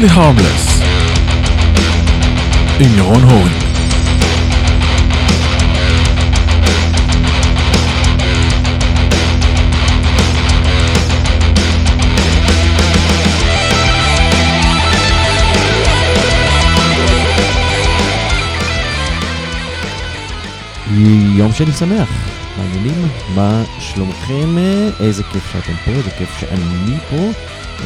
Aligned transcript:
mostly 0.00 0.08
harmless 0.08 0.82
עם 2.80 2.98
ירון 2.98 3.22
הורי. 3.22 3.50
יום 21.36 21.52
שני 21.52 21.72
שמח, 21.72 22.08
מעניינים, 22.58 23.08
מה 23.34 23.62
שלומכם? 23.78 24.58
איזה 25.00 25.22
כיף 25.22 25.52
שאתם 25.52 25.72
פה, 25.84 25.90
איזה 25.90 26.10
כיף 26.10 26.38
שאני 26.40 26.96
פה, 27.10 27.30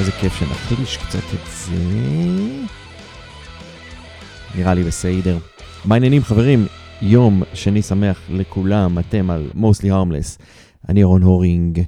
איזה 0.00 0.12
כיף 0.12 0.34
שנחליש 0.34 0.96
קצת 0.96 1.18
את 1.18 1.48
זה. 1.50 1.76
נראה 4.54 4.74
לי 4.74 4.82
בסדר. 4.82 5.38
מה 5.84 5.94
העניינים 5.94 6.22
חברים? 6.22 6.66
יום 7.02 7.42
שני 7.54 7.82
שמח 7.82 8.20
לכולם, 8.30 8.98
אתם 8.98 9.30
על 9.30 9.50
mostly 9.54 9.86
harmless. 9.86 10.42
אני 10.88 11.00
ירון 11.00 11.22
הורינג. 11.22 11.82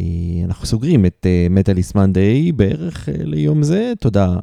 אה, 0.00 0.04
אנחנו 0.44 0.66
סוגרים 0.66 1.06
את 1.06 1.26
מטאליס 1.50 1.90
uh, 1.90 1.98
מנדיי 1.98 2.52
בערך 2.52 3.08
uh, 3.08 3.12
ליום 3.18 3.62
זה. 3.62 3.92
תודה 4.00 4.36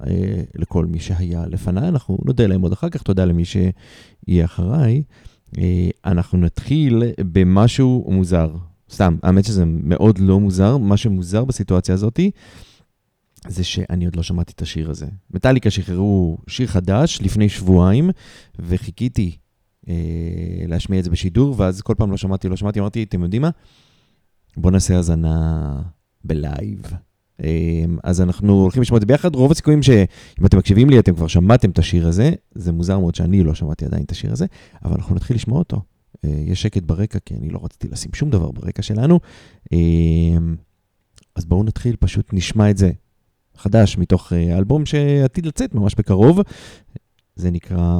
לכל 0.55 0.85
מי 0.85 0.99
שהיה 0.99 1.43
לפניי, 1.47 1.87
אנחנו 1.87 2.17
נודה 2.25 2.47
להם 2.47 2.61
עוד 2.61 2.71
אחר 2.71 2.89
כך, 2.89 3.03
תודה 3.03 3.25
למי 3.25 3.43
שיהיה 3.45 4.45
אחריי. 4.45 5.01
אה, 5.57 5.89
אנחנו 6.05 6.37
נתחיל 6.37 7.03
במשהו 7.19 8.07
מוזר. 8.07 8.51
סתם, 8.91 9.15
האמת 9.23 9.45
שזה 9.45 9.63
מאוד 9.65 10.19
לא 10.19 10.39
מוזר. 10.39 10.77
מה 10.77 10.97
שמוזר 10.97 11.45
בסיטואציה 11.45 11.95
הזאתי, 11.95 12.31
זה 13.47 13.63
שאני 13.63 14.05
עוד 14.05 14.15
לא 14.15 14.23
שמעתי 14.23 14.53
את 14.55 14.61
השיר 14.61 14.89
הזה. 14.89 15.05
מטאליקה 15.31 15.69
שחררו 15.69 16.37
שיר 16.47 16.67
חדש 16.67 17.19
לפני 17.21 17.49
שבועיים, 17.49 18.09
וחיכיתי 18.59 19.37
אה, 19.89 19.93
להשמיע 20.67 20.99
את 20.99 21.03
זה 21.03 21.09
בשידור, 21.09 21.55
ואז 21.57 21.81
כל 21.81 21.93
פעם 21.97 22.11
לא 22.11 22.17
שמעתי, 22.17 22.49
לא 22.49 22.55
שמעתי, 22.55 22.79
אמרתי, 22.79 23.03
אתם 23.03 23.23
יודעים 23.23 23.41
מה? 23.41 23.49
בואו 24.57 24.71
נעשה 24.71 24.95
האזנה 24.95 25.81
בלייב. 26.23 26.81
אמ, 27.43 27.97
אז 28.03 28.21
אנחנו 28.21 28.53
הולכים 28.53 28.81
לשמוע 28.81 28.97
את 28.97 29.01
זה 29.01 29.05
ביחד. 29.05 29.35
רוב 29.35 29.51
הסיכויים 29.51 29.83
שאם 29.83 30.45
אתם 30.45 30.57
מקשיבים 30.57 30.89
לי, 30.89 30.99
אתם 30.99 31.15
כבר 31.15 31.27
שמעתם 31.27 31.69
את 31.69 31.79
השיר 31.79 32.07
הזה. 32.07 32.31
זה 32.55 32.71
מוזר 32.71 32.99
מאוד 32.99 33.15
שאני 33.15 33.43
לא 33.43 33.53
שמעתי 33.53 33.85
עדיין 33.85 34.03
את 34.03 34.11
השיר 34.11 34.31
הזה, 34.31 34.45
אבל 34.85 34.93
אנחנו 34.95 35.15
נתחיל 35.15 35.35
לשמוע 35.35 35.59
אותו. 35.59 35.81
אה, 36.25 36.29
יש 36.45 36.61
שקט 36.61 36.83
ברקע, 36.83 37.19
כי 37.25 37.35
אני 37.35 37.49
לא 37.49 37.59
רציתי 37.63 37.87
לשים 37.87 38.11
שום 38.13 38.29
דבר 38.29 38.51
ברקע 38.51 38.81
שלנו. 38.81 39.19
אמ, 39.71 40.55
אז 41.35 41.45
בואו 41.45 41.63
נתחיל, 41.63 41.95
פשוט 41.99 42.33
נשמע 42.33 42.69
את 42.69 42.77
זה. 42.77 42.91
חדש, 43.59 43.97
מתוך 43.97 44.33
אה, 44.33 44.57
אלבום 44.57 44.85
שעתיד 44.85 45.45
לצאת 45.45 45.75
ממש 45.75 45.95
בקרוב. 45.95 46.39
זה 47.35 47.51
נקרא 47.51 47.97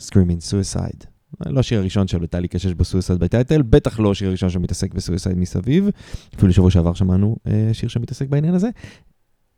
Screaming 0.00 0.50
Suicide. 0.50 1.06
לא 1.46 1.60
השיר 1.60 1.78
הראשון 1.78 2.08
של 2.08 2.18
מטאליקה 2.18 2.58
שיש 2.58 2.74
בו 2.74 2.84
suicide 2.84 3.18
ב 3.18 3.24
title, 3.24 3.62
בטח 3.62 4.00
לא 4.00 4.10
השיר 4.10 4.28
הראשון 4.28 4.50
שמתעסק 4.50 4.94
ב 4.94 4.99
suicide 4.99 5.38
מסביב. 5.38 5.88
אפילו 6.36 6.52
שבוע 6.52 6.70
שעבר 6.70 6.94
שמענו 6.94 7.36
אה, 7.46 7.70
שיר 7.72 7.88
שמתעסק 7.88 8.28
בעניין 8.28 8.54
הזה. 8.54 8.68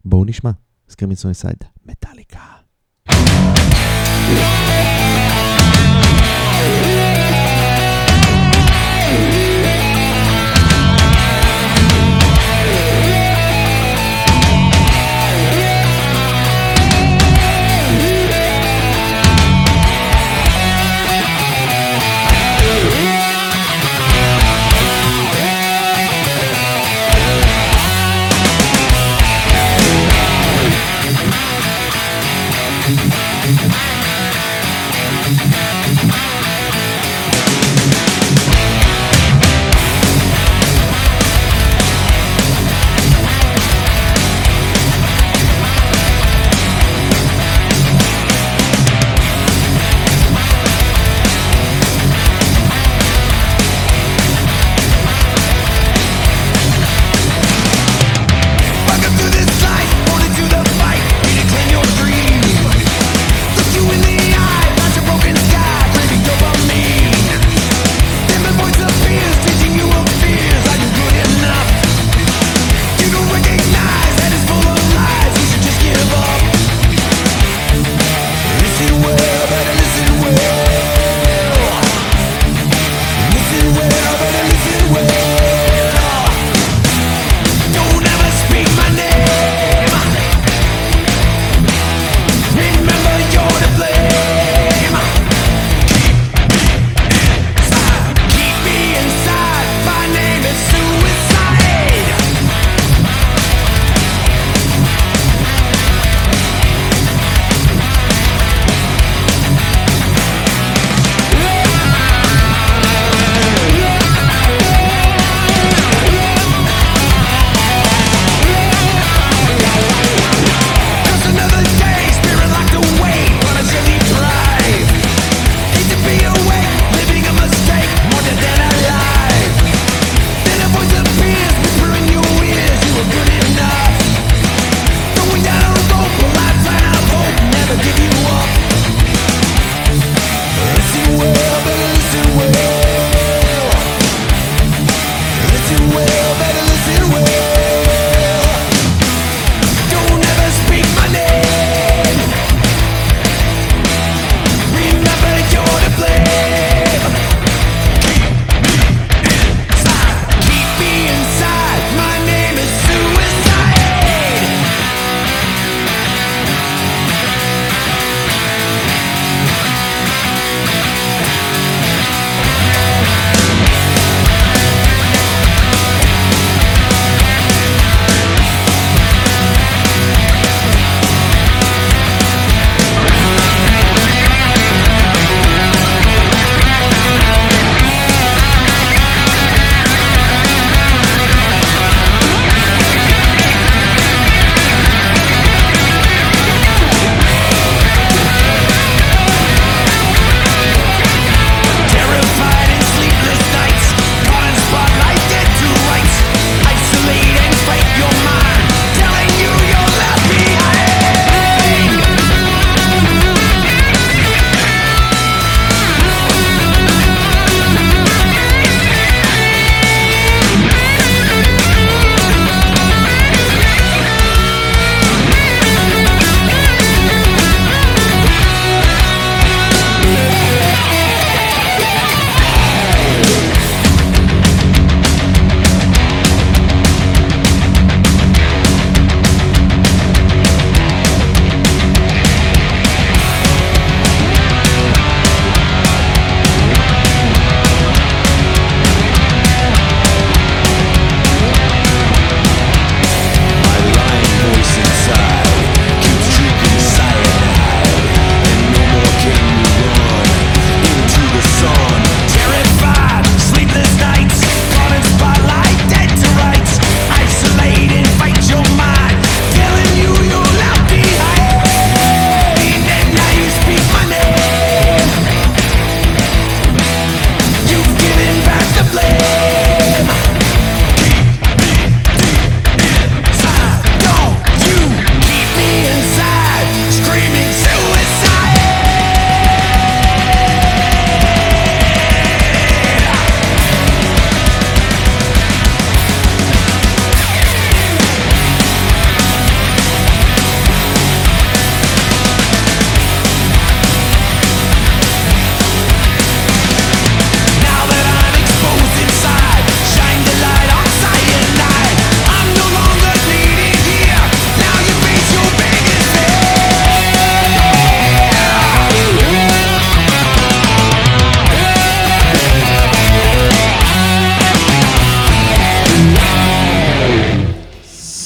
בואו 0.05 0.25
נשמע, 0.25 0.51
Screaming 0.89 1.19
Suicide, 1.19 1.65
מטאליקה. 1.87 2.41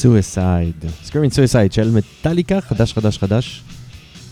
Suicide. 0.02 1.08
Screaming 1.08 1.35
Suicide 1.35 1.73
של 1.73 1.91
מטאליקה, 1.91 2.61
חדש 2.61 2.93
חדש 2.93 3.19
חדש. 3.19 3.62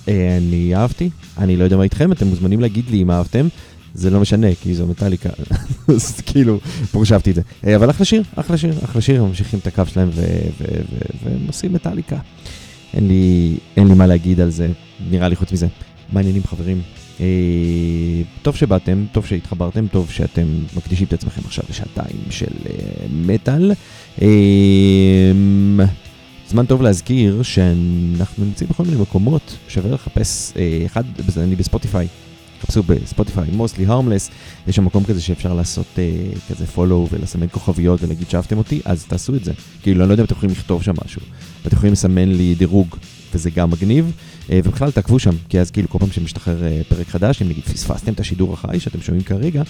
אה, 0.08 0.36
אני 0.36 0.76
אהבתי, 0.76 1.10
אני 1.38 1.56
לא 1.56 1.64
יודע 1.64 1.76
מה 1.76 1.82
איתכם, 1.82 2.12
אתם 2.12 2.26
מוזמנים 2.26 2.60
להגיד 2.60 2.90
לי 2.90 3.02
אם 3.02 3.10
אהבתם. 3.10 3.48
זה 3.94 4.10
לא 4.10 4.20
משנה, 4.20 4.46
כי 4.62 4.74
זו 4.74 4.86
מטאליקה, 4.86 5.28
אז 5.94 6.20
כאילו, 6.20 6.58
ברור 6.92 7.04
שאהבתי 7.04 7.30
את 7.30 7.34
זה. 7.34 7.42
אה, 7.66 7.76
אבל 7.76 7.90
אחלה 7.90 8.06
שיר, 8.06 8.22
אחלה 8.36 8.58
שיר, 8.58 8.74
אחלה 8.84 9.02
שיר, 9.02 9.22
הם 9.22 9.28
ממשיכים 9.28 9.58
את 9.58 9.66
הקו 9.66 9.82
שלהם 9.86 10.10
והם 11.22 11.46
עושים 11.46 11.72
מטאליקה. 11.72 12.16
אין 12.94 13.08
לי, 13.08 13.56
אין 13.76 13.88
לי 13.88 13.94
מה 13.94 14.06
להגיד 14.06 14.40
על 14.40 14.50
זה, 14.50 14.68
נראה 15.10 15.28
לי 15.28 15.36
חוץ 15.36 15.52
מזה. 15.52 15.66
מעניינים 16.12 16.42
חברים. 16.42 16.82
אה, 17.20 17.26
טוב 18.42 18.56
שבאתם, 18.56 19.04
טוב 19.12 19.26
שהתחברתם, 19.26 19.86
טוב 19.86 20.10
שאתם 20.10 20.46
מקדישים 20.76 21.06
את 21.06 21.12
עצמכם 21.12 21.40
עכשיו 21.44 21.64
לשעתיים 21.70 22.20
של 22.30 22.52
אה, 22.66 23.06
מטאל. 23.10 23.72
אה, 24.22 25.32
זמן 26.48 26.66
טוב 26.66 26.82
להזכיר 26.82 27.42
שאנחנו 27.42 28.44
נמצאים 28.44 28.70
בכל 28.70 28.82
מיני 28.82 28.96
מקומות, 28.96 29.56
שווה 29.68 29.90
לחפש, 29.90 30.52
אחד, 30.86 31.04
אני 31.36 31.56
בספוטיפיי, 31.56 32.08
חפשו 32.62 32.82
בספוטיפיי, 32.82 33.44
mostly 33.58 33.88
harmless, 33.88 34.30
יש 34.68 34.76
שם 34.76 34.84
מקום 34.84 35.04
כזה 35.04 35.20
שאפשר 35.20 35.54
לעשות 35.54 35.86
אה, 35.98 36.04
כזה 36.48 36.64
follow 36.76 37.08
ולסמן 37.10 37.46
כוכביות 37.50 38.02
ולהגיד 38.02 38.30
שאהבתם 38.30 38.58
אותי, 38.58 38.80
אז 38.84 39.04
תעשו 39.04 39.34
את 39.34 39.44
זה. 39.44 39.52
כאילו, 39.82 40.00
אני 40.00 40.08
לא 40.08 40.14
יודע 40.14 40.22
אם 40.22 40.26
אתם 40.26 40.34
יכולים 40.34 40.54
לכתוב 40.54 40.82
שם 40.82 40.92
משהו. 41.04 41.22
אתם 41.66 41.76
יכולים 41.76 41.92
לסמן 41.92 42.28
לי 42.28 42.54
דירוג, 42.54 42.96
וזה 43.34 43.50
גם 43.50 43.70
מגניב, 43.70 44.12
ובכלל 44.50 44.90
תעקבו 44.90 45.18
שם, 45.18 45.34
כי 45.48 45.60
אז 45.60 45.70
כאילו 45.70 45.88
כל 45.88 45.98
פעם 45.98 46.10
שמשתחרר 46.10 46.64
אה, 46.64 46.80
פרק 46.88 47.08
חדש, 47.08 47.42
אם 47.42 47.48
נגיד 47.48 47.64
פספסתם 47.64 48.12
את 48.12 48.20
השידור 48.20 48.52
החי 48.52 48.80
שאתם 48.80 49.00
שומעים 49.00 49.24
כרגע, 49.24 49.62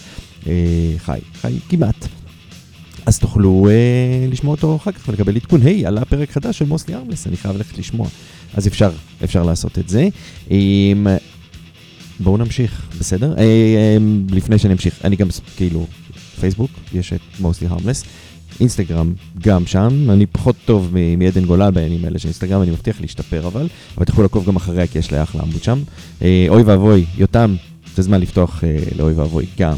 אה, 0.46 0.52
חי, 0.98 1.18
חי 1.40 1.52
כמעט. 1.68 2.06
אז 3.06 3.18
תוכלו 3.18 3.68
אה, 3.70 4.26
לשמוע 4.30 4.54
אותו 4.54 4.76
אחר 4.76 4.92
כך 4.92 5.08
ולקבל 5.08 5.36
עדכון, 5.36 5.62
היי, 5.62 5.86
עלה 5.86 6.04
פרק 6.04 6.30
חדש 6.30 6.58
של 6.58 6.64
מוסלי 6.64 6.94
ארמלס, 6.94 7.26
אני 7.26 7.36
חייב 7.36 7.56
ללכת 7.56 7.78
לשמוע. 7.78 8.08
אז 8.54 8.66
אפשר, 8.66 8.90
אפשר 9.24 9.42
לעשות 9.42 9.78
את 9.78 9.88
זה. 9.88 10.08
אה, 10.50 10.56
בואו 12.20 12.36
נמשיך, 12.36 12.88
בסדר? 12.98 13.34
אה, 13.38 13.42
אה, 13.42 13.96
לפני 14.30 14.58
שאני 14.58 14.72
אמשיך, 14.72 15.04
אני 15.04 15.16
גם, 15.16 15.28
כאילו, 15.56 15.86
פייסבוק, 16.40 16.70
יש 16.94 17.12
את 17.12 17.20
מוסלי 17.40 17.66
הרמלס. 17.66 18.04
אינסטגרם, 18.60 19.12
גם 19.42 19.66
שם, 19.66 20.10
אני 20.10 20.26
פחות 20.26 20.56
טוב 20.64 20.94
מעדן 21.18 21.44
גולן 21.44 21.74
בעניינים 21.74 22.04
האלה 22.04 22.18
של 22.18 22.28
אינסטגרם, 22.28 22.62
אני 22.62 22.70
מבטיח 22.70 23.00
להשתפר 23.00 23.46
אבל, 23.46 23.68
אבל 23.96 24.04
תוכלו 24.04 24.22
לעקוב 24.22 24.46
גם 24.46 24.56
אחריה 24.56 24.86
כי 24.86 24.98
יש 24.98 25.12
לה 25.12 25.22
אחלה 25.22 25.42
עמוד 25.42 25.62
שם. 25.62 25.78
אה, 26.22 26.46
אוי 26.48 26.62
ואבוי, 26.62 27.04
יותם, 27.18 27.54
זה 27.96 28.02
זמן 28.02 28.20
לפתוח 28.20 28.64
אה, 28.64 28.78
לאוי 28.96 29.12
ואבוי 29.12 29.46
גם 29.58 29.76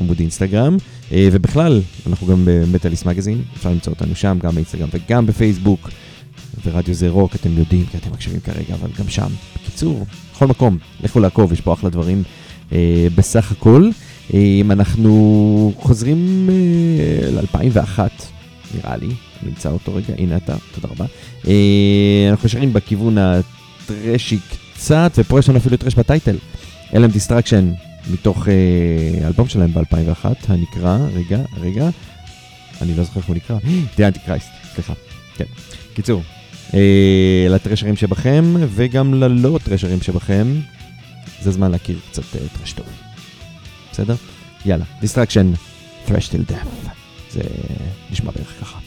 עמוד 0.00 0.20
אינסטגרם, 0.20 0.76
אה, 1.12 1.28
ובכלל, 1.32 1.80
אנחנו 2.06 2.26
גם 2.26 2.42
במטאליסט 2.44 3.06
מגזין, 3.06 3.42
אפשר 3.56 3.70
למצוא 3.70 3.92
אותנו 3.92 4.14
שם, 4.14 4.38
גם 4.42 4.54
באינסטגרם 4.54 4.88
וגם 4.92 5.26
בפייסבוק, 5.26 5.90
ורדיו 6.64 6.94
זה 6.94 7.08
רוק, 7.08 7.34
אתם 7.34 7.58
יודעים, 7.58 7.86
כי 7.86 7.96
אתם 7.96 8.10
מקשיבים 8.12 8.40
כרגע, 8.40 8.74
אבל 8.74 8.88
גם 8.98 9.08
שם. 9.08 9.28
בקיצור, 9.54 10.06
בכל 10.34 10.46
מקום, 10.46 10.78
לכו 11.04 11.20
לעקוב, 11.20 11.52
יש 11.52 11.60
פה 11.60 11.72
אחלה 11.72 11.90
דברים 11.90 12.22
בסך 13.14 13.52
הכל. 13.52 13.90
אה, 14.34 14.60
אנחנו 14.70 15.72
חוזרים 15.78 16.50
אה, 16.52 17.30
ל-2001, 17.30 17.98
נראה 18.74 18.96
לי, 18.96 19.08
נמצא 19.42 19.70
אותו 19.70 19.94
רגע, 19.94 20.14
הנה 20.18 20.36
אתה, 20.36 20.56
תודה 20.74 20.88
רבה. 20.88 21.04
אה, 21.48 22.28
אנחנו 22.30 22.46
נשארים 22.46 22.72
בכיוון 22.72 23.18
הטרשי 23.18 24.38
קצת, 24.74 25.12
ופה 25.16 25.38
יש 25.38 25.48
לנו 25.48 25.58
אפילו 25.58 25.76
טרש 25.76 25.94
ב 25.94 26.00
title. 26.00 26.36
אלה 26.94 27.04
הם 27.04 27.10
Destruction, 27.10 27.72
מתוך 28.12 28.48
אה, 28.48 29.26
אלבום 29.26 29.48
שלהם 29.48 29.70
ב-2001, 29.74 30.24
הנקרא, 30.48 30.98
רגע, 31.14 31.38
רגע, 31.60 31.88
אני 32.82 32.94
לא 32.94 33.04
זוכר 33.04 33.20
איך 33.20 33.28
הוא 33.28 33.36
נקרא, 33.36 33.56
The 33.96 34.00
Antichrist, 34.00 34.74
סליחה, 34.74 34.92
כן. 35.36 35.44
קיצור, 35.94 36.22
לטרשרים 37.50 37.96
שבכם, 37.96 38.54
וגם 38.68 39.14
ללא 39.14 39.58
טרשרים 39.64 40.02
שבכם, 40.02 40.46
זה 41.42 41.50
זמן 41.50 41.70
להכיר 41.70 41.98
קצת 42.10 42.22
טרש 42.58 42.72
טוב. 42.72 43.09
בסדר? 43.92 44.14
יאללה, 44.66 44.84
Destruction, 45.02 45.56
Thrash 46.08 46.10
Till 46.32 46.52
Death. 46.52 46.90
זה 47.30 47.40
נשמע 48.10 48.30
בערך 48.30 48.52
ככה. 48.60 48.78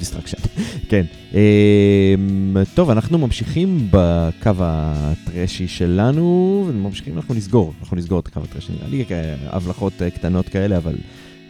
Destruction. 0.00 0.38
כן. 0.90 1.04
אמ, 1.34 2.56
טוב, 2.74 2.90
אנחנו 2.90 3.18
ממשיכים 3.18 3.88
בקו 3.90 4.50
הטרשי 4.58 5.68
שלנו, 5.68 6.64
וממשיכים, 6.68 7.16
אנחנו 7.16 7.34
נסגור, 7.34 7.72
אנחנו 7.80 7.96
נסגור 7.96 8.20
את 8.20 8.26
הקו 8.26 8.40
הטרשי. 8.40 8.72
נראה 8.72 8.88
לי 8.88 9.04
הבלחות 9.46 10.02
אה, 10.02 10.10
קטנות 10.10 10.48
כאלה, 10.48 10.76
אבל... 10.76 10.96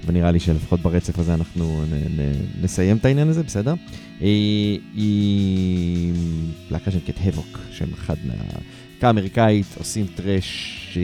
ונראה 0.06 0.30
לי 0.30 0.40
שלפחות 0.40 0.80
ברצף 0.80 1.18
הזה 1.18 1.34
אנחנו 1.34 1.84
נסיים 2.62 2.96
את 2.96 3.04
העניין 3.04 3.28
הזה, 3.28 3.42
בסדר? 3.42 3.74
אה, 4.22 4.26
היא 4.94 6.12
להקה 6.70 6.90
שנקראת 6.90 7.16
Havok, 7.24 7.58
שהם 7.72 7.88
אחד 7.92 8.14
מה... 8.24 8.34
להקה 8.94 9.10
אמריקאית, 9.10 9.66
עושים 9.78 10.06
טראש 10.14 10.98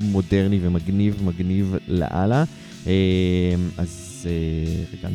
מודרני 0.00 0.58
ומגניב, 0.62 1.22
מגניב 1.24 1.74
לאללה. 1.88 2.44
אה, 2.86 3.54
אז 3.78 4.28
רגע, 4.92 5.08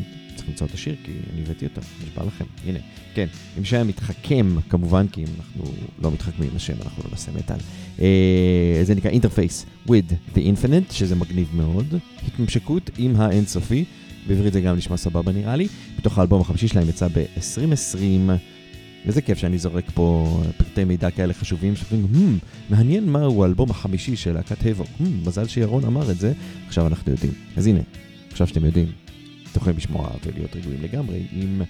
למצוא 0.48 0.66
את 0.66 0.74
השיר, 0.74 0.96
כי 1.04 1.12
אני 1.32 1.42
הבאתי 1.42 1.66
אותו, 1.66 1.80
נשבע 2.04 2.24
לכם. 2.24 2.44
הנה, 2.66 2.78
כן, 3.14 3.26
עם 3.56 3.64
שם 3.64 3.88
מתחכם, 3.88 4.56
כמובן, 4.68 5.06
כי 5.08 5.22
אם 5.22 5.28
אנחנו 5.38 5.64
לא 6.02 6.10
מתחכמים 6.10 6.50
עם 6.50 6.56
השם, 6.56 6.74
אנחנו 6.84 7.02
לא 7.04 7.10
נעשה 7.10 7.32
מטאל. 7.32 7.56
אה, 8.00 8.80
זה 8.82 8.94
נקרא 8.94 9.10
Interface 9.10 9.88
with 9.88 10.12
the 10.34 10.38
Infinite, 10.38 10.92
שזה 10.92 11.14
מגניב 11.14 11.48
מאוד. 11.54 11.94
התממשקות 12.26 12.90
עם 12.98 13.16
האינסופי, 13.16 13.84
בעברית 14.26 14.52
זה 14.52 14.60
גם 14.60 14.76
נשמע 14.76 14.96
סבבה 14.96 15.32
נראה 15.32 15.56
לי. 15.56 15.68
בתוך 15.98 16.18
האלבום 16.18 16.40
החמישי 16.40 16.68
שלהם 16.68 16.88
יצא 16.88 17.08
ב-2020. 17.08 18.30
וזה 19.06 19.22
כיף 19.22 19.38
שאני 19.38 19.58
זורק 19.58 19.84
פה 19.94 20.42
פרטי 20.56 20.84
מידע 20.84 21.10
כאלה 21.10 21.34
חשובים, 21.34 21.76
שאומרים, 21.76 22.06
hmm, 22.14 22.74
מעניין 22.74 23.12
מהו 23.12 23.42
האלבום 23.42 23.70
החמישי 23.70 24.16
של 24.16 24.32
להקת 24.32 24.66
הבוק, 24.66 24.86
hmm, 24.86 25.04
מזל 25.26 25.46
שירון 25.46 25.84
אמר 25.84 26.10
את 26.10 26.18
זה, 26.20 26.32
עכשיו 26.66 26.86
אנחנו 26.86 27.12
יודעים. 27.12 27.32
אז 27.56 27.66
הנה, 27.66 27.80
עכשיו 28.32 28.46
שאתם 28.46 28.64
יודעים, 28.64 28.86
אתם 29.56 29.62
יכולים 29.62 29.78
לשמוע 29.78 30.10
ולהיות 30.26 30.56
רגועים 30.56 30.82
לגמרי 30.82 31.22
עם 31.32 31.62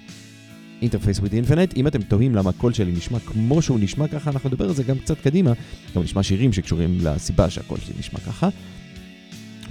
Interface 0.82 1.18
with 1.18 1.22
Infinite. 1.22 1.76
אם 1.76 1.86
אתם 1.86 2.02
תוהים 2.02 2.34
למה 2.34 2.50
הקול 2.50 2.72
שלי 2.72 2.92
נשמע 2.92 3.18
כמו 3.18 3.62
שהוא 3.62 3.78
נשמע 3.80 4.08
ככה, 4.08 4.30
אנחנו 4.30 4.48
נדבר 4.48 4.64
על 4.64 4.74
זה 4.74 4.82
גם 4.82 4.98
קצת 4.98 5.20
קדימה, 5.20 5.52
גם 5.96 6.02
נשמע 6.02 6.22
שירים 6.22 6.52
שקשורים 6.52 6.98
לסיבה 7.02 7.50
שהקול 7.50 7.78
שלי 7.80 7.94
נשמע 7.98 8.20
ככה. 8.20 8.48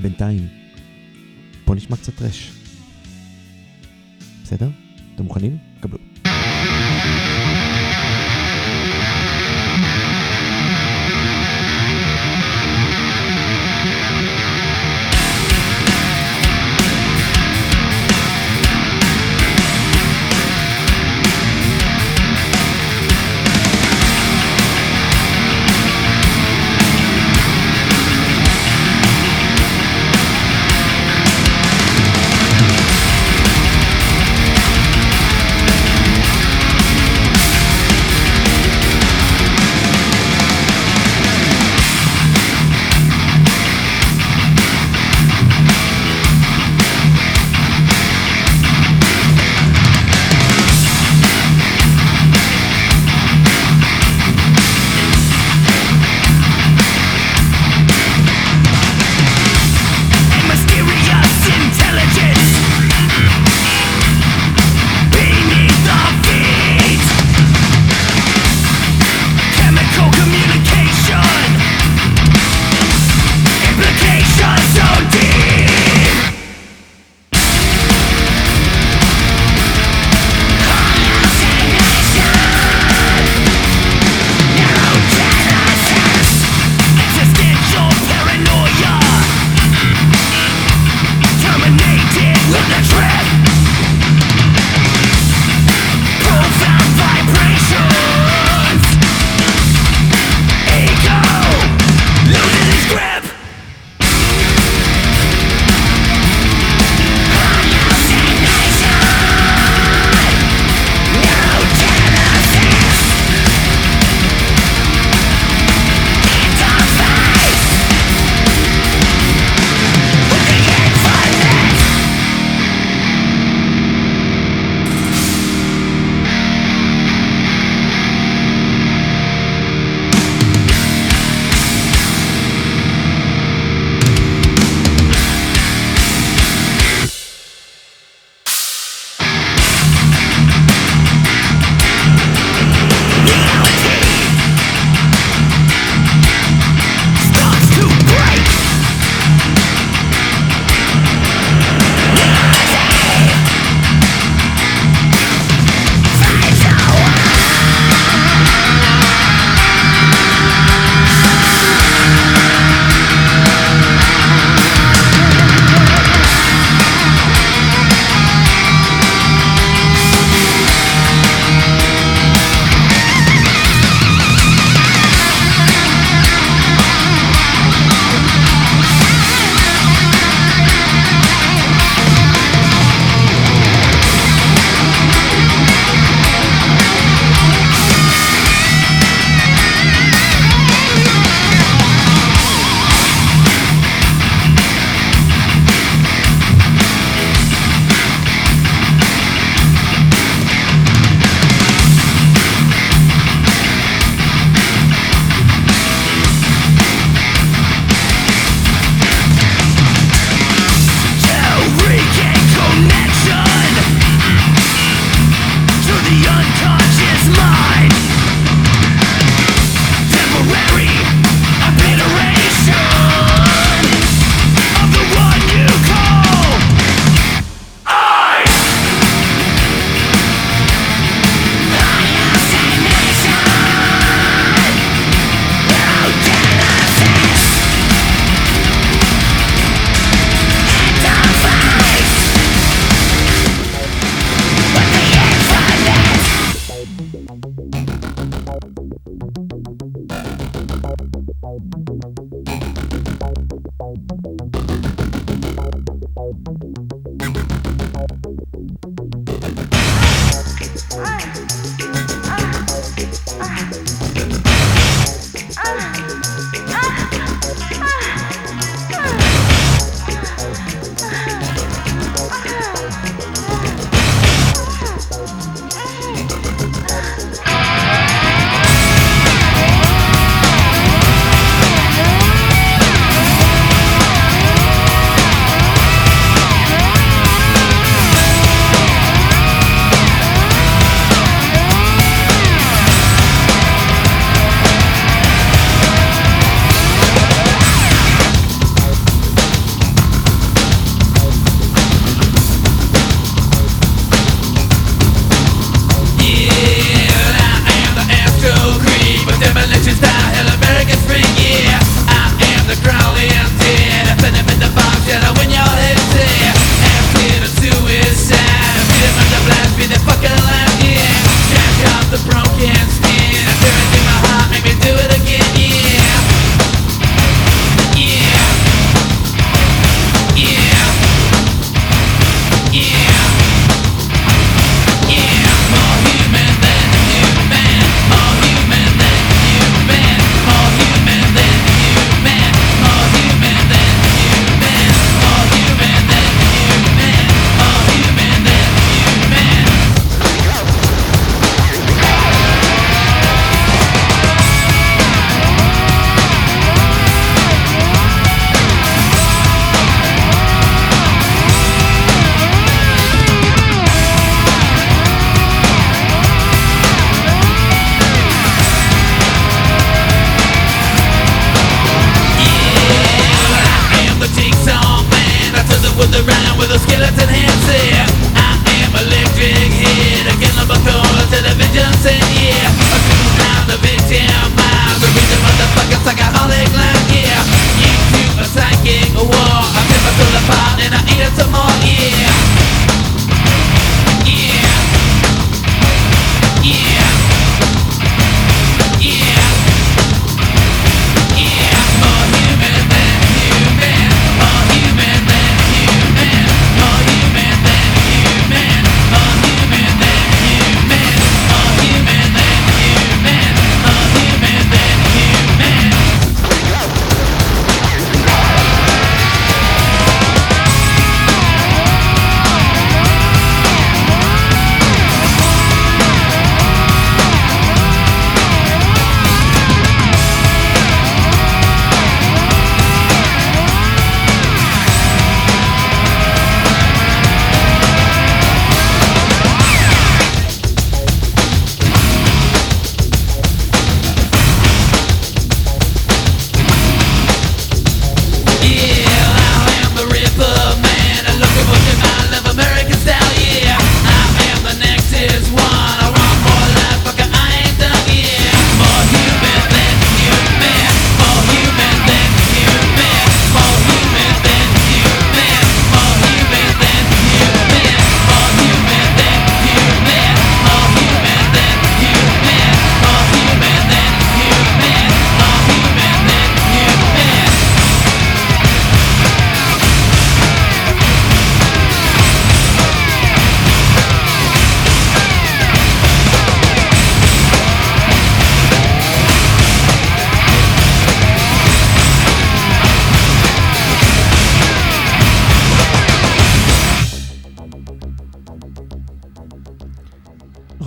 בינתיים, 0.01 0.47
בואו 1.65 1.77
נשמע 1.77 1.97
קצת 1.97 2.15
טרש. 2.15 2.51
בסדר? 4.43 4.69
אתם 5.15 5.23
מוכנים? 5.23 5.57
קבלו. 5.79 6.14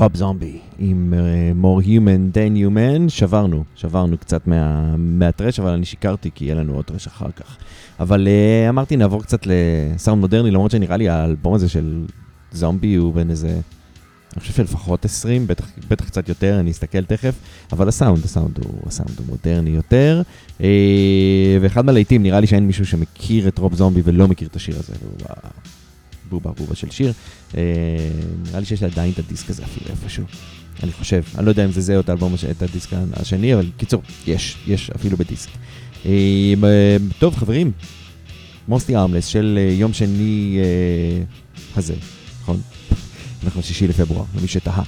רוב 0.09 0.16
זומבי 0.16 0.59
עם 0.79 1.14
uh, 1.16 1.64
more 1.64 1.85
human 1.85 2.37
than 2.37 2.57
human, 2.57 3.09
שברנו, 3.09 3.64
שברנו 3.75 4.18
קצת 4.18 4.47
מה, 4.47 4.97
מהטרש, 4.97 5.61
אבל 5.61 5.71
אני 5.71 5.85
שיקרתי 5.85 6.31
כי 6.35 6.44
יהיה 6.44 6.55
לנו 6.55 6.75
עוד 6.75 6.85
טרש 6.85 7.07
אחר 7.07 7.31
כך. 7.37 7.57
אבל 8.01 8.27
uh, 8.27 8.68
אמרתי 8.68 8.97
נעבור 8.97 9.23
קצת 9.23 9.47
לסאונד 9.47 10.21
מודרני, 10.21 10.51
למרות 10.51 10.71
שנראה 10.71 10.97
לי 10.97 11.09
האלבום 11.09 11.55
הזה 11.55 11.68
של 11.68 12.05
זומבי 12.53 12.94
הוא 12.94 13.14
בין 13.14 13.31
איזה, 13.31 13.49
אני 13.49 14.40
חושב 14.40 14.53
שלפחות 14.53 15.05
20, 15.05 15.47
בטח, 15.47 15.66
בטח 15.90 16.05
קצת 16.05 16.29
יותר, 16.29 16.61
אני 16.61 16.71
אסתכל 16.71 17.05
תכף, 17.05 17.35
אבל 17.73 17.88
הסאונד, 17.88 18.25
הסאונד 18.25 18.59
הוא, 18.64 18.75
הסאונד 18.87 19.18
הוא 19.18 19.27
מודרני 19.27 19.71
יותר. 19.71 20.23
Uh, 20.59 20.62
ואחד 21.61 21.85
מהלהיטים, 21.85 22.23
נראה 22.23 22.40
לי 22.40 22.47
שאין 22.47 22.66
מישהו 22.66 22.87
שמכיר 22.87 23.49
את 23.49 23.59
רוב 23.59 23.75
זומבי 23.75 24.01
ולא 24.05 24.29
מכיר 24.29 24.49
את 24.49 24.57
השיר 24.57 24.77
הזה, 24.79 24.94
והוא 25.03 25.29
בובה 26.28 26.50
בובה 26.52 26.74
של 26.74 26.90
שיר. 26.90 27.12
אה, 27.56 27.62
נראה 28.46 28.60
לי 28.60 28.66
שיש 28.66 28.82
עדיין 28.82 29.12
את 29.12 29.18
הדיסק 29.18 29.50
הזה 29.50 29.62
אפילו 29.64 29.86
איפשהו. 29.90 30.24
אני 30.82 30.92
חושב, 30.92 31.22
אני 31.38 31.46
לא 31.46 31.50
יודע 31.50 31.64
אם 31.64 31.72
זה 31.72 31.80
זה 31.80 31.94
או 31.94 32.00
את 32.00 32.08
האלבום, 32.08 32.34
את 32.50 32.62
הדיסק 32.62 32.88
השני, 33.12 33.54
אבל 33.54 33.66
קיצור, 33.76 34.02
יש, 34.26 34.56
יש 34.66 34.90
אפילו 34.90 35.16
בדיסק. 35.16 35.50
אה, 36.06 36.54
טוב 37.18 37.36
חברים, 37.36 37.72
מוסטי 38.68 38.96
ארמלס 38.96 39.26
של 39.26 39.58
אה, 39.60 39.74
יום 39.74 39.92
שני 39.92 40.58
הזה, 41.76 41.94
נכון? 42.42 42.60
אנחנו 43.44 43.62
שישי 43.62 43.88
לפברואר, 43.88 44.24
למי 44.38 44.48
שתהה. 44.48 44.82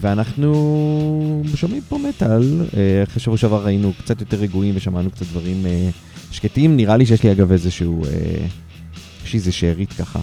ואנחנו 0.00 1.42
שומעים 1.54 1.82
פה 1.88 1.98
מטאל, 1.98 2.66
אחרי 3.02 3.20
שבוע 3.20 3.36
שעבר 3.36 3.66
היינו 3.66 3.92
קצת 3.98 4.20
יותר 4.20 4.36
רגועים 4.36 4.76
ושמענו 4.76 5.10
קצת 5.10 5.26
דברים 5.26 5.66
שקטים, 6.30 6.76
נראה 6.76 6.96
לי 6.96 7.06
שיש 7.06 7.22
לי 7.22 7.32
אגב 7.32 7.52
איזשהו, 7.52 8.02
לי 9.32 9.38
איזה 9.38 9.52
שארית 9.52 9.92
ככה, 9.92 10.20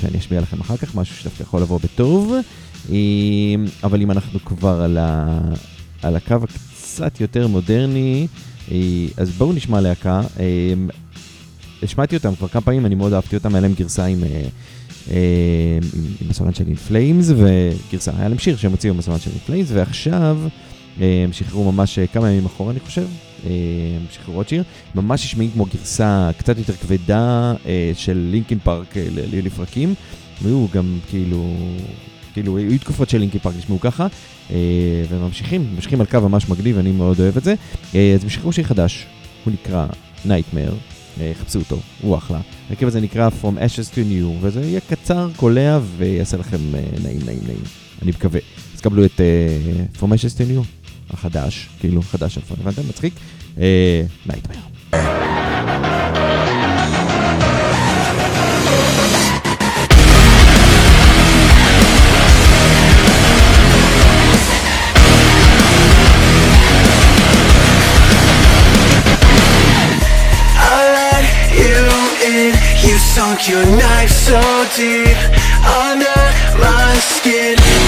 שאני 0.00 0.18
אשמיע 0.18 0.40
לכם 0.40 0.60
אחר 0.60 0.76
כך, 0.76 0.94
משהו 0.94 1.16
שדווקא 1.16 1.42
יכול 1.42 1.62
לבוא 1.62 1.80
בטוב, 1.84 2.32
אבל 3.82 4.02
אם 4.02 4.10
אנחנו 4.10 4.40
כבר 4.44 4.80
על, 4.80 4.98
ה, 4.98 5.38
על 6.02 6.16
הקו 6.16 6.36
הקצת 6.42 7.20
יותר 7.20 7.46
מודרני, 7.46 8.26
אז 9.16 9.30
בואו 9.38 9.52
נשמע 9.52 9.80
להקה. 9.80 10.20
השמעתי 11.82 12.16
אותם 12.16 12.34
כבר 12.34 12.48
כמה 12.48 12.62
פעמים, 12.62 12.86
אני 12.86 12.94
מאוד 12.94 13.12
אהבתי 13.12 13.36
אותם, 13.36 13.54
היה 13.54 13.60
להם 13.60 13.74
גרסה 13.74 14.04
עם, 14.04 14.24
אה, 14.24 14.28
אה, 15.10 15.78
עם, 15.94 16.04
עם 16.20 16.30
הסולן 16.30 16.54
של 16.54 16.66
אינפלאמס, 16.66 17.30
וגרסה, 17.36 18.12
היה 18.18 18.28
להם 18.28 18.38
שיר 18.38 18.56
שהם 18.56 18.70
הוציאו 18.70 18.94
עם 18.94 18.98
הסולן 18.98 19.18
של 19.18 19.30
אינפלאמס, 19.30 19.68
ועכשיו 19.72 20.38
אה, 21.00 21.22
הם 21.24 21.32
שחררו 21.32 21.72
ממש 21.72 21.98
כמה 21.98 22.30
ימים 22.30 22.46
אחורה, 22.46 22.70
אני 22.70 22.80
חושב, 22.80 23.06
שחררו 24.10 24.36
עוד 24.36 24.48
שיר, 24.48 24.62
ממש 24.94 25.24
השמעים 25.24 25.50
כמו 25.50 25.64
גרסה 25.64 26.30
קצת 26.38 26.58
יותר 26.58 26.72
כבדה 26.72 27.54
של 27.94 28.28
לינקין 28.30 28.58
פארק 28.58 28.94
לפרקים, 29.32 29.94
והיו 30.42 30.66
גם 30.72 30.98
כאילו... 31.08 31.54
כאילו, 32.32 32.58
היו 32.58 32.78
תקופות 32.78 33.08
של 33.08 33.18
לינקי 33.18 33.38
פארק 33.38 33.54
נשמעו 33.58 33.80
ככה, 33.80 34.06
וממשיכים, 35.08 35.74
ממשיכים 35.74 36.00
על 36.00 36.06
קו 36.06 36.20
ממש 36.20 36.48
מגניב, 36.48 36.78
אני 36.78 36.92
מאוד 36.92 37.20
אוהב 37.20 37.36
את 37.36 37.44
זה. 37.44 37.54
אז 38.14 38.22
הם 38.22 38.28
שחררו 38.28 38.52
שיר 38.52 38.64
חדש, 38.64 39.06
הוא 39.44 39.52
נקרא 39.52 39.86
אה, 41.20 41.32
חפשו 41.40 41.58
אותו, 41.58 41.78
הוא 42.02 42.16
אחלה. 42.16 42.40
הרכב 42.70 42.86
הזה 42.86 43.00
נקרא 43.00 43.28
From 43.42 43.56
Ashes 43.56 43.94
to 43.94 43.96
New, 43.96 44.26
וזה 44.40 44.60
יהיה 44.60 44.80
קצר, 44.80 45.30
קולע, 45.36 45.78
ויעשה 45.96 46.36
לכם 46.36 46.74
אה, 46.74 46.80
נעים 47.02 47.20
נעים 47.26 47.40
נעים, 47.46 47.60
אני 48.02 48.10
מקווה. 48.10 48.40
אז 48.74 48.80
קבלו 48.80 49.04
את 49.04 49.20
From 50.00 50.06
Ashes 50.06 50.38
to 50.38 50.42
New, 50.50 50.77
החדש, 51.10 51.68
כאילו, 51.80 52.02
חדש, 52.02 52.38
הבנתם? 52.60 52.82
מצחיק? 52.88 53.14
Nightmare. 54.26 54.78
sunk 73.18 73.48
your 73.48 73.66
knife 73.66 74.10
so 74.10 74.40
deep 74.76 75.18
under 75.84 76.20
my 76.62 76.94
skin 77.00 77.87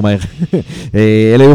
נגמר 0.00 0.16
מהר. 0.16 0.18
אה, 0.94 1.32
אלה 1.34 1.44
היו 1.44 1.54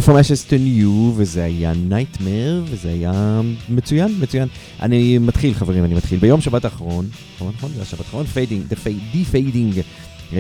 to 0.50 0.52
New, 0.52 0.88
וזה 1.16 1.44
היה 1.44 1.74
Nightmare, 1.90 2.64
וזה 2.66 2.90
היה 2.90 3.42
מצוין, 3.70 4.16
מצוין. 4.20 4.48
אני 4.82 5.18
מתחיל, 5.18 5.54
חברים, 5.54 5.86
אני 5.86 5.96
מתחיל. 5.96 6.20
ביום 6.20 6.42
שבת 6.42 6.66
האחרון, 6.66 7.08
נכון, 7.36 7.54
נכון, 7.58 7.70
זה 7.70 7.76
היה 7.76 7.86
שבת 7.86 8.00
האחרון, 8.00 8.26
Fading, 8.26 8.64
The 9.14 9.34
Fading, 9.34 9.82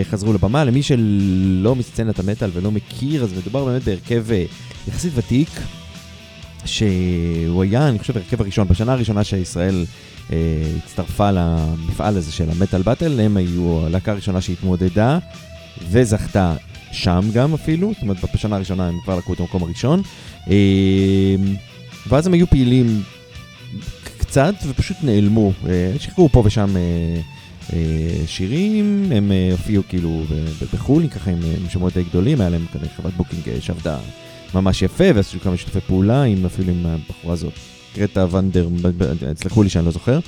חזרו 0.03 0.33
לבמה. 0.33 0.63
למי 0.63 0.83
שלא 0.83 1.75
מסצנת 1.75 2.19
המטאל 2.19 2.49
ולא 2.53 2.71
מכיר, 2.71 3.23
אז 3.23 3.33
מדובר 3.33 3.65
באמת 3.65 3.83
בהרכב 3.83 4.31
אה, 4.31 4.45
יחסית 4.87 5.11
ותיק, 5.15 5.49
שהוא 6.65 7.63
היה, 7.63 7.89
אני 7.89 7.99
חושב, 7.99 8.17
הרכב 8.17 8.41
הראשון, 8.41 8.67
בשנה 8.67 8.93
הראשונה 8.93 9.23
שישראל 9.23 9.85
אה, 10.31 10.37
הצטרפה 10.77 11.31
למפעל 11.31 12.17
הזה 12.17 12.31
של 12.31 12.49
ה 12.49 12.54
Metal 12.54 12.81
Battle, 12.81 13.19
הם 13.19 13.37
היו 13.37 13.85
הלהקה 13.85 14.11
הראשונה 14.11 14.41
שהתמודדה 14.41 15.19
וזכתה 15.89 16.53
שם 16.95 17.29
גם 17.33 17.53
אפילו, 17.53 17.91
זאת 17.93 18.01
אומרת 18.01 18.17
בשנה 18.33 18.55
הראשונה 18.55 18.87
הם 18.87 18.99
כבר 19.03 19.17
לקחו 19.17 19.33
את 19.33 19.39
המקום 19.39 19.63
הראשון. 19.63 20.01
אה, 20.49 21.35
ואז 22.07 22.27
הם 22.27 22.33
היו 22.33 22.47
פעילים 22.47 23.01
קצת 24.17 24.55
ופשוט 24.67 24.97
נעלמו, 25.03 25.51
אה, 25.67 25.93
שחררו 25.99 26.29
פה 26.29 26.41
ושם 26.45 26.75
אה, 27.73 27.79
שירים, 28.27 29.11
הם 29.15 29.31
הופיעו 29.51 29.83
כאילו 29.89 30.23
בחו"ל, 30.73 31.07
ככה 31.07 31.31
עם, 31.31 31.39
שמות 31.69 31.93
די 31.93 32.03
גדולים, 32.03 32.41
היה 32.41 32.49
להם 32.49 32.65
כנראה 32.73 32.89
חברת 32.97 33.13
booking 33.13 33.59
שעבדה 33.59 33.97
ממש 34.53 34.81
יפה, 34.81 35.03
ועשו 35.15 35.39
כמה 35.39 35.57
שיתופי 35.57 35.79
פעולה, 35.79 36.23
עם 36.23 36.45
אפילו 36.45 36.71
עם 36.71 36.85
הבחורה 36.85 37.33
הזאת, 37.33 37.53
קרטה 37.95 38.35
ונדר, 38.35 38.67
ב- 38.81 39.03
ב- 39.03 39.33
סלחו 39.43 39.63
לי 39.63 39.69
שאני 39.69 39.85
לא 39.85 39.91
זוכר. 39.91 40.19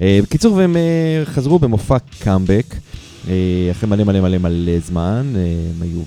בקיצור, 0.00 0.54
והם 0.54 0.76
חזרו 1.24 1.58
במופע 1.58 1.96
קאמבק, 2.18 2.74
אחרי 3.70 3.88
מלא 3.88 4.04
מלא 4.04 4.20
מלא 4.20 4.38
מלא 4.38 4.78
זמן, 4.78 5.32
אה, 5.36 5.70
הם 5.74 5.82
היו, 5.82 6.02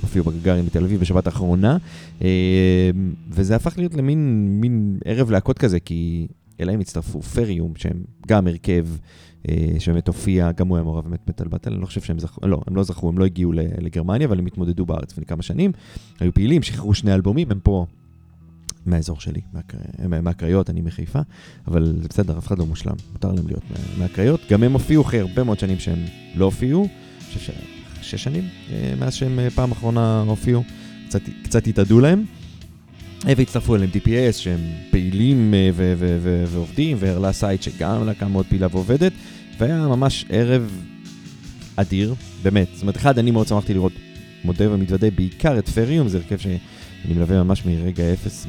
הופיעו 0.00 0.24
בגגארין 0.24 0.66
בתל 0.66 0.84
אביב 0.84 1.00
בשבת 1.00 1.26
האחרונה, 1.26 1.76
אה, 2.22 2.90
וזה 3.30 3.56
הפך 3.56 3.78
להיות 3.78 3.94
למין 3.94 4.48
מין 4.60 4.98
ערב 5.04 5.30
להקות 5.30 5.58
כזה, 5.58 5.80
כי 5.80 6.26
אליהם 6.60 6.80
הצטרפו 6.80 7.22
פריום, 7.22 7.72
שהם 7.76 8.02
גם 8.26 8.46
הרכב 8.46 8.86
אה, 9.48 9.54
שבאמת 9.78 10.08
הופיע, 10.08 10.52
גם 10.52 10.68
הוא 10.68 10.76
היה 10.76 10.84
מעורב 10.84 11.04
באמת 11.04 11.28
מטל 11.28 11.48
באטל, 11.48 11.72
אני 11.72 11.80
לא 11.80 11.86
חושב 11.86 12.00
שהם 12.00 12.18
זכו, 12.18 12.46
לא, 12.46 12.60
הם 12.66 12.76
לא 12.76 12.82
זכו, 12.82 13.08
הם 13.08 13.18
לא 13.18 13.24
הגיעו 13.24 13.52
לגרמניה, 13.52 14.26
אבל 14.26 14.38
הם 14.38 14.46
התמודדו 14.46 14.86
בארץ 14.86 15.12
לפני 15.12 15.24
כמה 15.24 15.42
שנים, 15.42 15.72
היו 16.20 16.34
פעילים, 16.34 16.62
שחררו 16.62 16.94
שני 16.94 17.14
אלבומים, 17.14 17.50
הם 17.50 17.60
פה 17.62 17.86
מהאזור 18.86 19.20
שלי, 19.20 19.40
מהקר- 19.52 19.78
מהקריות, 20.22 20.70
אני 20.70 20.80
מחיפה, 20.80 21.18
אבל 21.68 21.94
זה 22.02 22.08
בסדר, 22.08 22.38
אף 22.38 22.46
אחד 22.46 22.58
לא 22.58 22.66
מושלם, 22.66 22.94
מותר 23.12 23.32
להם 23.32 23.46
להיות 23.46 23.62
מה- 23.70 23.76
מהקריות. 23.98 24.40
גם 24.50 24.62
הם 24.62 24.72
הופיעו 24.72 25.02
אחרי 25.02 25.20
הרבה 25.20 25.44
מאוד 25.44 25.58
שנים 25.58 25.78
שהם 25.78 25.98
לא 26.34 26.44
הופיעו, 26.44 26.88
חושב 27.32 27.52
ששש 28.02 28.24
שנים 28.24 28.44
אה, 28.72 28.94
מאז 29.00 29.14
שהם 29.14 29.38
אה, 29.38 29.50
פעם 29.50 29.72
אחרונה 29.72 30.20
הופיעו, 30.26 30.62
קצת, 31.08 31.20
קצת 31.42 31.66
התאדו 31.66 32.00
להם. 32.00 32.24
והצטרפו 33.24 33.74
אליהם 33.76 33.90
DPS 33.94 34.32
שהם 34.32 34.60
פעילים 34.90 35.54
אה, 35.54 35.70
ו- 35.74 35.94
ו- 35.98 36.18
ו- 36.22 36.44
ועובדים, 36.48 36.96
ו 37.00 37.04
Her 37.04 37.16
Last 37.16 37.32
Sight 37.32 37.62
שגם 37.62 38.06
להקה 38.06 38.28
מאוד 38.28 38.46
פעילה 38.48 38.66
ועובדת, 38.70 39.12
והיה 39.58 39.86
ממש 39.88 40.24
ערב 40.28 40.72
אדיר, 41.76 42.14
באמת. 42.42 42.68
זאת 42.72 42.82
אומרת, 42.82 42.96
אחד, 42.96 43.18
אני 43.18 43.30
מאוד 43.30 43.46
שמחתי 43.46 43.74
לראות 43.74 43.92
מודה 44.44 44.72
ומתוודה 44.72 45.10
בעיקר 45.10 45.58
את 45.58 45.68
Ferium, 45.68 46.08
זה 46.08 46.18
הרכב 46.18 46.38
שאני 47.02 47.14
מלווה 47.14 47.42
ממש 47.42 47.66
מרגע 47.66 48.12
אפס 48.12 48.46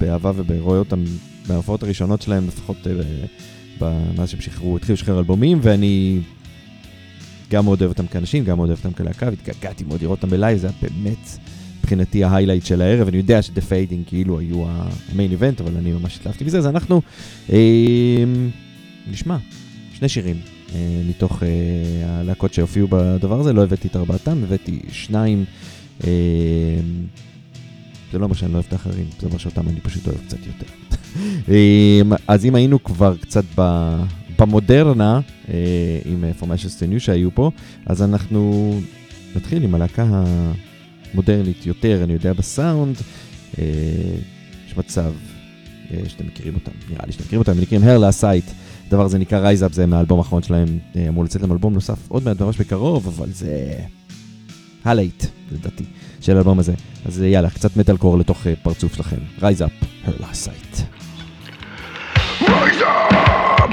באהבה 0.00 0.32
ורואה 0.46 0.78
אותם 0.78 1.04
בהופעות 1.48 1.82
הראשונות 1.82 2.22
שלהם, 2.22 2.46
לפחות 2.48 2.76
אה, 2.86 3.98
מאז 4.18 4.30
שהם 4.30 4.40
שחררו, 4.40 4.76
התחילו 4.76 4.94
לשחרר 4.94 5.18
אלבומים, 5.18 5.58
ואני 5.62 6.20
גם 7.50 7.64
מאוד 7.64 7.80
אוהב 7.80 7.92
אותם 7.92 8.06
כאנשים, 8.06 8.44
גם 8.44 8.56
מאוד 8.56 8.68
אוהב 8.68 8.78
אותם 8.78 8.92
כלהקה, 8.92 9.26
והתגעגעתי 9.26 9.84
מאוד 9.84 10.02
לראות 10.02 10.18
אותם 10.22 10.30
ב 10.30 10.35
live, 10.35 10.58
זה 10.58 10.66
היה 10.66 10.76
באמת 10.82 11.28
מבחינתי 11.78 12.24
ה 12.24 12.28
highlight 12.28 12.66
של 12.66 12.82
הערב, 12.82 13.08
אני 13.08 13.16
יודע 13.16 13.42
ש 13.42 13.49
The 13.49 13.60
Fading 13.60 14.04
כאילו 14.06 14.38
היו 14.38 14.64
ה 14.68 14.80
main 14.80 15.30
event, 15.30 15.60
אבל 15.60 15.76
אני 15.76 15.92
ממש 15.92 16.16
התלהבתי 16.16 16.44
מזה, 16.44 16.58
אז 16.58 16.66
אנחנו 16.66 17.02
אה, 17.52 18.24
נשמע 19.10 19.36
שני 19.92 20.08
שירים 20.08 20.36
אה, 20.74 21.02
מתוך 21.08 21.42
אה, 21.42 21.48
הלהקות 22.20 22.54
שהופיעו 22.54 22.88
בדבר 22.90 23.40
הזה, 23.40 23.52
לא 23.52 23.62
הבאתי 23.62 23.88
את 23.88 23.96
ארבעתם, 23.96 24.44
הבאתי 24.44 24.80
שניים. 24.92 25.44
אה, 26.06 26.10
זה 28.12 28.18
לא 28.18 28.24
אומר 28.24 28.34
שאני 28.34 28.52
לא 28.52 28.56
אוהב 28.56 28.66
את 28.68 28.72
האחרים, 28.72 29.06
זה 29.20 29.26
אומר 29.26 29.38
שאותם 29.38 29.68
אני 29.68 29.80
פשוט 29.80 30.06
אוהב 30.06 30.18
קצת 30.26 30.38
יותר. 30.46 30.66
אה, 31.48 32.00
אז 32.28 32.44
אם 32.44 32.54
היינו 32.54 32.84
כבר 32.84 33.16
קצת 33.16 33.44
ב, 33.58 33.92
במודרנה, 34.38 35.20
אה, 35.48 35.98
עם 36.04 36.24
Formations 36.38 36.82
New 36.82 37.00
שהיו 37.00 37.34
פה, 37.34 37.50
אז 37.86 38.02
אנחנו 38.02 38.72
נתחיל 39.36 39.62
עם 39.64 39.74
הלהקה 39.74 40.24
המודרנית 41.14 41.66
יותר, 41.66 42.04
אני 42.04 42.12
יודע, 42.12 42.32
בסאונד. 42.32 42.96
אה, 43.58 43.64
יש 44.66 44.76
מצב 44.76 45.12
אה, 45.90 46.00
שאתם 46.08 46.26
מכירים 46.26 46.54
אותם, 46.54 46.70
נראה 46.90 47.06
לי 47.06 47.12
שאתם 47.12 47.24
מכירים 47.24 47.40
אותם, 47.40 47.52
הם 47.52 47.60
נקראים 47.60 47.82
Her 47.82 47.95
Last 47.95 48.12
Sight. 48.12 48.44
הדבר 48.86 49.04
הזה 49.04 49.18
נקרא 49.18 49.38
Rise 49.38 49.64
Up, 49.64 49.72
זה 49.72 49.86
מהאלבום 49.86 50.18
האחרון 50.18 50.42
שלהם, 50.42 50.78
אה, 50.96 51.08
אמור 51.08 51.24
לצאת 51.24 51.42
להם 51.42 51.52
אלבום 51.52 51.74
נוסף 51.74 51.98
עוד 52.08 52.24
מעט 52.24 52.42
ממש 52.42 52.58
בקרוב, 52.58 53.06
אבל 53.06 53.32
זה 53.32 53.72
highlight, 54.84 55.24
לדעתי, 55.52 55.84
של 56.28 56.36
האלבום 56.36 56.58
הזה. 56.58 56.72
אז 57.06 57.22
אה, 57.22 57.26
יאללה, 57.26 57.50
קצת 57.50 57.76
מטאל 57.76 57.96
קור 57.96 58.18
לתוך 58.18 58.46
אה, 58.46 58.52
פרצוף 58.62 58.94
שלכם. 58.94 59.16
Rise 59.42 59.62
Up, 59.62 59.70
Her 60.04 60.13
Last 60.13 60.26
Sight. 60.32 60.76
Rise 62.40 62.82
up! 62.82 63.72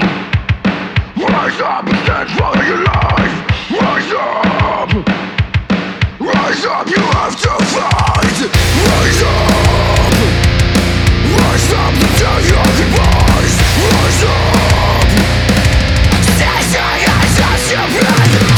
Rise 1.16 1.60
up 1.60 1.84
and 1.90 1.98
stand 2.04 2.28
for 2.36 2.52
your 2.70 2.82
life! 2.92 3.36
Rise 3.80 4.12
up! 4.26 4.90
Rise 6.30 6.64
up, 6.74 6.86
you 6.94 7.02
have 7.16 7.36
to 7.44 7.54
fight! 7.74 8.38
Rise 8.86 9.22
up! 9.34 10.14
Rise 11.36 11.72
up 11.82 11.94
tell 12.20 12.40
your 12.50 12.66
goodbyes! 12.78 13.54
Rise 13.84 14.24
up! 14.34 15.08
Stand 16.36 16.72
against 16.94 17.38
us, 17.50 17.64
you 17.72 18.55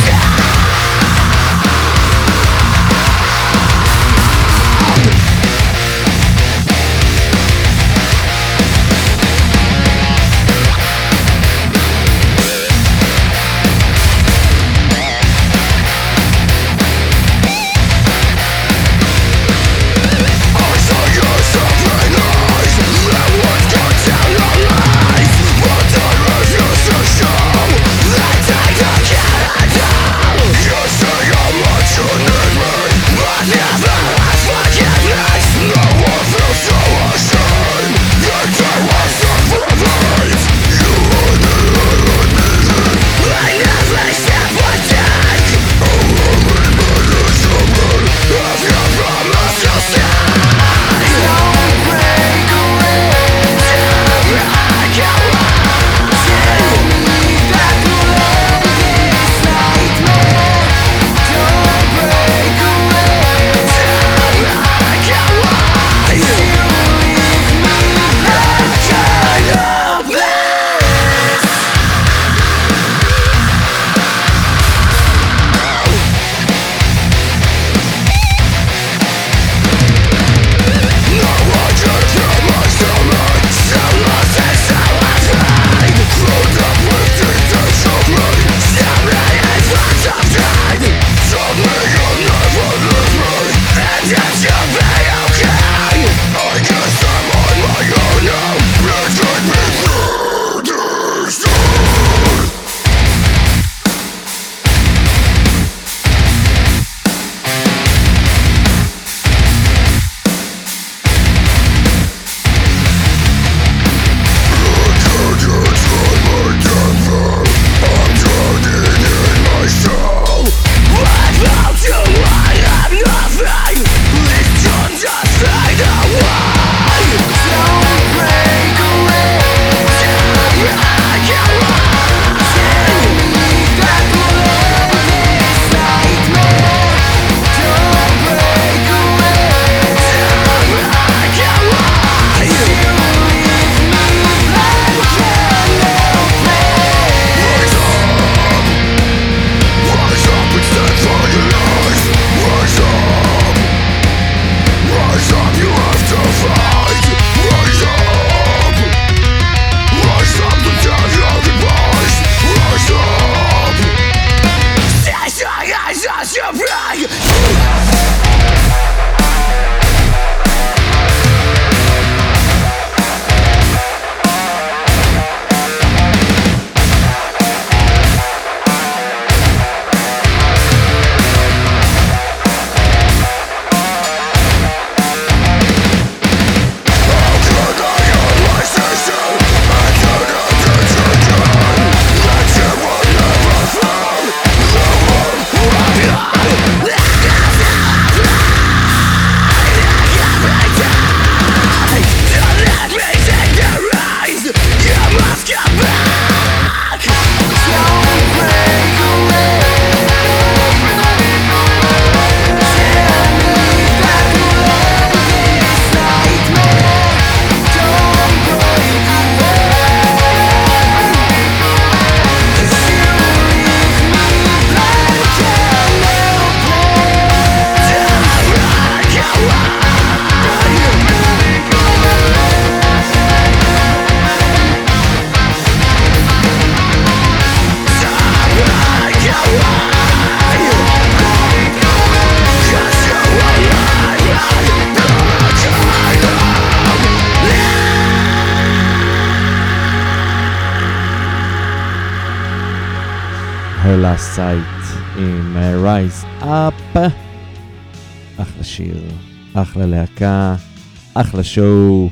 אחלה 261.29 261.45
show. 261.45 262.09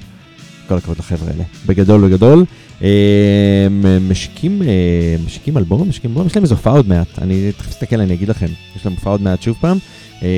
כל 0.68 0.74
הכבוד 0.74 0.98
לחבר'ה 0.98 1.30
האלה. 1.30 1.44
בגדול 1.66 2.08
בגדול. 2.08 2.44
אה, 2.82 3.66
משיקים, 4.08 4.62
אה, 4.62 5.16
משיקים 5.26 5.56
אלבום, 5.56 5.88
משיקים 5.88 6.10
אלבום, 6.10 6.26
יש 6.26 6.36
להם 6.36 6.44
איזו 6.44 6.54
הופעה 6.54 6.72
עוד 6.72 6.88
מעט. 6.88 7.18
אני 7.18 7.52
תכף 7.56 7.68
אסתכל, 7.68 8.00
אני 8.00 8.14
אגיד 8.14 8.28
לכם. 8.28 8.46
יש 8.76 8.84
להם 8.86 8.94
הופעה 8.94 9.12
עוד 9.12 9.22
מעט 9.22 9.42
שוב 9.42 9.56
פעם. 9.60 9.78
אה, 10.22 10.28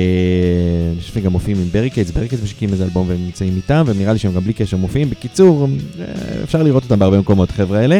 אני 0.91 1.01
חושב 1.01 1.13
שהם 1.13 1.23
גם 1.23 1.31
מופיעים 1.31 1.57
עם 1.57 1.67
בריקייטס, 1.71 2.11
בריקייטס 2.11 2.43
משיקים 2.43 2.69
איזה 2.69 2.83
אלבום 2.83 3.09
והם 3.09 3.25
נמצאים 3.25 3.55
איתם, 3.55 3.83
ונראה 3.85 4.13
לי 4.13 4.19
שהם 4.19 4.33
גם 4.33 4.41
בלי 4.41 4.53
קשר 4.53 4.77
מופיעים. 4.77 5.09
בקיצור, 5.09 5.67
אה, 5.99 6.05
אפשר 6.43 6.63
לראות 6.63 6.83
אותם 6.83 6.99
בהרבה 6.99 7.19
מקומות, 7.19 7.51
חבר'ה 7.51 7.79
האלה. 7.79 7.99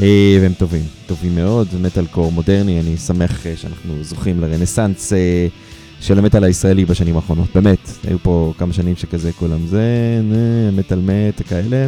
אה, 0.00 0.38
והם 0.40 0.52
טובים, 0.52 0.82
טובים 1.06 1.34
מאוד, 1.34 1.68
מטאל 1.82 2.06
קור 2.06 2.32
מודרני, 2.32 2.80
אני 2.80 2.96
שמח 2.96 3.46
אה, 3.46 3.56
שאנחנו 3.56 3.94
זוכים 4.02 4.40
לרנסאנס 4.40 5.12
אה, 5.12 5.46
של 6.00 6.18
המטאל 6.18 6.44
הישראלי 6.44 6.84
בשנים 6.84 7.16
האחרונות, 7.16 7.48
באמת, 7.54 7.90
היו 8.08 8.18
פה 8.22 8.52
כמה 8.58 8.72
שנים 8.72 8.96
שכזה 8.96 9.32
כולם 9.32 9.66
זה, 9.66 10.20
מטאל 10.72 11.00
מת, 11.00 11.42
כאלה, 11.48 11.86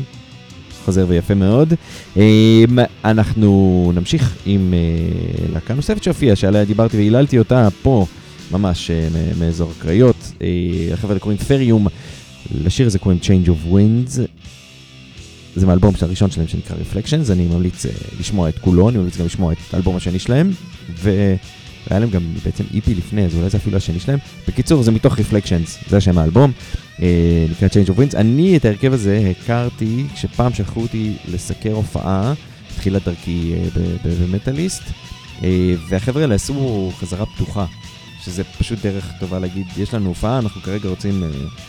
חוזר 0.85 1.05
ויפה 1.09 1.35
מאוד. 1.35 1.75
אה, 2.17 2.65
אנחנו 3.05 3.93
נמשיך 3.95 4.37
עם 4.47 4.75
אה, 4.75 5.49
להקה 5.53 5.75
נוספת 5.75 6.03
שהופיעה, 6.03 6.37
שעליה 6.37 6.65
דיברתי 6.65 6.97
והיללתי 6.97 7.39
אותה 7.39 7.69
פה, 7.83 8.07
ממש 8.51 8.91
אה, 8.91 9.09
מאזור 9.41 9.73
הקריות, 9.79 10.33
אה, 10.43 10.49
החבר'ה 10.93 11.19
קוראים 11.19 11.39
פריום, 11.39 11.87
לשיר 12.65 12.87
הזה 12.87 12.99
קוראים 12.99 13.19
Change 13.23 13.49
of 13.49 13.73
Winds, 13.75 14.21
זה 15.57 15.67
מהאלבום 15.67 15.97
של 15.97 16.05
הראשון 16.05 16.31
שלהם 16.31 16.49
שנקרא 16.49 16.77
Reflections, 16.77 17.33
אני 17.33 17.47
ממליץ 17.47 17.87
uh, 17.87 17.89
לשמוע 18.21 18.49
את 18.49 18.59
כולו, 18.59 18.89
אני 18.89 18.99
ממליץ 18.99 19.17
גם 19.17 19.27
לשמוע 19.27 19.53
את 19.53 19.75
האלבום 19.75 19.97
השני 19.97 20.19
שלהם, 20.19 20.51
והיה 21.89 22.01
להם 22.01 22.11
גם 22.11 22.22
בעצם 22.45 22.64
איפי 22.74 22.95
לפני, 22.95 23.24
אז 23.24 23.35
אולי 23.35 23.51
זה 23.51 23.57
אפילו 23.59 23.76
השני 23.76 24.01
שלהם. 24.01 24.18
בקיצור, 24.49 24.83
זה 24.83 24.91
מתוך 24.91 25.18
Reflections, 25.18 25.89
זה 25.89 25.97
השם 25.97 26.18
האלבום, 26.18 26.53
uh, 26.97 27.01
נקרא 27.51 27.68
Change 27.68 27.89
of 27.89 27.93
Winds. 27.93 28.16
אני 28.16 28.57
את 28.57 28.64
ההרכב 28.64 28.93
הזה 28.93 29.33
הכרתי 29.41 30.05
כשפעם 30.14 30.55
שלחו 30.55 30.81
אותי 30.81 31.12
לסקר 31.28 31.72
הופעה, 31.72 32.33
תחילת 32.76 33.05
דרכי 33.05 33.55
ב- 33.76 33.97
במטאליסט, 34.05 34.83
uh, 34.83 35.43
והחבר'ה 35.89 36.22
האלה 36.22 36.35
עשו 36.35 36.91
חזרה 37.01 37.26
פתוחה, 37.26 37.64
שזה 38.24 38.45
פשוט 38.45 38.78
דרך 38.83 39.11
טובה 39.20 39.39
להגיד, 39.39 39.66
יש 39.76 39.95
לנו 39.95 40.09
הופעה, 40.09 40.39
אנחנו 40.39 40.62
כרגע 40.62 40.89
רוצים... 40.89 41.22
Uh, 41.22 41.61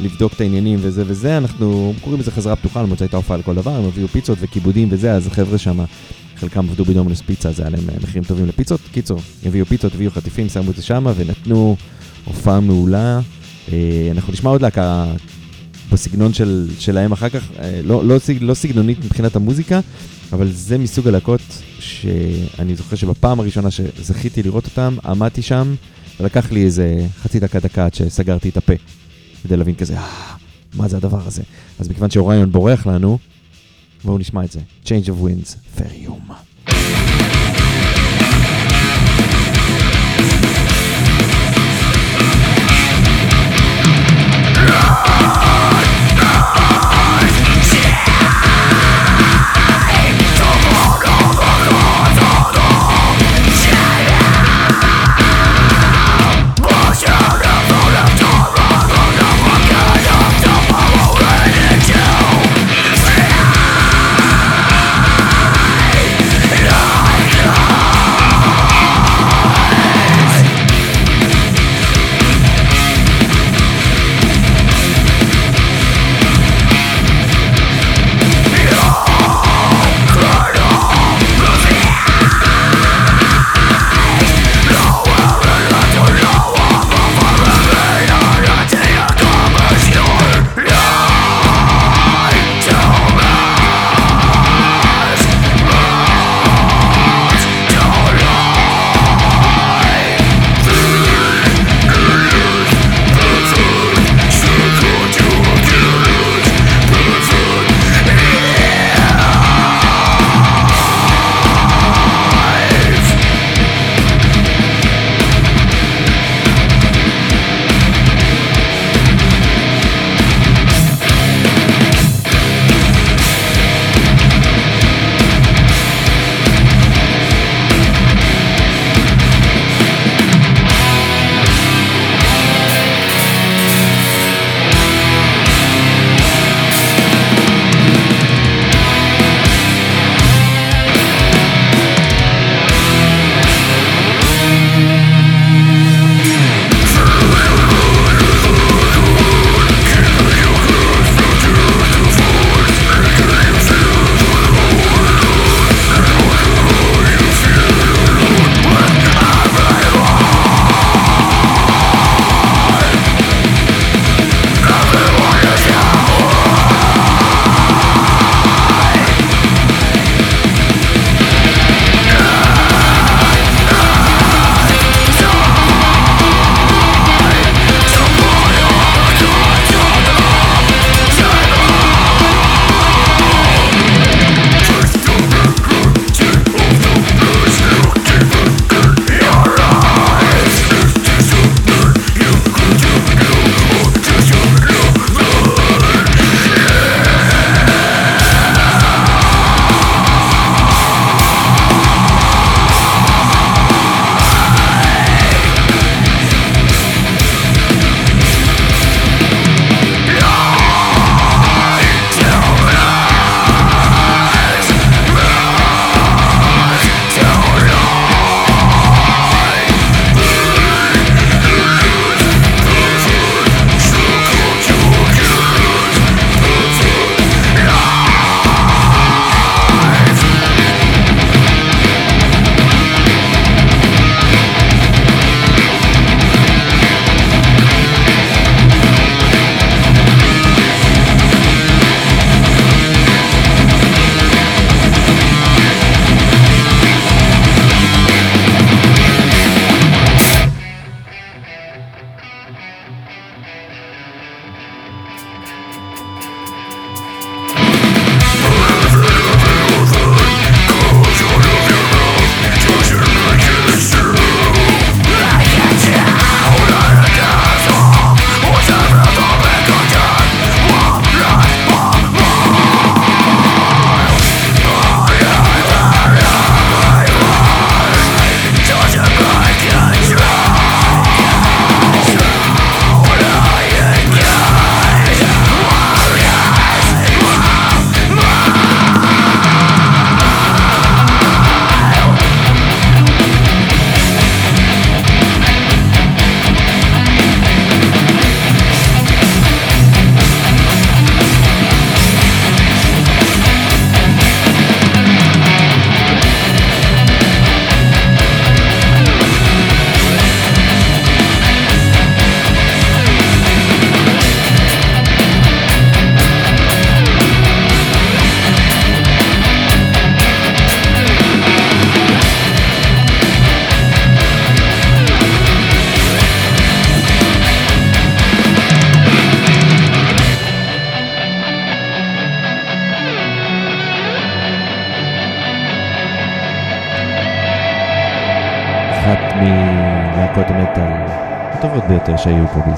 לבדוק 0.00 0.32
את 0.32 0.40
העניינים 0.40 0.78
וזה 0.82 1.02
וזה, 1.06 1.38
אנחנו 1.38 1.94
קוראים 2.00 2.20
לזה 2.20 2.30
חזרה 2.30 2.56
פתוחה, 2.56 2.82
למרות 2.82 2.98
שהייתה 2.98 3.16
הופעה 3.16 3.36
לכל 3.36 3.54
דבר, 3.54 3.76
הם 3.76 3.84
הביאו 3.84 4.08
פיצות 4.08 4.38
וכיבודים 4.40 4.88
וזה, 4.90 5.12
אז 5.12 5.26
החבר'ה 5.26 5.58
שם, 5.58 5.84
חלקם 6.40 6.68
עבדו 6.68 6.84
בדומינוס 6.84 7.20
פיצה, 7.20 7.52
זה 7.52 7.62
היה 7.62 7.70
להם 7.70 7.90
אה, 7.90 7.94
מחירים 8.02 8.24
טובים 8.24 8.46
לפיצות. 8.46 8.80
קיצור, 8.92 9.20
הביאו 9.46 9.66
פיצות, 9.66 9.94
הביאו 9.94 10.10
חטיפים, 10.10 10.48
שמו 10.48 10.70
את 10.70 10.76
זה 10.76 10.82
שם 10.82 11.06
ונתנו 11.16 11.76
הופעה 12.24 12.60
מעולה. 12.60 13.20
אה, 13.72 14.08
אנחנו 14.10 14.32
נשמע 14.32 14.50
עוד 14.50 14.62
להקה 14.62 15.06
בסגנון 15.92 16.32
של, 16.32 16.68
שלהם 16.78 17.12
אחר 17.12 17.28
כך, 17.28 17.50
אה, 17.58 17.80
לא, 17.84 18.04
לא, 18.04 18.16
לא 18.40 18.54
סגנונית 18.54 18.98
מבחינת 19.04 19.36
המוזיקה, 19.36 19.80
אבל 20.32 20.52
זה 20.52 20.78
מסוג 20.78 21.08
הלהקות 21.08 21.40
שאני 21.80 22.76
זוכר 22.76 22.96
שבפעם 22.96 23.40
הראשונה 23.40 23.70
שזכיתי 23.70 24.42
לראות 24.42 24.64
אותם, 24.64 24.96
עמדתי 25.04 25.42
שם, 25.42 25.74
ולקח 26.20 26.52
לי 26.52 26.64
איזה 26.64 27.06
חצי 27.22 27.40
דקה 27.40 27.60
דקה 27.60 27.84
עד 27.86 27.94
שסגרתי 27.94 28.48
את 28.48 28.56
הפה. 28.56 28.72
כדי 29.42 29.56
להבין 29.56 29.74
כזה, 29.74 29.96
"אה, 29.98 30.34
מה 30.74 30.88
זה 30.88 30.96
הדבר 30.96 31.26
הזה? 31.26 31.42
אז 31.78 31.88
מכיוון 31.88 32.10
שאוריון 32.10 32.52
בורח 32.52 32.86
לנו, 32.86 33.18
בואו 34.03 34.17
נשמע 34.17 34.43
את 34.43 34.51
זה. 34.51 34.59
Change 34.85 35.07
of 35.07 35.23
Winds, 35.23 35.77
פריום. 35.77 36.29
Change 44.55 45.08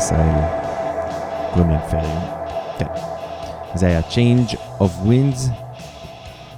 פה 0.02 0.16
בישראל. 0.16 0.44
קוראים 1.52 1.70
להם 1.70 1.80
פריום. 1.90 2.22
כן. 2.78 2.86
זה 3.74 3.86
היה 3.86 4.00
Change 4.10 4.54
of 4.80 5.06
Winds. 5.06 5.50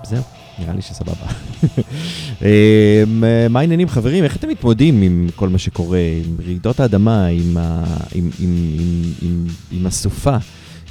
זהו, 0.04 0.22
נראה 0.58 0.74
לי 0.74 0.82
שסבבה. 0.82 1.26
אמ, 2.42 3.24
מה 3.50 3.60
העניינים 3.60 3.88
חברים? 3.88 4.24
איך 4.24 4.36
אתם 4.36 4.48
מתמודדים 4.48 5.02
עם 5.02 5.28
כל 5.36 5.48
מה 5.48 5.58
שקורה, 5.58 5.98
עם 6.26 6.36
רעידות 6.44 6.80
האדמה, 6.80 7.26
עם, 7.26 7.56
ה... 7.56 7.84
עם, 8.14 8.30
עם, 8.40 8.74
עם, 8.78 9.12
עם, 9.22 9.46
עם 9.72 9.86
הסופה, 9.86 10.36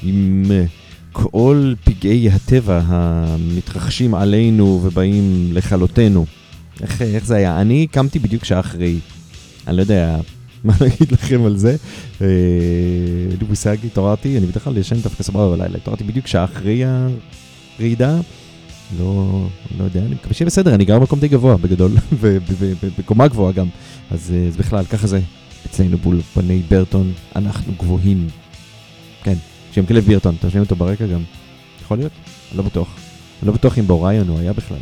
עם 0.04 0.46
אה, 0.52 0.64
כל 1.12 1.74
פגעי 1.84 2.30
הטבע 2.30 2.82
המתרחשים 2.86 4.16
עלינו 4.16 4.80
ובאים 4.84 5.50
לכלותנו? 5.54 6.26
איך, 6.82 7.02
איך 7.02 7.26
זה 7.26 7.36
היה? 7.36 7.62
אני 7.62 7.88
קמתי 7.92 8.20
בדיוק 8.20 8.46
שעה 8.46 8.60
אחרי. 8.60 9.00
אני 9.68 9.78
לא 9.78 9.82
יודע 9.82 10.18
מה 10.68 10.74
להגיד 10.82 11.12
לכם 11.12 11.46
על 11.46 11.58
זה. 11.58 11.76
אה, 12.22 12.28
אין 13.72 13.80
לי 13.82 13.88
התעוררתי, 13.88 14.38
אני 14.38 14.46
בדרך 14.46 14.64
כלל 14.64 14.78
ישן 14.78 14.96
דווקא 14.96 15.24
סבבה 15.24 15.52
בלילה, 15.52 15.78
התעוררתי 15.78 16.04
בדיוק 16.04 16.28
שעה 16.28 16.44
אחרי 16.44 16.84
הרעידה. 17.80 18.20
לא, 19.00 19.46
לא 19.78 19.84
יודע, 19.84 20.00
אני 20.00 20.16
מקווה 20.16 20.34
שיהיה 20.34 20.46
בסדר, 20.46 20.76
אני 20.76 20.86
גר 20.86 21.00
במקום 21.00 21.20
די 21.20 21.28
גבוה 21.28 21.58
בגדול, 21.58 21.92
ובקומה 22.20 23.28
גבוהה 23.28 23.52
גם. 23.52 23.68
אז, 24.12 24.34
אה, 24.36 24.48
אז 24.48 24.58
בכלל, 24.58 24.86
ככה 24.86 25.08
זה 25.08 25.20
אצלנו 25.66 25.98
באולפני 25.98 26.62
ברטון, 26.70 27.14
אנחנו 27.36 27.74
גבוהים. 27.80 28.28
כן, 29.24 29.36
שם 29.72 29.86
כלב 29.86 30.06
בירטון, 30.06 30.36
אתם 30.40 30.50
שומעים 30.50 30.64
אותו 30.64 30.76
ברקע 30.76 31.08
גם? 31.08 31.24
יכול 31.84 31.98
להיות? 31.98 32.12
אני 32.52 32.58
לא 32.58 32.64
בטוח. 32.64 32.96
אני 33.42 33.48
לא 33.48 33.54
בטוח 33.54 33.80
אם 33.80 33.88
באוריון 33.88 34.28
הוא 34.28 34.40
היה 34.40 34.54
בכלל. 34.54 34.78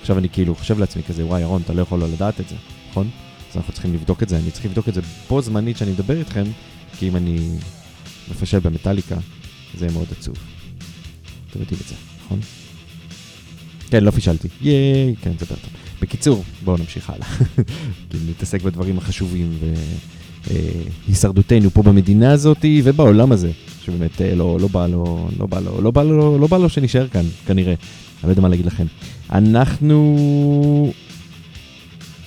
עכשיו 0.00 0.18
אני 0.18 0.28
כאילו 0.28 0.54
חושב 0.54 0.78
לעצמי 0.78 1.02
כזה, 1.02 1.26
וואי, 1.26 1.40
ירון, 1.40 1.62
אתה 1.64 1.72
לא 1.72 1.82
יכול 1.82 2.00
לא 2.00 2.08
לדעת 2.08 2.40
את 2.40 2.48
זה, 2.48 2.54
נכון? 2.90 3.08
אז 3.50 3.56
אנחנו 3.56 3.72
צריכים 3.72 3.94
לבדוק 3.94 4.22
את 4.22 4.28
זה, 4.28 4.36
אני 4.36 4.50
צריך 4.50 4.64
לבדוק 4.64 4.88
את 4.88 4.94
זה 4.94 5.00
בו 5.28 5.42
זמנית 5.42 5.76
שאני 5.76 5.90
מדבר 5.90 6.18
איתכם, 6.18 6.44
כי 6.98 7.08
אם 7.08 7.16
אני 7.16 7.48
מפשל 8.30 8.58
במטאליקה, 8.58 9.16
זה 9.78 9.84
יהיה 9.84 9.92
מאוד 9.92 10.06
עצוב. 10.18 10.36
אתם 11.50 11.60
יודעים 11.60 11.80
את 11.82 11.88
זה, 11.88 11.94
נכון? 12.24 12.40
כן, 13.90 14.04
לא 14.04 14.10
פישלתי. 14.10 14.48
ייי, 14.60 15.14
כן, 15.22 15.32
זה 15.38 15.46
ברטון. 15.46 15.70
בקיצור, 16.02 16.44
בואו 16.64 16.76
נמשיך 16.76 17.10
הלאה. 17.10 17.26
כי 18.10 18.16
נתעסק 18.28 18.62
בדברים 18.62 18.98
החשובים 18.98 19.58
והישרדותנו 20.46 21.70
פה 21.70 21.82
במדינה 21.82 22.32
הזאת 22.32 22.64
ובעולם 22.84 23.32
הזה, 23.32 23.50
שבאמת 23.84 24.20
אה, 24.20 24.34
לא, 24.34 24.58
לא 24.60 24.68
בא 24.68 24.86
לו, 24.86 25.28
לא 25.38 25.46
בא 25.46 25.60
לו, 25.60 25.80
לא 25.80 25.90
בא 25.90 26.02
לו, 26.02 26.38
לא 26.38 26.46
בא 26.46 26.58
לו 26.58 26.68
שנשאר 26.68 27.08
כאן, 27.08 27.24
כנראה. 27.46 27.74
אני 27.74 28.28
לא 28.28 28.30
יודע 28.30 28.42
מה 28.42 28.48
להגיד 28.48 28.66
לכם. 28.66 28.86
אנחנו 29.30 30.92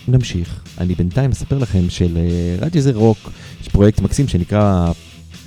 נמשיך. 0.08 0.63
אני 0.84 0.96
בינתיים 0.96 1.32
אספר 1.32 1.58
לכם 1.58 1.90
שלרדיו 1.90 2.82
זה 2.82 2.92
רוק, 2.94 3.32
יש 3.62 3.68
פרויקט 3.68 4.02
מקסים 4.02 4.28
שנקרא 4.28 4.92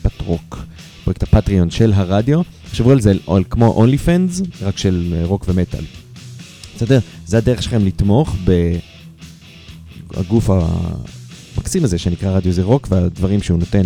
פטרוק, 0.03 0.59
פרויקט 1.05 1.23
ה 1.23 1.29
Patreon 1.29 1.71
של 1.71 1.93
הרדיו. 1.93 2.43
תחשבו 2.69 2.91
על 2.91 3.01
זה 3.01 3.13
על 3.27 3.45
כמו 3.51 3.67
OnlyFans, 3.67 4.43
רק 4.63 4.79
של 4.79 5.15
אה, 5.17 5.25
רוק 5.25 5.45
ומטאל. 5.49 5.85
בסדר? 6.77 6.99
זה 7.27 7.39
הדרך 7.39 7.63
שלכם 7.63 7.87
לתמוך 7.87 8.37
בגוף 10.15 10.51
המקסים 10.51 11.85
הזה 11.85 11.99
שנקרא 11.99 12.31
רדיו 12.31 12.53
זה 12.53 12.63
רוק 12.63 12.87
והדברים 12.91 13.43
שהוא 13.43 13.59
נותן 13.59 13.83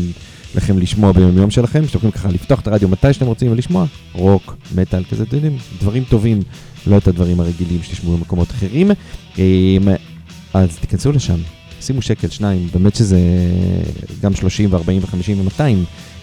לכם 0.55 0.78
לשמוע 0.78 1.12
ביום 1.12 1.38
יום 1.38 1.51
שלכם, 1.51 1.86
שאתם 1.86 1.96
יכולים 1.96 2.12
ככה 2.12 2.28
לפתוח 2.28 2.61
את 2.61 2.66
הרדיו 2.66 2.88
מתי 2.88 3.12
שאתם 3.12 3.26
רוצים 3.26 3.53
ולשמוע 3.53 3.86
רוק, 4.12 4.57
מטאל, 4.74 5.05
כזה, 5.05 5.22
אתם 5.22 5.36
יודעים, 5.36 5.59
דברים 5.80 6.05
טובים, 6.05 6.42
לא 6.86 6.98
את 6.98 7.09
הדברים 7.09 7.40
הרגילים 7.40 7.82
שתשמעו 7.82 8.16
במקומות 8.16 8.51
אחרים. 8.51 8.90
אז 10.55 10.78
תיכנסו 10.78 11.12
לשם, 11.12 11.38
שימו 11.80 12.03
שקל, 12.03 12.28
שניים, 12.28 12.68
באמת 12.72 12.94
שזה 12.94 13.20
גם 14.22 14.34
30 14.34 14.72
ו-40 14.72 14.78
ו-50 15.01 15.36
ו-200 15.36 15.62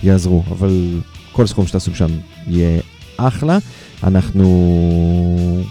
יעזרו, 0.04 0.44
אבל 0.52 1.00
כל 1.32 1.48
סכום 1.48 1.68
שתעשו 1.68 1.96
שם 1.96 2.10
יהיה 2.48 2.80
אחלה. 3.18 3.58
אנחנו 4.04 5.64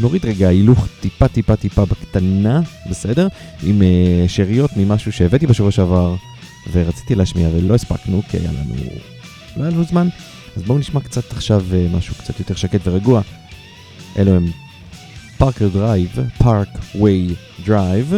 נוריד 0.00 0.26
רגע 0.26 0.48
הילוך 0.48 0.88
טיפה 1.00 1.28
טיפה 1.28 1.56
טיפה 1.56 1.84
בקטנה, 1.84 2.60
בסדר? 2.90 3.28
עם 3.62 3.82
uh, 3.82 4.28
שאריות 4.28 4.70
ממשהו 4.76 5.12
שהבאתי 5.12 5.46
בשבוע 5.46 5.70
שעבר 5.70 6.14
ורציתי 6.72 7.14
להשמיע 7.14 7.48
ולא 7.56 7.74
הספקנו 7.74 8.22
כי 8.30 8.36
היה 8.36 8.52
לנו, 8.52 8.74
לא 9.56 9.62
היה 9.62 9.70
לנו 9.70 9.84
זמן. 9.84 10.08
אז 10.56 10.62
בואו 10.62 10.78
נשמע 10.78 11.00
קצת 11.00 11.32
עכשיו 11.32 11.64
אה, 11.70 11.96
משהו 11.96 12.14
קצת 12.14 12.38
יותר 12.38 12.54
שקט 12.54 12.80
ורגוע. 12.84 13.20
אלו 14.18 14.32
הם 14.32 14.46
Parker 15.38 15.68
Drive, 15.68 16.18
Parkway 16.38 16.68
Drive, 16.94 18.14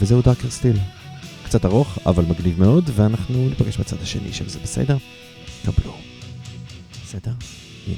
וזהו 0.00 0.22
Darker 0.22 0.50
Still. 0.50 0.76
קצת 1.44 1.64
ארוך, 1.64 1.98
אבל 2.06 2.24
מגניב 2.24 2.60
מאוד, 2.60 2.90
ואנחנו 2.94 3.48
ניפגש 3.48 3.76
בצד 3.76 3.96
השני 4.02 4.32
של 4.32 4.48
זה, 4.48 4.58
בסדר? 4.62 4.96
קבלו. 5.64 5.96
בסדר? 7.04 7.32
הנה. 7.86 7.96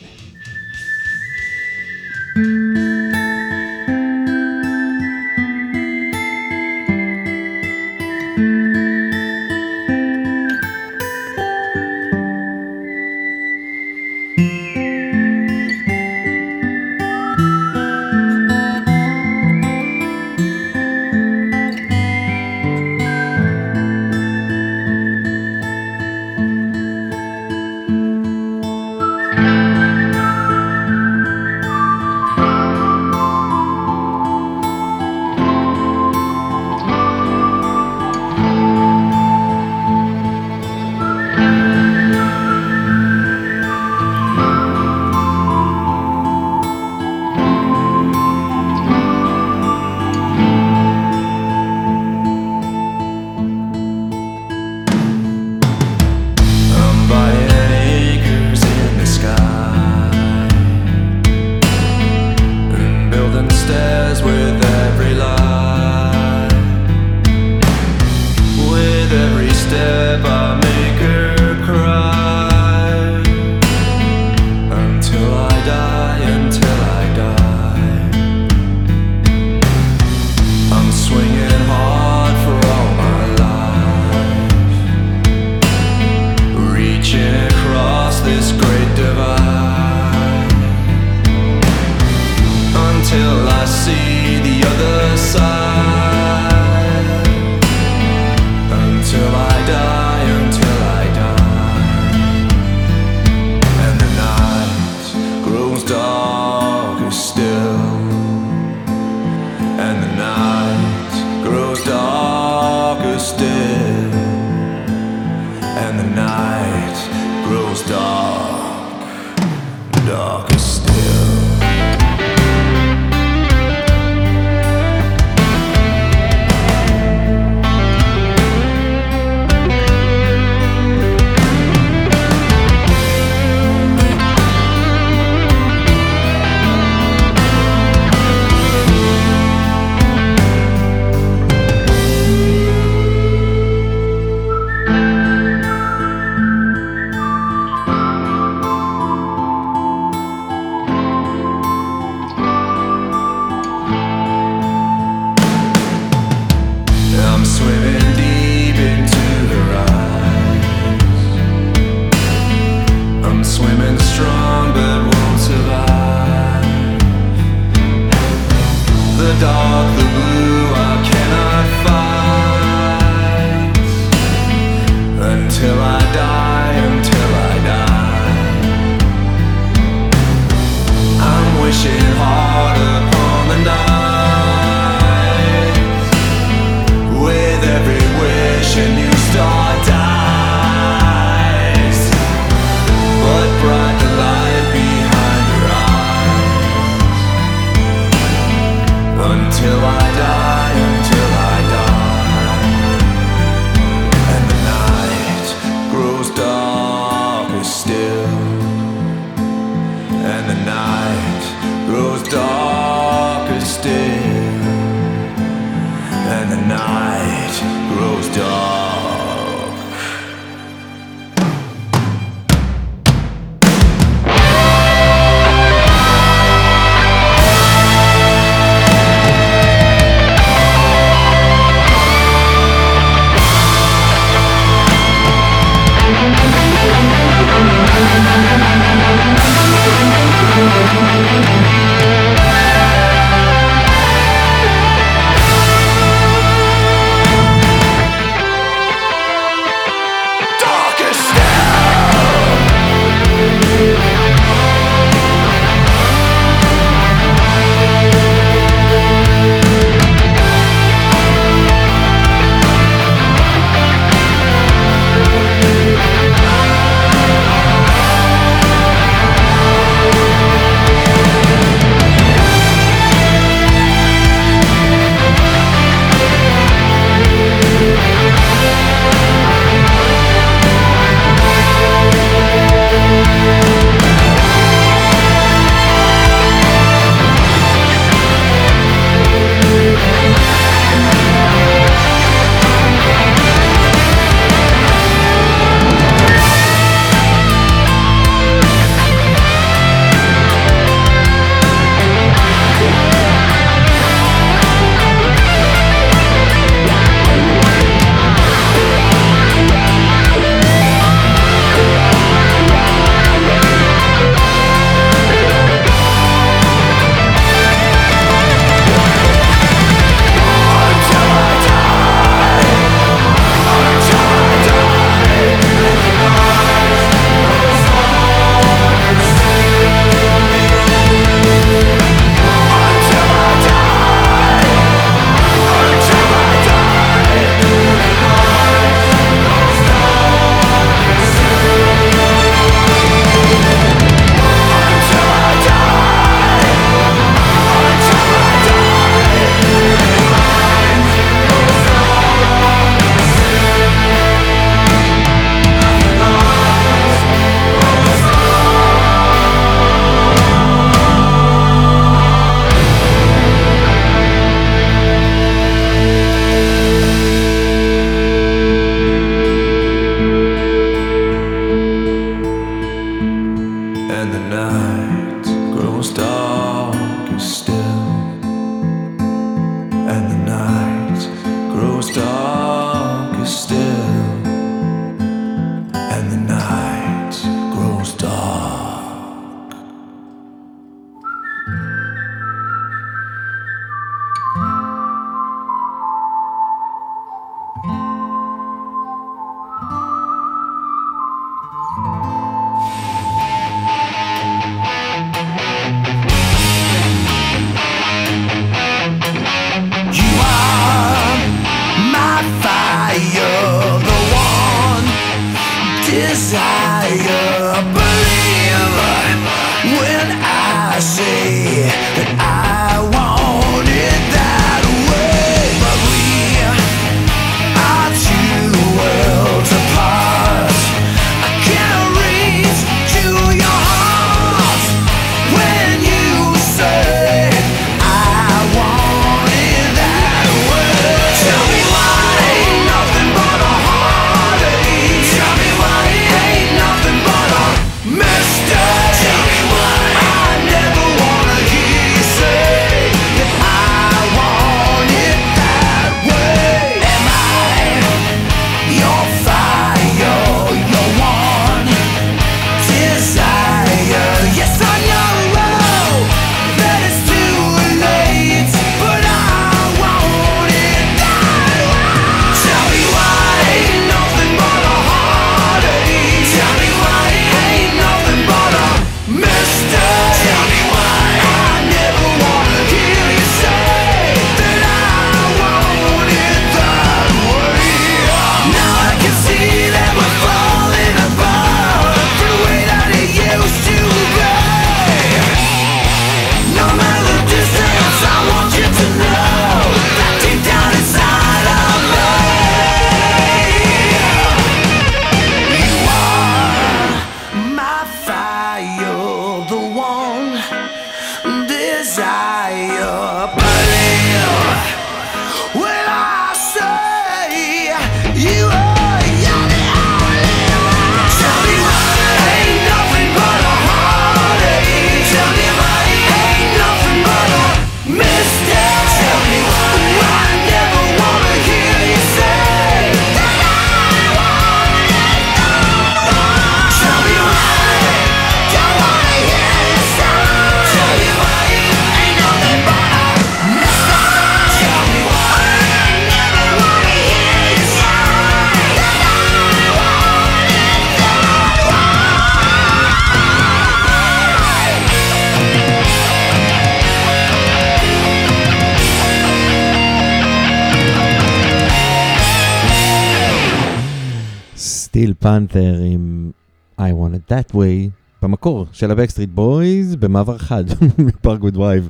Panther 565.51 565.95
עם 566.05 566.51
I 566.99 567.03
want 567.03 567.35
it 567.35 567.53
that 567.53 567.75
way, 567.75 568.11
במקור 568.43 568.87
של 568.93 569.11
ה 569.11 569.14
Backstreet 569.14 569.51
Boys, 569.55 570.16
במעבר 570.17 570.59
חד 570.59 570.85
מ 571.18 571.61
Parkway 571.61 571.77
Drive. 571.77 572.09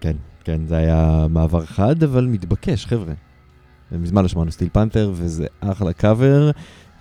כן, 0.00 0.16
כן, 0.44 0.60
זה 0.66 0.76
היה 0.76 1.26
מעבר 1.30 1.66
חד, 1.66 2.02
אבל 2.02 2.26
מתבקש, 2.26 2.86
חבר'ה. 2.86 3.14
מזמן 3.92 4.22
לא 4.22 4.28
שמענו 4.28 4.52
Steel 4.52 4.68
Panther, 4.72 5.12
וזה 5.14 5.46
אחלה 5.60 5.92
קאבר, 5.92 6.50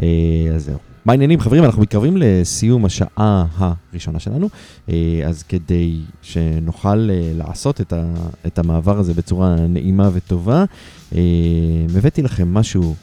אה, 0.02 0.08
אז 0.56 0.66
זהו. 0.66 0.78
מה 1.06 1.14
העניינים, 1.14 1.40
חברים? 1.40 1.64
אנחנו 1.64 1.82
מתקרבים 1.82 2.18
לסיום 2.18 2.86
השעה 2.86 3.46
הראשונה 3.58 4.20
שלנו, 4.20 4.50
אה, 4.90 5.22
אז 5.28 5.44
כדי 5.44 6.00
שנוכל 6.22 7.10
אה, 7.10 7.32
לעשות 7.36 7.82
את, 7.82 7.94
ה, 7.94 8.14
את 8.48 8.60
המעבר 8.60 9.00
הזה 9.00 9.14
בצורה 9.14 9.56
נעימה 9.56 10.10
וטובה, 10.14 10.66
אה, 11.16 11.20
הבאתי 11.98 12.22
לכם 12.22 12.54
משהו 12.54 12.96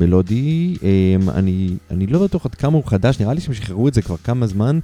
מלודי, 0.00 0.76
אה, 0.82 0.88
אני, 1.34 1.68
אני 1.90 2.06
לא 2.06 2.18
בטוח 2.18 2.46
עד 2.46 2.54
כמה 2.54 2.76
הוא 2.76 2.84
חדש, 2.86 3.20
נראה 3.20 3.34
לי 3.34 3.40
שהם 3.40 3.54
שחררו 3.54 3.88
את 3.88 3.94
זה 3.94 4.02
כבר 4.02 4.16
כמה 4.24 4.46
זמן. 4.46 4.78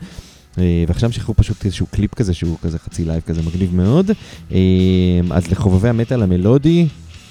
אה, 0.59 0.85
ועכשיו 0.89 1.13
שחררו 1.13 1.35
פשוט 1.35 1.65
איזשהו 1.65 1.87
קליפ 1.87 2.15
כזה 2.15 2.35
שהוא 2.35 2.57
כזה 2.63 2.79
חצי 2.79 3.05
live 3.05 3.23
כזה 3.27 3.43
מגניב 3.43 3.75
מאוד. 3.75 4.11
אה, 4.53 4.59
אז 5.31 5.51
לחובבי 5.51 5.89
המטאל 5.89 6.23
המלודי, 6.23 6.87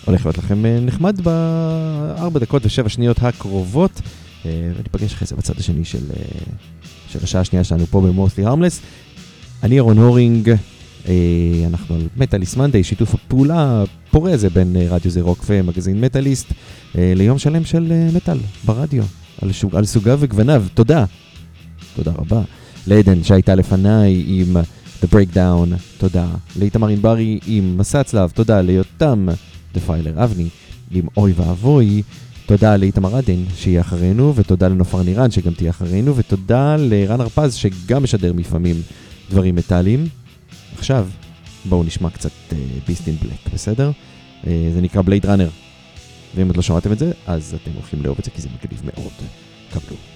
הולך 0.05 0.25
להיות 0.25 0.37
לכם 0.37 0.65
אה, 0.65 0.79
נחמד 0.79 1.21
בארבע 1.21 2.39
דקות 2.39 2.65
ושבע 2.65 2.89
שניות 2.89 3.17
הקרובות. 3.23 4.01
אה, 4.45 4.71
וניפגש 4.77 5.13
אחרי 5.13 5.27
זה 5.27 5.35
בצד 5.35 5.53
השני 5.59 5.85
של, 5.85 6.03
של 7.09 7.19
השעה 7.23 7.41
השנייה 7.41 7.63
שלנו 7.63 7.85
פה 7.85 8.01
ב 8.01 8.07
Mostly 8.07 8.45
Harmless. 8.45 8.81
אני 9.63 9.77
אהרון 9.77 9.97
הורינג, 9.97 10.55
אנחנו 11.65 11.95
על 11.95 12.01
מטאליסט 12.17 12.57
מנדי, 12.57 12.83
שיתוף 12.83 13.13
הפעולה 13.13 13.83
הפורה 13.83 14.33
הזה 14.33 14.49
בין 14.49 14.75
אה, 14.75 14.87
רדיו 14.89 15.11
זה 15.11 15.21
רוק 15.21 15.45
ומגזין 15.47 16.01
מטאליסט 16.01 16.51
אה, 16.97 17.13
ליום 17.15 17.37
שלם 17.37 17.65
של 17.65 17.91
אה, 17.91 18.09
מטאל 18.13 18.37
ברדיו, 18.65 19.03
על, 19.41 19.51
שוג, 19.51 19.75
על 19.75 19.85
סוגיו 19.85 20.17
וגווניו. 20.21 20.63
תודה, 20.73 21.05
תודה 21.95 22.11
רבה. 22.11 22.41
לעדן 22.87 23.23
שהייתה 23.23 23.55
לפניי 23.55 24.23
עם 24.27 24.57
The 25.01 25.15
Breakdown, 25.15 25.75
תודה. 25.97 26.27
לאיתמר 26.59 26.87
ענברי 26.87 27.39
עם 27.47 27.77
מסע 27.77 28.03
צלב, 28.03 28.29
תודה. 28.29 28.61
ליותם 28.61 29.27
דפיילר 29.73 30.23
אבני 30.23 30.47
עם 30.91 31.05
אוי 31.17 31.33
ואבוי. 31.35 32.01
תודה 32.45 32.77
לאיתמר 32.77 33.15
עדן 33.15 33.43
שיהיה 33.55 33.81
אחרינו, 33.81 34.35
ותודה 34.35 34.67
לנופר 34.67 35.03
נירן 35.03 35.31
שגם 35.31 35.53
תהיה 35.53 35.69
אחרינו, 35.69 36.15
ותודה 36.15 36.75
לרן 36.79 37.21
הרפז 37.21 37.53
שגם 37.53 38.03
משדר 38.03 38.31
לפעמים 38.31 38.75
דברים 39.29 39.55
מטאליים. 39.55 40.07
עכשיו, 40.77 41.07
בואו 41.65 41.83
נשמע 41.83 42.09
קצת 42.09 42.31
ביסט 42.87 43.07
אין 43.07 43.15
בלק, 43.15 43.53
בסדר? 43.53 43.91
Uh, 44.43 44.47
זה 44.73 44.81
נקרא 44.81 45.01
בלייד 45.01 45.25
ראנר. 45.25 45.49
ואם 46.35 46.47
עוד 46.47 46.55
לא 46.55 46.61
שמעתם 46.61 46.91
את 46.91 46.99
זה, 46.99 47.11
אז 47.27 47.55
אתם 47.63 47.71
הולכים 47.75 48.01
לאהוב 48.03 48.17
את 48.19 48.25
זה 48.25 48.31
כי 48.31 48.41
זה 48.41 48.49
מגניב 48.49 48.81
מאוד. 48.85 49.11
קבלו. 49.73 50.14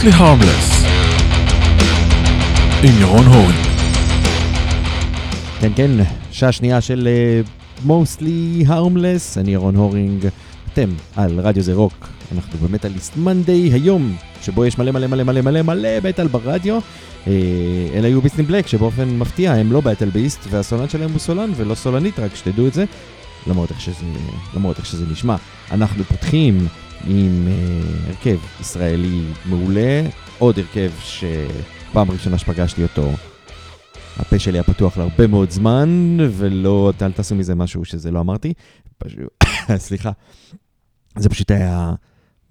Mostly 0.00 0.12
harmless 0.12 0.86
עם 2.82 3.00
ירון 3.00 3.26
הורן. 3.26 3.52
כן, 5.60 5.72
כן, 5.76 5.90
שעה 6.30 6.52
שנייה 6.52 6.80
של 6.80 7.08
uh, 7.84 7.86
mostly 7.86 8.66
harmless, 8.66 9.40
אני 9.40 9.52
ירון 9.52 9.76
הורינג, 9.76 10.28
אתם 10.72 10.88
על 11.16 11.40
רדיו 11.40 11.62
זה 11.62 11.74
רוק, 11.74 12.08
אנחנו 12.34 12.58
במטאליסט 12.58 13.16
מנדי 13.16 13.70
היום, 13.72 14.16
שבו 14.42 14.64
יש 14.64 14.78
מלא 14.78 14.90
מלא 14.90 15.06
מלא 15.06 15.24
מלא 15.24 15.40
מלא 15.40 15.62
מלא 15.62 15.88
מטאל 16.04 16.26
ברדיו. 16.26 16.78
Uh, 16.78 17.28
אלה 17.94 18.08
היו 18.08 18.22
ביסטים 18.22 18.46
בלק, 18.46 18.66
שבאופן 18.66 19.18
מפתיע 19.18 19.52
הם 19.52 19.72
לא 19.72 19.80
באטל 19.80 20.10
ביסט, 20.10 20.40
והסולן 20.50 20.88
שלהם 20.88 21.10
הוא 21.10 21.18
סולן 21.18 21.50
ולא 21.56 21.74
סולנית, 21.74 22.18
רק 22.18 22.34
שתדעו 22.34 22.66
את 22.66 22.74
זה, 22.74 22.84
למרות 23.46 23.70
איך 23.70 23.80
שזה, 23.80 24.06
למרות 24.56 24.78
איך 24.78 24.86
שזה 24.86 25.04
נשמע. 25.12 25.36
אנחנו 25.70 26.04
פותחים 26.04 26.68
עם 27.06 27.48
uh, 27.48 28.08
הרכב 28.08 28.38
ישראלי 28.60 29.22
מעולה, 29.46 30.02
עוד 30.38 30.58
הרכב 30.58 30.90
שפעם 31.00 32.10
ראשונה 32.10 32.38
שפגשתי 32.38 32.82
אותו 32.82 33.12
הפה 34.16 34.38
שלי 34.38 34.58
היה 34.58 34.62
פתוח 34.62 34.98
להרבה 34.98 35.26
מאוד 35.26 35.50
זמן, 35.50 36.16
ולא, 36.30 36.92
אל 37.02 37.12
תעשו 37.12 37.34
מזה 37.34 37.54
משהו 37.54 37.84
שזה 37.84 38.10
לא 38.10 38.20
אמרתי. 38.20 38.52
פשוט, 38.98 39.44
סליחה. 39.76 40.10
זה 41.18 41.28
פשוט 41.28 41.50
היה 41.50 41.94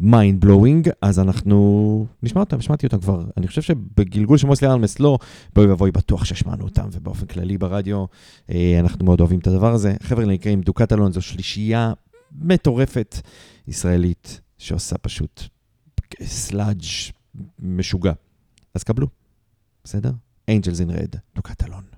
mind 0.02 0.46
blowing, 0.46 0.90
אז 1.02 1.20
אנחנו 1.20 2.06
נשמע 2.24 2.40
אותם, 2.42 2.62
שמעתי 2.62 2.86
אותם 2.86 3.00
כבר. 3.00 3.24
אני 3.38 3.48
חושב 3.48 3.62
שבגלגול 3.62 4.38
של 4.38 4.48
מוסלי 4.48 4.68
ארמס 4.68 5.00
לא, 5.00 5.18
בואי 5.56 5.72
ובואי 5.72 5.92
בטוח 5.92 6.26
שהשמענו 6.26 6.64
אותם, 6.64 6.88
ובאופן 6.92 7.26
כללי 7.26 7.58
ברדיו, 7.58 8.06
אה, 8.52 8.78
אנחנו 8.80 9.06
מאוד 9.06 9.20
אוהבים 9.20 9.40
את 9.40 9.48
הדבר 9.48 9.74
הזה. 9.74 9.94
חבר'ה 10.04 10.26
נקראים 10.26 10.62
Dukatalon, 10.62 11.12
זו 11.12 11.22
שלישייה 11.22 11.94
מטורפת 12.32 13.16
ישראלית, 13.68 14.42
שעושה 14.58 14.98
פשוט 14.98 15.44
sludge 16.24 16.84
משוגע. 17.60 18.14
אז 18.74 18.84
קבלו, 18.84 19.08
בסדר? 19.84 20.12
Angels 20.52 20.80
in 20.80 20.92
Red, 20.92 21.18
Dukatalon. 21.36 21.89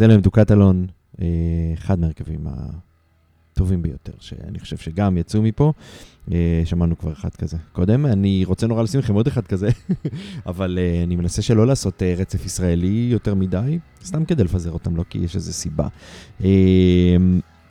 אז 0.00 0.04
אלה 0.04 0.14
הם 0.14 0.20
דוקטלון, 0.20 0.86
אה, 1.20 1.26
אחד 1.74 2.00
מהרכבים 2.00 2.46
הטובים 2.46 3.82
ביותר, 3.82 4.12
שאני 4.20 4.58
חושב 4.58 4.76
שגם 4.76 5.18
יצאו 5.18 5.42
מפה. 5.42 5.72
אה, 6.32 6.62
שמענו 6.64 6.98
כבר 6.98 7.12
אחד 7.12 7.28
כזה 7.28 7.56
קודם, 7.72 8.06
אני 8.06 8.44
רוצה 8.44 8.66
נורא 8.66 8.82
לשים 8.82 9.00
לכם 9.00 9.14
עוד 9.14 9.26
אחד 9.26 9.46
כזה, 9.46 9.68
אבל 10.46 10.78
אה, 10.80 11.02
אני 11.02 11.16
מנסה 11.16 11.42
שלא 11.42 11.66
לעשות 11.66 12.02
רצף 12.02 12.46
ישראלי 12.46 13.08
יותר 13.10 13.34
מדי, 13.34 13.78
סתם 14.04 14.24
כדי 14.24 14.44
לפזר 14.44 14.70
אותם, 14.70 14.96
לא 14.96 15.04
כי 15.10 15.18
יש 15.18 15.36
איזה 15.36 15.52
סיבה. 15.52 15.88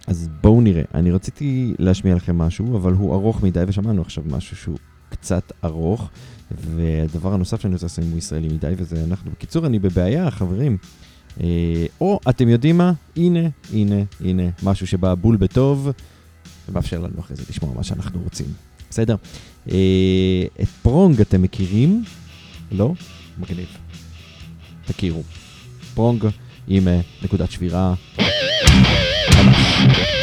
אז 0.08 0.30
בואו 0.42 0.62
נראה, 0.62 0.84
אני 0.94 1.12
רציתי 1.12 1.74
להשמיע 1.80 2.16
לכם 2.16 2.38
משהו, 2.38 2.78
אבל 2.78 2.94
הוא 2.94 3.14
ארוך 3.14 3.44
מדי, 3.44 3.64
ושמענו 3.68 4.02
עכשיו 4.02 4.24
משהו 4.28 4.58
שהוא 4.58 4.78
קצת 5.10 5.52
ארוך, 5.64 6.10
והדבר 6.52 7.34
הנוסף 7.34 7.62
שאני 7.62 7.74
רוצה 7.74 7.86
לשים 7.86 8.04
הוא 8.10 8.18
ישראלי 8.18 8.48
מדי, 8.48 8.74
וזה 8.78 9.04
אנחנו. 9.04 9.32
בקיצור, 9.32 9.66
אני 9.66 9.80
בבעיה, 9.80 10.32
חברים. 10.32 10.78
אה, 11.44 11.86
או, 12.02 12.20
אתם 12.30 12.50
יודעים 12.50 12.78
מה? 12.78 12.94
הנה, 13.16 13.40
הנה, 13.74 13.96
הנה, 14.26 14.44
משהו 14.64 14.88
שבא 14.88 15.16
בול 15.16 15.38
בטוב, 15.38 15.90
ומאפשר 16.70 17.00
לנו 17.00 17.20
אחרי 17.20 17.36
זה 17.36 17.44
לשמוע 17.50 17.74
מה 17.76 17.84
שאנחנו 17.84 18.20
רוצים. 18.24 18.46
בסדר? 18.90 19.16
אה, 19.72 20.44
את 20.62 20.68
Prong 20.82 21.22
אתם 21.22 21.42
מכירים? 21.42 22.04
לא? 22.72 22.94
מגניב. 23.38 23.78
תכירו. 24.86 25.24
Prong 25.94 26.26
עם 26.68 26.88
אה, 26.88 27.00
נקודת 27.24 27.52
שבירה. 27.52 27.94
ממש. 29.38 30.19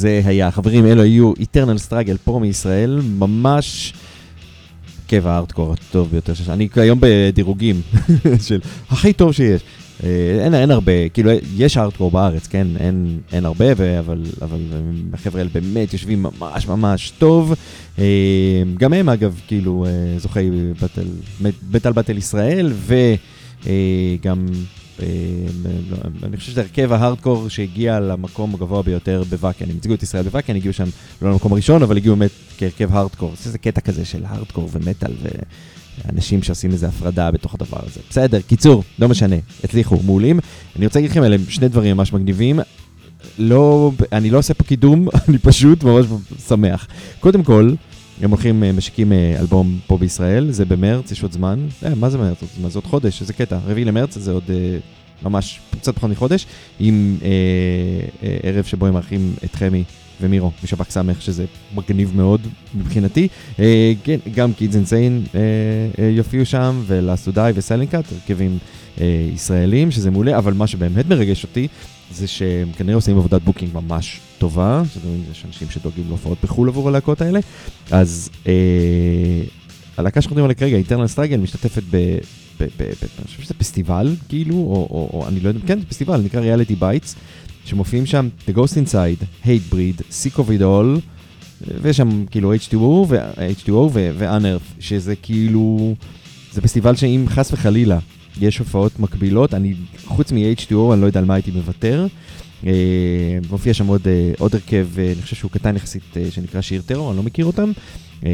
זה 0.00 0.20
היה? 0.24 0.50
חברים, 0.50 0.86
אלו 0.86 1.02
היו 1.02 1.32
Eternal 1.32 1.88
Struggle 1.88 2.18
פה 2.24 2.38
מישראל, 2.42 3.00
ממש 3.18 3.92
קבע 5.06 5.32
הארדקור 5.32 5.72
הטוב 5.72 6.08
ביותר 6.10 6.34
שיש. 6.34 6.48
אני 6.48 6.68
היום 6.74 6.98
בדירוגים 7.02 7.80
של 8.46 8.60
הכי 8.90 9.12
טוב 9.12 9.32
שיש. 9.32 9.62
אה, 10.04 10.44
אין, 10.44 10.54
אין 10.54 10.70
הרבה, 10.70 11.08
כאילו, 11.08 11.30
יש 11.56 11.76
הארדקור 11.76 12.10
בארץ, 12.10 12.46
כן? 12.46 12.66
אין, 12.78 13.18
אין 13.32 13.44
הרבה, 13.44 13.64
ו, 13.76 13.98
אבל, 13.98 14.22
אבל 14.42 14.58
החבר'ה 15.12 15.40
האלה 15.40 15.50
באמת 15.52 15.92
יושבים 15.92 16.22
ממש 16.22 16.68
ממש 16.68 17.12
טוב. 17.18 17.54
אה, 17.98 18.62
גם 18.78 18.92
הם, 18.92 19.08
אגב, 19.08 19.40
כאילו, 19.46 19.86
אה, 19.86 20.18
זוכי 20.18 20.50
בטל, 20.82 21.06
בטל 21.70 21.92
בטל 21.92 22.16
ישראל, 22.16 22.72
וגם, 22.86 24.46
אני 26.22 26.36
חושב 26.36 26.52
שזה 26.52 26.60
הרכב 26.60 26.92
ההארדקור 26.92 27.48
שהגיע 27.48 28.00
למקום 28.00 28.54
הגבוה 28.54 28.82
ביותר 28.82 29.22
בוואקן. 29.30 29.70
הם 29.70 29.76
הציגו 29.76 29.94
את 29.94 30.02
ישראל 30.02 30.22
בוואקן, 30.22 30.56
הגיעו 30.56 30.74
שם 30.74 30.88
לא 31.22 31.30
למקום 31.30 31.52
הראשון, 31.52 31.82
אבל 31.82 31.96
הגיעו 31.96 32.16
באמת 32.16 32.30
כהרכב 32.58 32.96
הארדקור. 32.96 33.32
זה 33.42 33.58
קטע 33.58 33.80
כזה 33.80 34.04
של 34.04 34.24
הארדקור 34.24 34.68
ומטאל 34.72 35.12
ו... 35.22 35.28
אנשים 36.12 36.42
שעושים 36.42 36.72
איזה 36.72 36.88
הפרדה 36.88 37.30
בתוך 37.30 37.54
הדבר 37.54 37.78
הזה. 37.86 38.00
בסדר, 38.10 38.40
קיצור, 38.40 38.84
לא 38.98 39.08
משנה, 39.08 39.36
הצליחו, 39.64 39.98
מעולים. 40.04 40.40
אני 40.76 40.86
רוצה 40.86 40.98
להגיד 40.98 41.10
לכם 41.10 41.22
עליהם 41.22 41.40
שני 41.48 41.68
דברים 41.68 41.96
ממש 41.96 42.12
מגניבים. 42.12 42.60
לא, 43.38 43.92
אני 44.12 44.30
לא 44.30 44.38
עושה 44.38 44.54
פה 44.54 44.64
קידום, 44.64 45.08
אני 45.28 45.38
פשוט 45.38 45.84
ממש 45.84 46.06
שמח. 46.48 46.86
קודם 47.20 47.42
כל, 47.42 47.72
הם 48.22 48.30
הולכים, 48.30 48.62
אה, 48.64 48.72
משיקים 48.72 49.12
אה, 49.12 49.36
אלבום 49.40 49.78
פה 49.86 49.98
בישראל, 49.98 50.50
זה 50.50 50.64
במרץ, 50.64 51.12
יש 51.12 51.22
עוד 51.22 51.32
זמן. 51.32 51.66
אה, 51.84 51.94
מה 51.94 52.10
זה 52.10 52.18
מרץ? 52.18 52.38
זה 52.68 52.78
עוד 52.78 52.86
חודש, 52.86 53.20
איזה 53.20 53.32
קטע. 53.32 53.58
רביעי 53.66 53.84
למרץ, 53.84 54.18
זה 54.18 54.32
עוד 54.32 54.42
אה, 54.50 54.78
ממש 55.22 55.60
קצת 55.80 55.94
פחות 55.94 56.10
מחודש, 56.10 56.46
עם 56.80 57.16
אה, 57.22 57.28
אה, 58.22 58.36
ערב 58.42 58.64
שבו 58.64 58.86
הם 58.86 58.92
מארחים 58.94 59.34
את 59.44 59.54
חמי 59.54 59.84
ומירו 60.20 60.50
משב"כ 60.64 60.90
סמך, 60.90 61.22
שזה 61.22 61.44
מגניב 61.74 62.12
מאוד 62.16 62.40
מבחינתי. 62.74 63.28
אה, 63.58 63.92
כן, 64.04 64.18
גם 64.34 64.52
קידס 64.52 64.74
אינסיין 64.76 65.22
אה, 65.34 65.40
אה, 65.98 66.10
יופיעו 66.10 66.46
שם, 66.46 66.82
ולסודאי 66.86 67.52
וסיילנקאט, 67.54 68.04
הרכבים 68.12 68.58
אה, 69.00 69.28
ישראלים, 69.34 69.90
שזה 69.90 70.10
מעולה, 70.10 70.38
אבל 70.38 70.52
מה 70.52 70.66
שבאמת 70.66 71.08
מרגש 71.08 71.42
אותי, 71.42 71.68
זה 72.12 72.26
שהם 72.26 72.68
כנראה 72.76 72.94
עושים 72.94 73.18
עבודת 73.18 73.42
בוקינג 73.42 73.70
ממש 73.74 74.20
טובה, 74.40 74.82
זאת 74.94 75.04
אומרת, 75.04 75.18
יש 75.30 75.44
אנשים 75.46 75.70
שדואגים 75.70 76.04
להופעות 76.08 76.38
בחו"ל 76.42 76.68
עבור 76.68 76.88
הלהקות 76.88 77.20
האלה, 77.20 77.40
אז 77.90 78.30
אה, 78.46 78.52
הלהקה 79.96 80.20
שאנחנו 80.20 80.34
מדברים 80.34 80.44
עליה 80.44 80.54
כרגע, 80.54 80.76
Eternal 80.76 81.06
Struggle, 81.06 81.36
משתתפת 81.36 81.82
ב... 81.90 81.96
ב- 82.60 82.64
ב- 82.64 82.82
ב- 82.82 83.06
אני 83.18 83.26
חושב 83.26 83.42
שזה 83.42 83.54
פסטיבל, 83.54 84.14
כאילו, 84.28 84.54
או, 84.54 84.88
או, 84.90 85.10
או 85.12 85.28
אני 85.28 85.40
לא 85.40 85.48
יודע, 85.48 85.60
כן, 85.66 85.80
זה 85.80 85.86
פסטיבל, 85.86 86.20
נקרא 86.20 86.40
Reality 86.40 86.74
Bites, 86.74 87.16
שמופיעים 87.64 88.06
שם 88.06 88.28
The 88.48 88.52
Ghost 88.56 88.72
Inside, 88.72 89.44
Hatebreed, 89.44 90.00
Sick 90.10 90.36
of 90.36 90.42
It 90.58 90.62
All, 90.62 91.00
ויש 91.82 91.96
שם 91.96 92.24
כאילו 92.30 92.54
H2O 92.54 92.76
ו-H2O 93.08 93.72
ו-Unearth, 93.92 94.80
שזה 94.80 95.16
כאילו, 95.16 95.94
זה 96.52 96.60
פסטיבל 96.60 96.96
שאם 96.96 97.24
חס 97.28 97.52
וחלילה 97.52 97.98
יש 98.40 98.58
הופעות 98.58 98.98
מקבילות, 98.98 99.54
אני, 99.54 99.74
חוץ 100.04 100.32
מ-H2O, 100.32 100.92
אני 100.92 101.00
לא 101.00 101.06
יודע 101.06 101.20
על 101.20 101.26
מה 101.26 101.34
הייתי 101.34 101.50
מוותר. 101.50 102.06
אה, 102.66 103.38
מופיע 103.50 103.74
שם 103.74 103.86
עוד, 103.86 104.08
אה, 104.08 104.32
עוד 104.38 104.54
הרכב, 104.54 104.88
אה, 104.98 105.12
אני 105.12 105.22
חושב 105.22 105.36
שהוא 105.36 105.50
קטן 105.50 105.76
יחסית, 105.76 106.16
שנקרא 106.30 106.60
Sheer 106.60 106.82
Terror, 106.86 107.10
אני 107.10 107.16
לא 107.16 107.22
מכיר 107.22 107.44
אותם, 107.44 107.72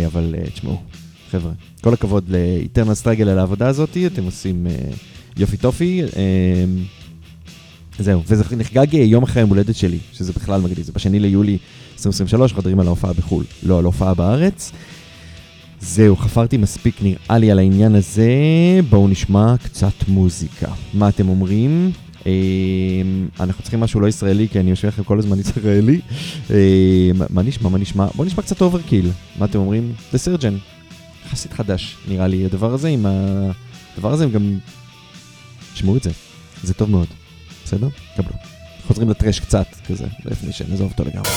אבל 0.07 0.35
תשמעו, 0.55 0.83
חבר'ה, 1.31 1.53
כל 1.81 1.95
הכבוד 1.95 2.25
ל-Eternal 2.29 3.05
Struggle 3.05 3.23
על 3.23 3.39
העבודה 3.39 3.69
הזאת, 3.69 3.97
אתם 4.07 4.25
עושים 4.25 4.67
יופי 5.37 5.57
טופי. 5.57 6.03
זהו, 7.99 8.23
וזה 8.27 8.57
נחגג 8.57 8.95
יום 8.95 9.23
אחרי 9.23 9.41
היום 9.41 9.51
הולדת 9.51 9.77
שלי, 9.77 9.99
שזה 10.13 10.33
בכלל 10.33 10.61
מגניב, 10.61 10.83
זה 10.83 10.93
בשני 10.93 11.21
ליולי 11.21 11.59
2023, 11.93 12.53
חודרים 12.53 12.81
על 12.81 12.87
ההופעה 12.87 13.13
בחו"ל, 13.13 13.45
לא 13.63 13.79
על 13.79 13.85
ההופעה 13.85 14.15
בארץ. 14.15 14.73
זהו, 15.81 16.17
חפרתי 16.17 16.57
מספיק 16.57 17.03
נראה 17.03 17.39
לי 17.39 17.51
על 17.51 17.59
העניין 17.59 17.95
הזה, 17.95 18.31
בואו 18.91 19.09
נשמע 19.09 19.55
קצת 19.63 20.09
מוזיקה. 20.09 20.69
מה 20.95 21.09
אתם 21.09 21.29
אומרים? 21.29 21.91
אה, 22.27 22.33
אנחנו 23.41 23.63
צריכים 23.63 23.81
משהו 23.81 24.01
לא 24.01 24.07
ישראלי, 24.07 24.49
כי 24.49 24.61
אני 24.61 24.71
יושב 24.71 24.89
לכם 24.89 25.05
כל 25.05 25.19
הזמן 25.19 25.41
ישראלי. 25.41 26.01
אה, 26.51 27.11
מה 27.31 27.43
נשמע, 27.43 27.69
מה 27.69 27.79
נשמע? 27.79 28.07
בואו 28.15 28.27
נשמע 28.27 28.43
קצת 28.43 28.63
Overkill. 28.63 29.11
מה 29.39 29.47
אתם 29.47 29.59
אומרים? 29.59 29.93
The 30.13 30.17
Surgeon. 30.17 30.77
יחסית 31.27 31.53
חדש, 31.53 31.97
נראה 32.09 32.27
לי, 32.27 32.45
הדבר 32.45 32.75
הזה 32.75 32.89
עם 32.89 33.07
ה... 33.07 33.11
הדבר 33.95 34.13
הזה 34.13 34.25
הם 34.25 34.31
גם... 34.31 34.59
תשמעו 35.75 35.97
את 35.97 36.03
זה, 36.03 36.11
זה 36.63 36.75
טוב 36.75 36.91
מאוד. 36.91 37.07
בסדר? 37.65 37.89
קבלו. 38.17 38.37
חוזרים 38.87 39.09
ל 39.09 39.13
thrash 39.13 39.41
קצת, 39.41 39.67
כזה, 39.87 40.07
לפני 40.25 40.53
שנעזוב 40.53 40.91
אותו 40.91 41.05
לגמרי. 41.05 41.31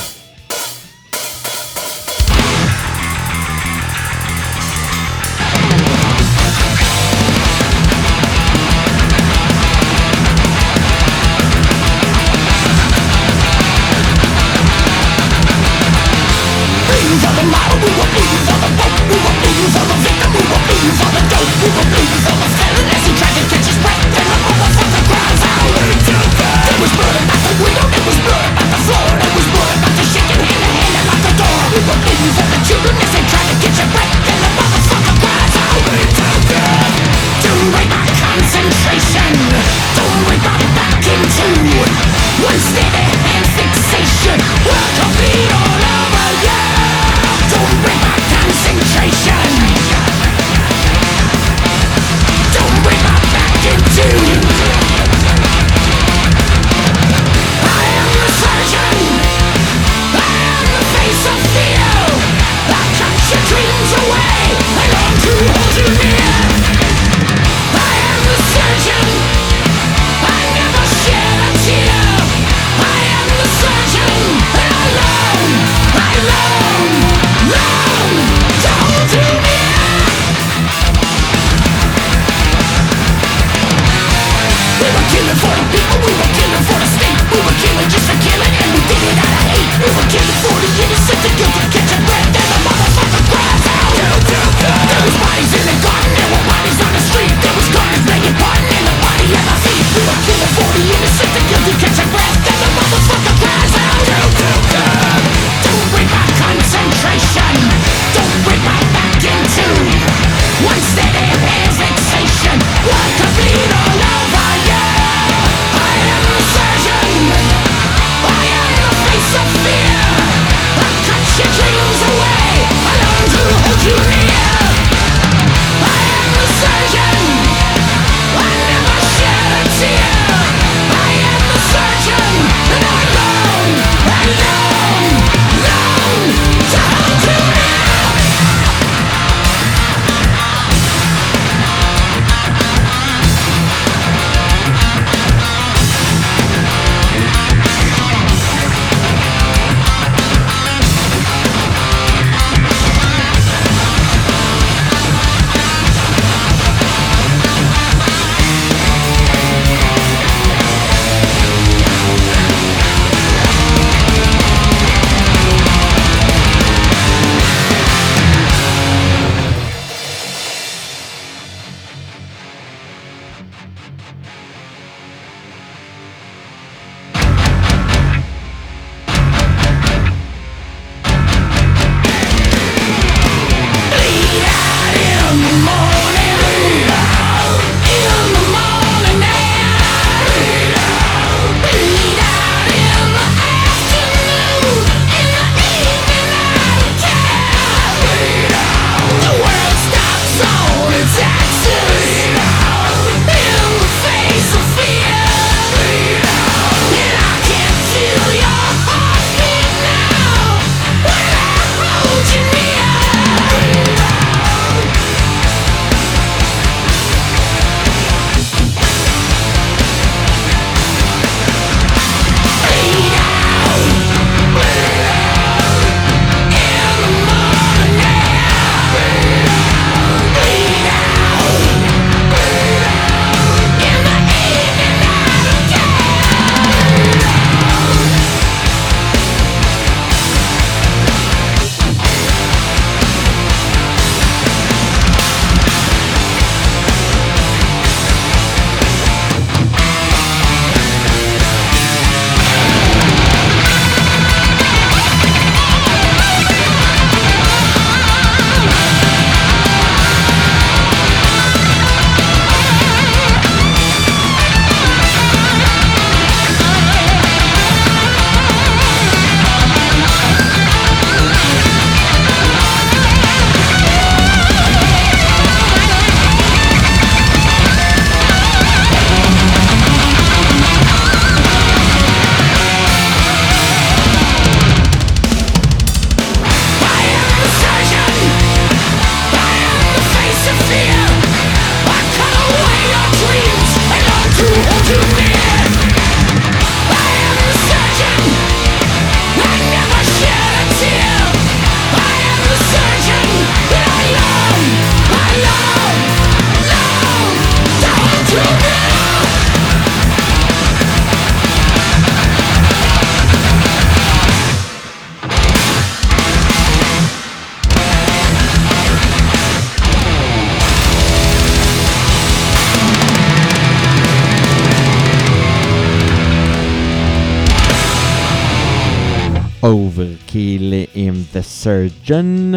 Surgeon, 331.70 332.56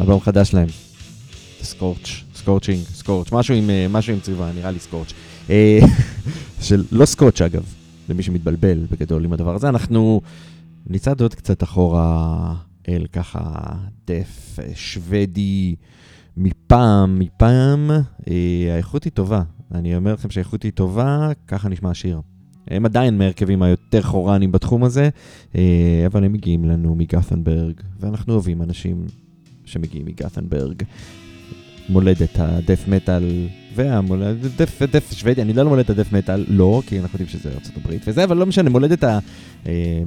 אלבום 0.00 0.20
חדש 0.20 0.54
להם. 0.54 0.68
Scorch, 1.62 2.38
Scorching, 2.44 3.02
Scorch, 3.02 3.28
משהו 3.32 3.54
עם, 3.54 3.70
אה, 3.70 3.86
משהו 3.90 4.12
עם 4.14 4.20
צבע, 4.20 4.52
נראה 4.52 4.70
לי 4.70 4.78
Scorch. 4.90 5.12
אה, 5.50 5.78
של 6.66 6.84
לא 6.92 7.06
סקוץ' 7.06 7.40
אגב, 7.40 7.74
למי 8.08 8.22
שמתבלבל 8.22 8.86
בגדול 8.90 9.24
עם 9.24 9.32
הדבר 9.32 9.54
הזה. 9.54 9.68
אנחנו 9.68 10.20
נצעד 10.86 11.20
עוד 11.20 11.34
קצת 11.34 11.62
אחורה 11.62 12.54
אל 12.88 13.06
ככה 13.12 13.40
דף 14.06 14.58
אה, 14.58 14.70
שוודי 14.74 15.74
מפעם, 16.36 17.18
מפעם. 17.18 17.90
האיכות 18.72 19.04
היא 19.04 19.12
טובה, 19.12 19.42
אני 19.74 19.96
אומר 19.96 20.14
לכם 20.14 20.30
שהאיכות 20.30 20.62
היא 20.62 20.72
טובה, 20.72 21.30
ככה 21.46 21.68
נשמע 21.68 21.90
השיר. 21.90 22.20
הם 22.70 22.84
עדיין 22.84 23.18
מהרכבים 23.18 23.62
היותר 23.62 24.02
חורנים 24.02 24.52
בתחום 24.52 24.84
הזה, 24.84 25.08
אה, 25.56 26.02
אבל 26.06 26.24
הם 26.24 26.32
מגיעים 26.32 26.64
לנו 26.64 26.94
מגת'נברג, 26.94 27.74
ואנחנו 28.00 28.32
אוהבים 28.32 28.62
אנשים 28.62 29.06
שמגיעים 29.64 30.06
מגת'נברג. 30.06 30.82
מולדת 31.88 32.38
הדף 32.38 32.88
מטאל 32.88 33.48
והמולדת 33.74 34.50
דף, 34.56 34.82
דף 34.82 35.12
שוודי, 35.12 35.42
אני 35.42 35.52
לא 35.52 35.68
מולדת 35.68 35.90
הדף 35.90 36.12
מטאל, 36.12 36.44
לא, 36.48 36.82
כי 36.86 37.00
אנחנו 37.00 37.16
יודעים 37.20 37.40
שזה 37.40 37.54
ארצות 37.54 37.76
הברית 37.76 38.02
וזה, 38.06 38.24
אבל 38.24 38.36
לא 38.36 38.46
משנה, 38.46 38.70
מולדת 38.70 39.04
ה... 39.04 39.18
אה, 39.66 40.02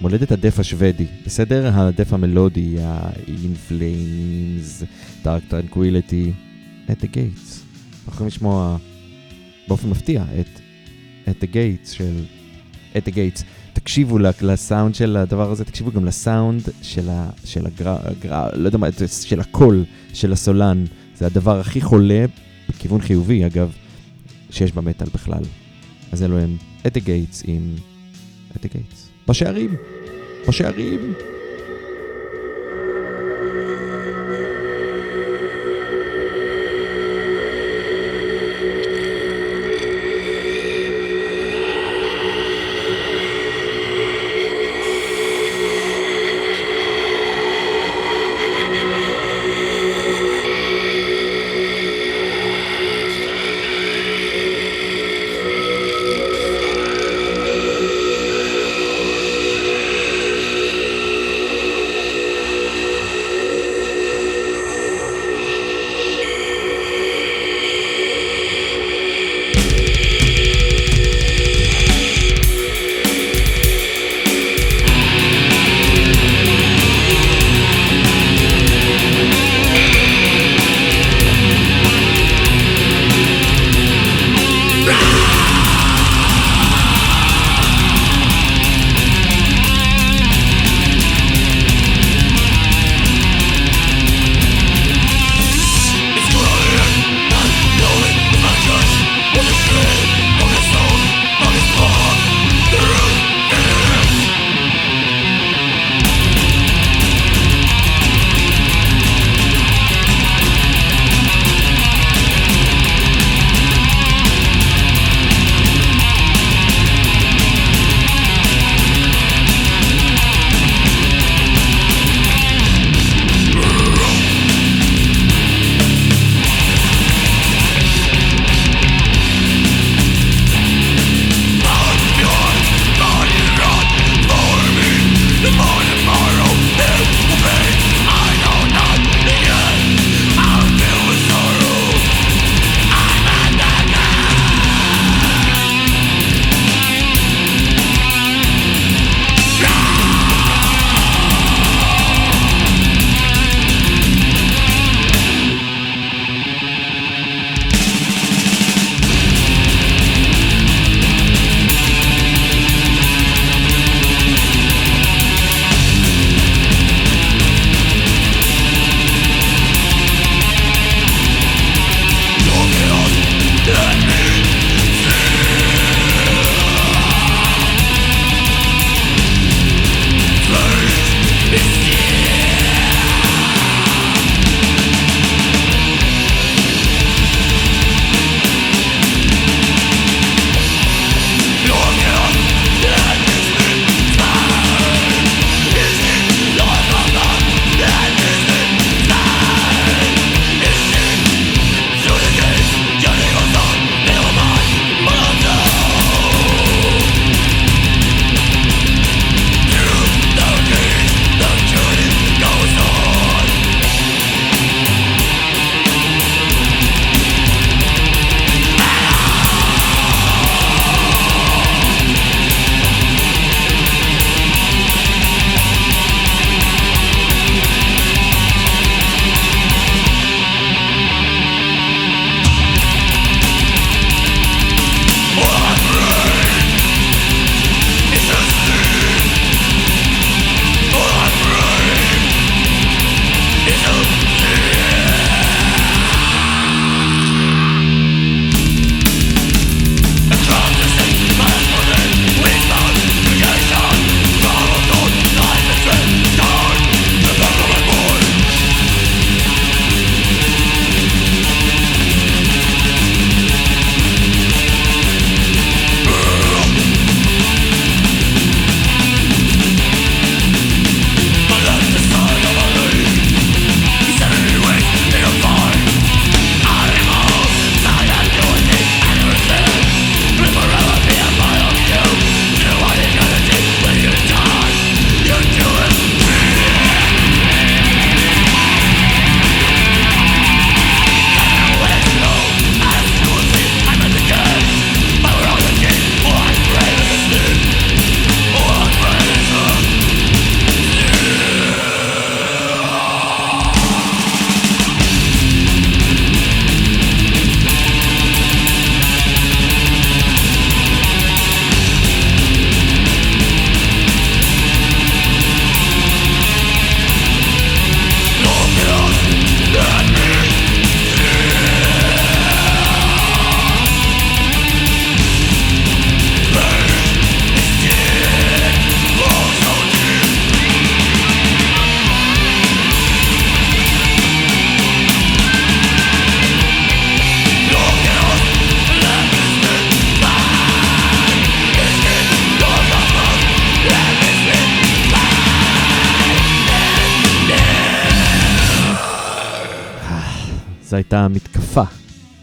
מולדת 0.00 0.32
הדף 0.32 0.58
השוודי, 0.58 1.06
בסדר? 1.26 1.70
הדף 1.72 2.12
המלודי, 2.12 2.76
ה-In 2.80 3.70
Flames, 3.70 4.84
Dark 5.24 5.52
Tranquility, 5.52 6.30
at 6.88 7.02
the 7.02 7.06
Gates. 7.14 7.62
אנחנו 8.06 8.12
יכולים 8.12 8.26
לשמוע 8.26 8.76
באופן 9.68 9.90
מפתיע 9.90 10.24
את 10.40 10.60
the 11.28 11.54
Gates 11.54 11.92
של 11.92 12.24
the 12.94 13.10
Gates. 13.10 13.42
תקשיבו 13.72 14.18
לסאונד 14.18 14.94
של 14.94 15.16
הדבר 15.16 15.50
הזה, 15.50 15.64
תקשיבו 15.64 15.92
גם 15.92 16.04
לסאונד 16.04 16.62
של, 16.82 17.08
ה, 17.08 17.30
של 17.44 17.66
הגרא, 17.66 17.98
הגרא, 18.04 18.48
לא 18.54 18.66
יודע 18.68 18.78
מה, 18.78 18.86
של 19.22 19.40
הקול 19.40 19.84
של 20.14 20.32
הסולן. 20.32 20.84
זה 21.16 21.26
הדבר 21.26 21.60
הכי 21.60 21.80
חולה, 21.80 22.24
בכיוון 22.68 23.00
חיובי 23.00 23.46
אגב, 23.46 23.72
שיש 24.50 24.72
במטאל 24.72 25.06
בכלל. 25.14 25.42
אז 26.12 26.22
אלו 26.22 26.38
הם 26.38 26.56
the 26.84 27.00
Gates 27.00 27.42
עם 27.44 27.74
the 28.54 28.66
Gates. 28.66 29.28
בשערים, 29.28 29.76
בשערים. 30.48 31.14
Thank 33.66 33.95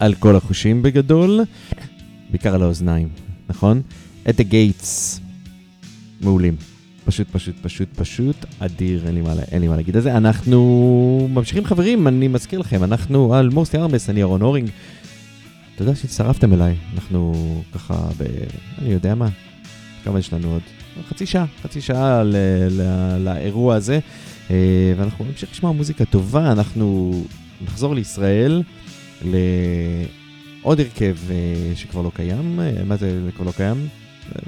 על 0.04 0.14
כל 0.14 0.36
החושים 0.36 0.82
בגדול, 0.82 1.40
בעיקר 2.30 2.54
על 2.54 2.62
האוזניים, 2.62 3.08
נכון? 3.48 3.82
את 4.28 4.40
הגייטס, 4.40 5.20
מעולים. 6.20 6.56
פשוט, 7.04 7.26
פשוט, 7.32 7.54
פשוט, 7.62 7.88
פשוט 7.96 8.36
אדיר, 8.58 9.06
אין 9.06 9.14
לי, 9.14 9.20
מה, 9.20 9.32
אין 9.52 9.60
לי 9.62 9.68
מה 9.68 9.76
להגיד 9.76 9.96
על 9.96 10.02
זה. 10.02 10.16
אנחנו 10.16 11.28
ממשיכים 11.34 11.64
חברים, 11.64 12.08
אני 12.08 12.28
מזכיר 12.28 12.58
לכם, 12.58 12.84
אנחנו 12.84 13.34
על 13.34 13.48
מוסטי 13.48 13.78
ארמס, 13.78 14.10
אני 14.10 14.20
אהרון 14.20 14.42
הורינג. 14.42 14.70
תודה 15.76 15.94
שהצטרפתם 15.94 16.52
אליי, 16.52 16.76
אנחנו 16.94 17.62
ככה 17.74 17.94
ב... 18.18 18.22
אני 18.78 18.92
יודע 18.92 19.14
מה, 19.14 19.28
כמה 20.04 20.18
יש 20.18 20.32
לנו 20.32 20.52
עוד? 20.52 20.62
חצי 21.08 21.26
שעה, 21.26 21.44
חצי 21.62 21.80
שעה 21.80 22.22
ל, 22.22 22.36
ל, 22.70 22.82
לאירוע 23.18 23.74
הזה, 23.74 23.98
אה, 24.50 24.94
ואנחנו 24.96 25.24
נמשיך 25.24 25.50
לשמוע 25.52 25.72
מוזיקה 25.72 26.04
טובה, 26.04 26.52
אנחנו 26.52 27.12
נחזור 27.64 27.94
לישראל, 27.94 28.62
לעוד 29.22 30.80
הרכב 30.80 31.16
אה, 31.30 31.36
שכבר 31.74 32.02
לא 32.02 32.10
קיים, 32.14 32.60
אה, 32.60 32.84
מה 32.84 32.96
זה 32.96 33.20
כבר 33.36 33.44
לא 33.44 33.52
קיים? 33.52 33.88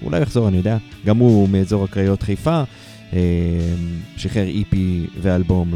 אולי 0.02 0.22
יחזור, 0.22 0.48
אני 0.48 0.56
יודע, 0.56 0.76
גם 1.06 1.18
הוא 1.18 1.48
מאזור 1.48 1.84
הקריות 1.84 2.22
חיפה, 2.22 2.62
שחרר 4.16 4.46
איפי 4.46 5.06
ואלבום 5.20 5.74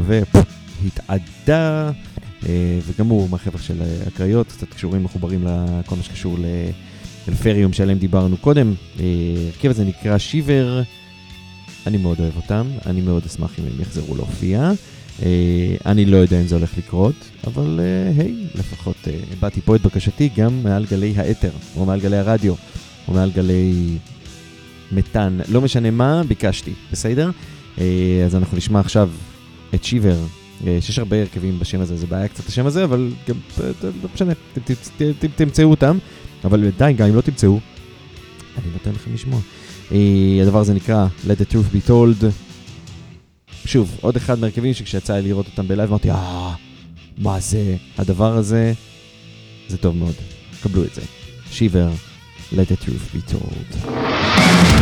והתאדה, 0.79 1.91
וגם 2.87 3.07
הוא 3.07 3.29
מהחבר'ה 3.29 3.61
של 3.61 3.81
הקריות, 4.07 4.47
קצת 4.47 4.73
קשורים 4.73 5.03
מחוברים 5.03 5.43
לכל 5.43 5.95
מה 5.95 6.03
שקשור 6.03 6.37
ל... 6.39 6.45
אלפריום 7.29 7.73
שעליהם 7.73 7.97
דיברנו 7.97 8.37
קודם. 8.37 8.73
הרכב 9.49 9.69
הזה 9.69 9.85
נקרא 9.85 10.17
שיבר, 10.17 10.81
אני 11.87 11.97
מאוד 11.97 12.19
אוהב 12.19 12.35
אותם, 12.35 12.67
אני 12.85 13.01
מאוד 13.01 13.25
אשמח 13.25 13.59
אם 13.59 13.63
הם 13.65 13.81
יחזרו 13.81 14.15
להופיע. 14.15 14.71
אני 15.85 16.05
לא 16.05 16.17
יודע 16.17 16.41
אם 16.41 16.47
זה 16.47 16.55
הולך 16.55 16.77
לקרות, 16.77 17.15
אבל 17.47 17.79
היי, 18.17 18.35
לפחות 18.55 19.07
הבעתי 19.31 19.61
פה 19.61 19.75
את 19.75 19.81
בקשתי 19.81 20.29
גם 20.37 20.63
מעל 20.63 20.85
גלי 20.85 21.13
האתר, 21.17 21.51
או 21.75 21.85
מעל 21.85 21.99
גלי 21.99 22.17
הרדיו, 22.17 22.53
או 23.07 23.13
מעל 23.13 23.31
גלי 23.31 23.97
מתאן, 24.91 25.39
לא 25.49 25.61
משנה 25.61 25.91
מה, 25.91 26.23
ביקשתי, 26.27 26.71
בסדר? 26.91 27.31
אז 28.25 28.35
אנחנו 28.35 28.57
נשמע 28.57 28.79
עכשיו 28.79 29.09
את 29.75 29.83
שיבר, 29.83 30.17
שיש 30.63 30.99
הרבה 30.99 31.19
הרכבים 31.21 31.59
בשם 31.59 31.81
הזה, 31.81 31.97
זה 31.97 32.07
בעיה 32.07 32.27
קצת 32.27 32.47
השם 32.47 32.65
הזה, 32.65 32.83
אבל 32.83 33.11
גם, 33.27 33.35
לא 33.83 34.09
משנה, 34.13 34.33
תמצאו 35.35 35.69
אותם. 35.69 35.97
אבל 36.43 36.69
די, 36.77 36.93
גם 36.97 37.07
אם 37.07 37.15
לא 37.15 37.21
תמצאו, 37.21 37.59
אני 38.57 38.71
נותן 38.73 38.91
לכם 38.91 39.13
לשמוע. 39.13 39.39
הדבר 40.41 40.59
הזה 40.59 40.73
נקרא 40.73 41.07
Let 41.27 41.29
the 41.29 41.53
Truth 41.53 41.75
be 41.75 41.89
Told. 41.89 42.25
שוב, 43.65 43.97
עוד 44.01 44.15
אחד 44.15 44.39
מהרכבים 44.39 44.73
שכשיצא 44.73 45.13
לי 45.15 45.21
לראות 45.21 45.45
אותם 45.47 45.67
בלייב 45.67 45.89
אמרתי, 45.89 46.11
אה, 46.11 46.53
מה 47.17 47.39
זה? 47.39 47.75
הדבר 47.97 48.37
הזה, 48.37 48.73
זה 49.67 49.77
טוב 49.77 49.95
מאוד. 49.95 50.15
קבלו 50.63 50.83
את 50.83 50.95
זה. 50.95 51.01
שיבר, 51.51 51.89
Let 52.51 52.55
the 52.55 52.85
Truth 52.85 53.15
be 53.15 53.31
Told. 53.31 54.80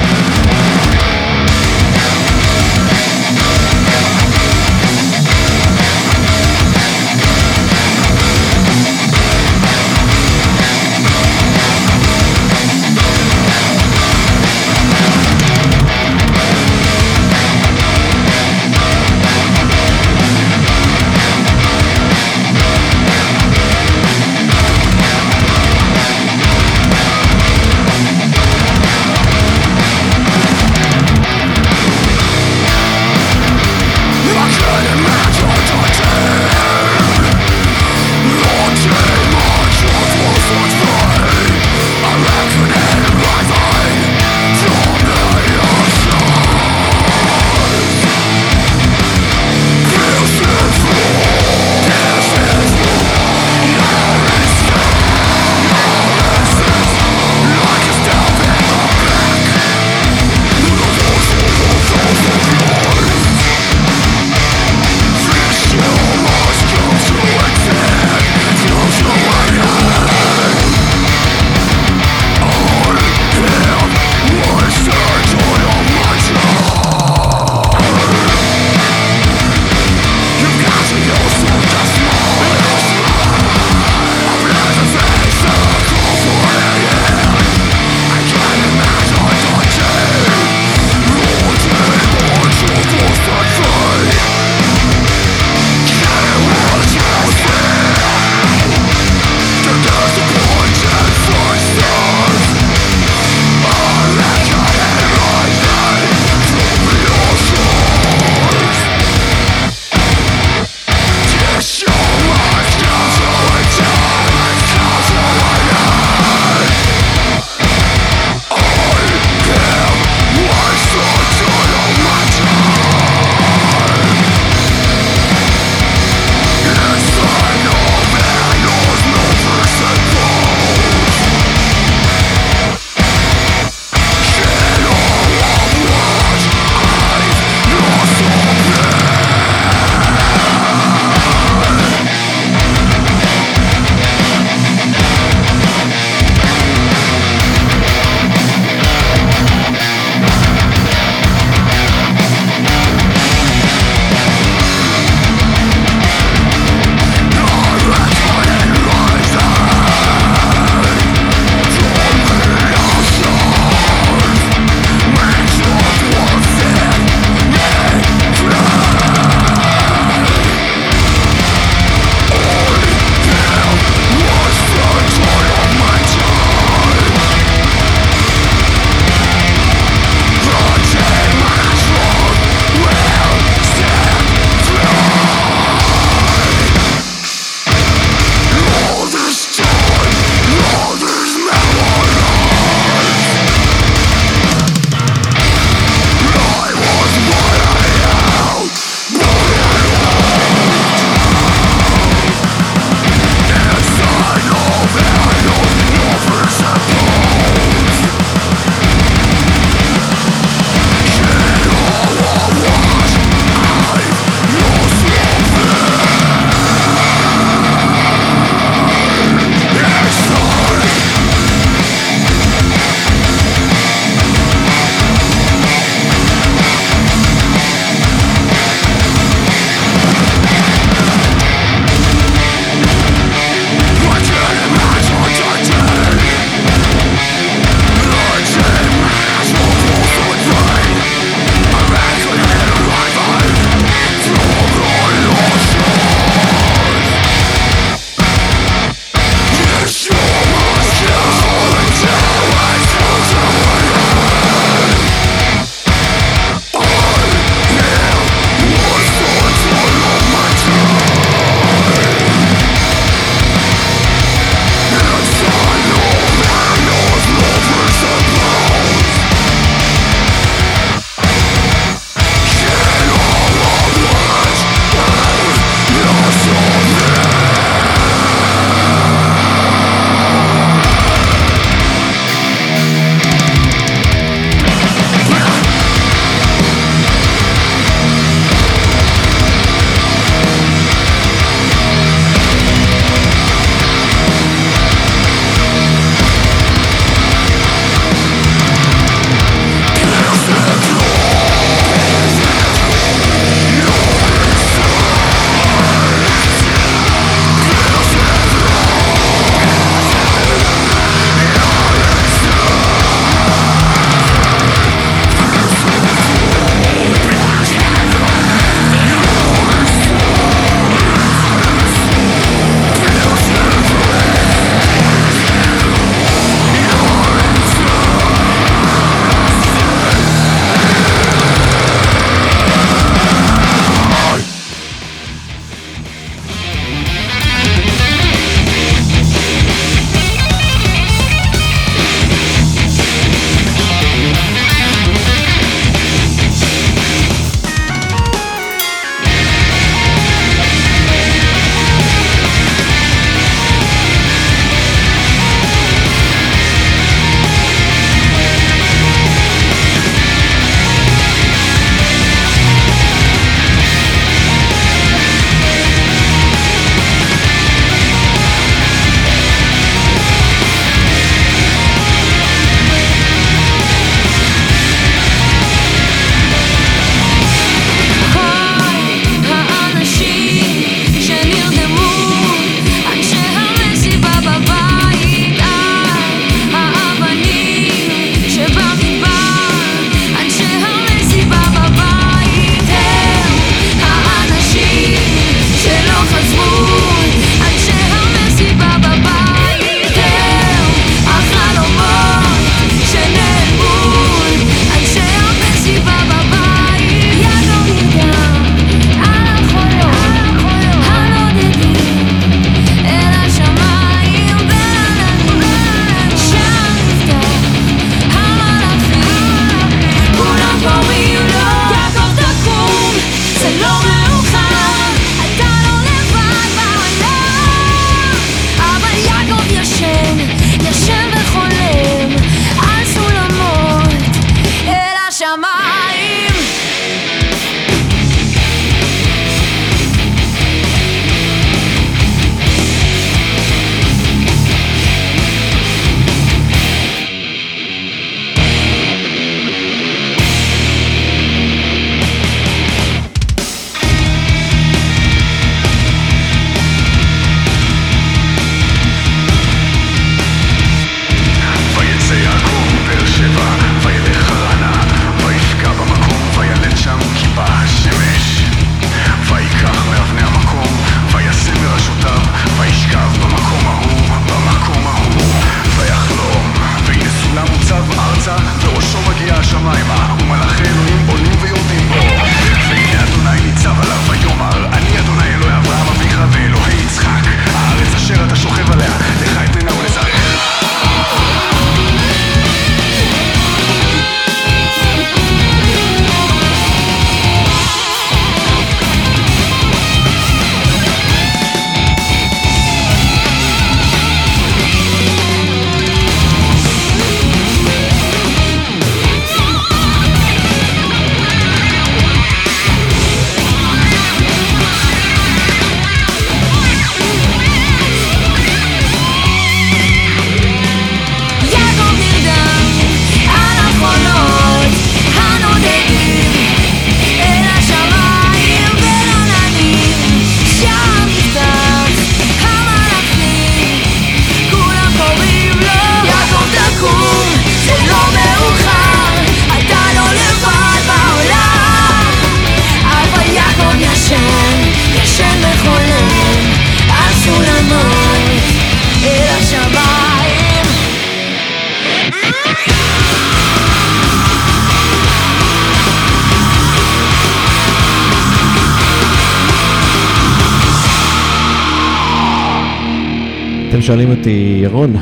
שואלים 564.09 564.31
אותי, 564.31 564.79
ירון, 564.83 565.15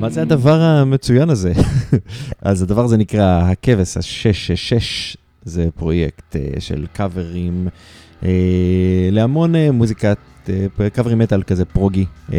מה 0.00 0.10
זה 0.10 0.22
הדבר 0.22 0.60
המצוין 0.60 1.30
הזה? 1.30 1.52
אז 2.42 2.62
הדבר 2.62 2.84
הזה 2.84 2.96
נקרא 2.96 3.42
הכבש 3.42 3.96
ה-666, 3.96 5.16
זה 5.42 5.68
פרויקט 5.74 6.36
uh, 6.36 6.60
של 6.60 6.86
קאברים 6.92 7.68
uh, 8.20 8.24
להמון 9.10 9.54
uh, 9.54 9.58
מוזיקת, 9.72 10.18
uh, 10.46 10.50
קאברים 10.92 11.18
מטאל 11.18 11.42
כזה 11.42 11.64
פרוגי, 11.64 12.04
uh, 12.28 12.32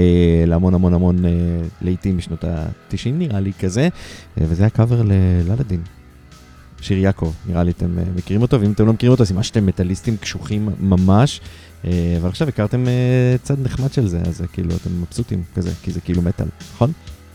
להמון 0.46 0.74
המון 0.74 0.94
המון 0.94 1.18
uh, 1.18 1.28
לעיתים 1.82 2.18
משנות 2.18 2.44
ה-90 2.44 3.10
נראה 3.14 3.40
לי 3.40 3.52
כזה, 3.60 3.88
uh, 3.88 4.42
וזה 4.44 4.64
היה 4.64 4.70
קאבר 4.70 5.02
ללאלאדין. 5.02 5.82
שיר 6.82 6.98
יעקב, 6.98 7.34
נראה 7.48 7.64
לי 7.64 7.72
אתם 7.72 7.98
uh, 7.98 8.18
מכירים 8.18 8.42
אותו, 8.42 8.62
ואם 8.62 8.72
אתם 8.72 8.86
לא 8.86 8.94
מכירים 8.94 9.12
אותו, 9.12 9.26
סימן 9.26 9.44
שאתם 9.44 9.66
מטאליסטים 9.66 10.18
קשוחים 10.18 10.70
ממש. 10.80 11.42
אה, 11.86 12.18
אבל 12.22 12.30
עכשיו 12.30 12.48
הכרתם 12.48 12.88
אה, 12.88 13.36
צד 13.44 13.56
נחמד 13.64 13.94
של 13.94 14.08
זה, 14.08 14.22
אז 14.28 14.44
כאילו 14.54 14.76
אתם 14.76 15.02
מבסוטים 15.02 15.44
כזה, 15.56 15.72
כי 15.84 15.92
זה 15.92 16.02
כאילו 16.02 16.22
מטאל, 16.22 16.46
נכון? 16.74 16.92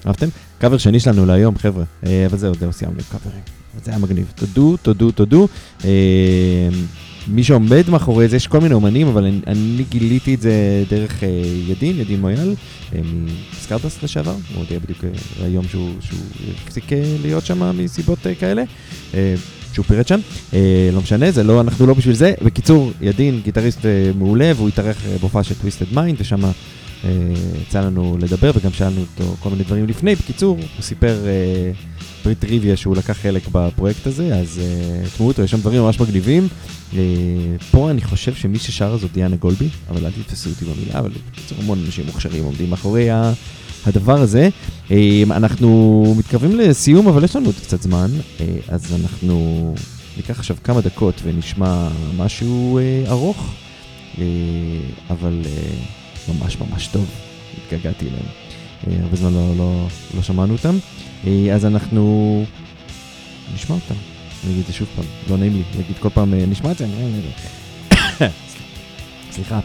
אהבתם? 0.07 0.29
קאבר 0.59 0.79
שני 0.79 1.01
שלנו 1.01 1.27
להיום, 1.27 1.59
חבר'ה. 1.59 1.85
אה, 2.07 2.27
אבל 2.27 2.39
זהו, 2.39 2.55
זהו, 2.55 2.73
סיימנו 2.73 2.97
עם 2.99 3.19
קאברים. 3.19 3.41
זה 3.85 3.91
היה 3.91 4.01
מגניב. 4.01 4.33
תודו, 4.35 4.77
תודו, 4.77 5.11
תודו. 5.11 5.49
מי 7.29 7.45
שעומד 7.45 7.91
מאחורי 7.91 8.29
זה, 8.29 8.37
יש 8.37 8.47
כל 8.47 8.61
מיני 8.61 8.75
אומנים, 8.75 9.07
אבל 9.07 9.25
אני, 9.25 9.41
אני 9.47 9.85
גיליתי 9.89 10.35
את 10.35 10.41
זה 10.41 10.85
דרך 10.91 11.23
ידין, 11.69 12.01
ידין 12.01 12.21
מויאל, 12.21 12.55
מסקרטס 13.53 14.03
לשעבר, 14.03 14.31
הוא 14.31 14.59
הודיע 14.63 14.79
בדיוק 14.79 15.05
היום 15.43 15.69
שהוא, 15.69 15.91
שהוא 16.01 16.21
הפסיק 16.65 16.85
להיות 17.23 17.47
שם 17.47 17.79
מסיבות 17.79 18.19
כאלה. 18.41 18.63
שהוא 19.75 19.85
פירט 19.85 20.09
שם, 20.09 20.21
אה, 20.55 20.91
לא 20.93 21.01
משנה, 21.01 21.31
זה 21.31 21.43
לא, 21.43 21.61
אנחנו 21.61 21.87
לא 21.87 21.95
בשביל 21.95 22.15
זה. 22.15 22.35
בקיצור, 22.43 22.93
ידין, 23.01 23.41
גיטריסט 23.45 23.87
אה, 23.87 24.11
מעולה, 24.19 24.53
והוא 24.57 24.69
התארח 24.69 24.97
אה, 25.07 25.17
בהופעה 25.21 25.43
של 25.43 25.55
Twisted 25.55 25.87
Mind, 25.93 26.21
ושם 26.21 26.45
אה, 26.45 26.51
יצא 27.63 27.81
לנו 27.81 28.17
לדבר, 28.21 28.51
וגם 28.55 28.73
שאלנו 28.73 29.01
אותו 29.01 29.37
כל 29.41 29.51
מיני 29.51 29.65
דברים 29.65 29.87
לפני. 29.87 30.15
בקיצור, 30.15 30.57
הוא 30.57 30.83
סיפר 30.83 31.27
אה, 31.27 31.73
פרט 32.23 32.35
טריוויה 32.35 32.77
שהוא 32.77 32.97
לקח 32.97 33.13
חלק 33.13 33.43
בפרויקט 33.53 34.07
הזה, 34.07 34.37
אז 34.37 34.61
אה, 34.63 35.07
תשמעו 35.07 35.29
אותו, 35.29 35.43
יש 35.43 35.51
שם 35.51 35.61
דברים 35.61 35.83
ממש 35.83 36.01
מגניבים. 36.01 36.49
אה, 36.97 37.01
פה 37.71 37.91
אני 37.91 38.01
חושב 38.01 38.35
שמי 38.35 38.59
ששרה 38.59 38.97
זאת 38.97 39.13
דיאנה 39.13 39.37
גולבי, 39.37 39.69
אבל 39.91 40.07
אל 40.07 40.11
תתפסו 40.11 40.51
אותי 40.51 40.65
במילה, 40.65 40.99
אבל 40.99 41.11
בקיצור 41.31 41.59
המון 41.63 41.79
אנשים 41.87 42.07
מוכשרים 42.07 42.45
עומדים 42.45 42.71
מאחורי 42.71 43.11
ה... 43.11 43.33
הדבר 43.87 44.21
הזה. 44.21 44.49
אה, 44.91 45.23
אנחנו 45.31 46.15
מתקרבים 46.19 46.59
לסיום, 46.59 47.09
אבל 47.09 47.25
יש 47.25 47.37
לנו 47.37 47.47
עוד 47.47 47.55
קצת 47.55 47.83
זמן, 47.83 48.11
אה, 48.41 48.47
אז 48.69 48.95
אנחנו 49.01 49.75
ניקח 50.17 50.39
עכשיו 50.39 50.57
כמה 50.65 50.81
דקות 50.81 51.15
ונשמע 51.25 51.89
משהו 52.17 52.79
אה, 52.79 53.05
ארוך, 53.11 53.55
אבל 55.11 55.43
ממש 56.29 56.57
ממש 56.61 56.87
טוב, 56.87 57.07
התגעגעתי 57.59 58.07
אליהם. 58.09 59.03
הרבה 59.05 59.17
זמן 59.17 59.33
לא, 59.33 59.57
לא, 59.57 59.87
לא 60.15 60.23
שמענו 60.23 60.53
אותם, 60.53 60.79
אז 61.55 61.67
אנחנו 61.67 62.45
נשמע 63.55 63.75
אותם. 63.75 63.95
אני 64.45 64.53
אגיד 64.53 64.61
את 64.61 64.67
זה 64.67 64.73
שוב 64.73 64.89
פעם, 64.97 65.05
לא 65.31 65.37
נעים 65.37 65.53
לי 65.53 65.63
להגיד 65.77 65.97
כל 66.01 66.09
פעם, 66.09 66.35
נשמע 66.35 66.71
את 66.73 66.79
זה. 66.79 66.87
סליחה. 69.33 69.61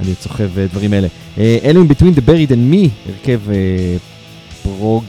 אני 0.00 0.14
אוהב 0.14 0.58
אה, 0.58 0.66
דברים 0.66 0.94
אלה. 0.94 1.08
אה, 1.38 1.58
אלו 1.64 1.84
Between 1.84 2.16
the 2.16 2.28
Buried 2.28 2.50
and 2.50 2.74
Me, 2.74 2.88
הרכב 3.08 3.40
אה, 3.50 3.96
prog, 4.62 5.04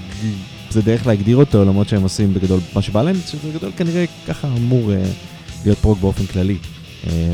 זה 0.69 0.81
דרך 0.81 1.07
להגדיר 1.07 1.38
אותו, 1.38 1.65
למרות 1.65 1.89
שהם 1.89 2.03
עושים 2.03 2.34
בגדול 2.34 2.59
מה 2.76 2.81
שבא 2.81 3.01
להם, 3.01 3.15
שזה 3.27 3.49
בגדול 3.49 3.72
כנראה 3.77 4.05
ככה 4.27 4.47
אמור 4.47 4.91
להיות 5.63 5.77
prog 5.78 5.99
באופן 6.01 6.26
כללי. 6.26 6.57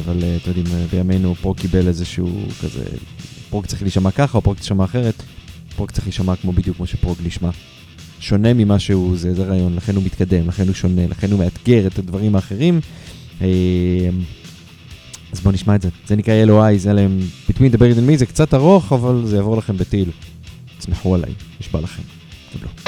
אבל 0.06 0.24
אתם 0.42 0.50
יודעים, 0.50 0.66
בימינו 0.92 1.36
prog 1.36 1.58
קיבל 1.58 1.88
איזשהו 1.88 2.30
כזה, 2.62 2.84
prog 3.50 3.66
צריך 3.66 3.82
להישמע 3.82 4.12
ככה 4.12 4.38
או 4.38 4.42
prog 4.42 4.58
צריך 4.58 4.72
להישמע 4.72 4.86
אחרת, 4.86 5.24
prog 5.76 5.92
צריך 5.92 6.08
להישמע 6.08 6.36
כמו 6.36 6.52
בדיוק 6.52 6.78
כמו 6.78 6.88
ש 6.88 6.98
prog 6.98 7.18
נשמע. 7.26 7.50
שונה 8.20 8.54
ממה 8.54 8.80
שהוא, 8.80 9.18
זה, 9.18 9.34
זה 9.34 9.44
רעיון, 9.44 9.76
לכן 9.76 9.96
הוא 9.96 10.04
מתקדם, 10.04 10.48
לכן 10.48 10.68
הוא 10.68 10.74
שונה, 10.74 11.08
לכן 11.08 11.32
הוא 11.32 11.40
מאתגר 11.40 11.88
את 11.88 12.00
הדברים 12.00 12.36
האחרים. 12.36 12.80
אז 15.32 15.40
בואו 15.40 15.54
נשמע 15.54 15.76
את 15.76 15.82
זה. 15.82 15.90
זה 16.08 16.16
נקרא 16.16 16.34
Yellow 16.46 16.50
Eyes, 16.50 16.90
אלה 16.90 17.02
הם 17.02 17.20
Between 17.50 17.74
the 17.74 17.78
Buried 17.78 17.98
and 17.98 18.12
Me, 18.14 18.18
זה 18.18 18.26
קצת 18.26 18.54
ארוך, 18.54 18.94
אבל 18.94 19.22
זה 19.26 19.36
יעבור 19.36 19.58
לכם 19.58 19.78
בטיל. 19.78 20.12
תסמכו 20.78 21.16
עליי, 21.16 21.34
נשבע 21.60 21.82
לכם. 21.82 22.04
קבלו. 22.54 22.87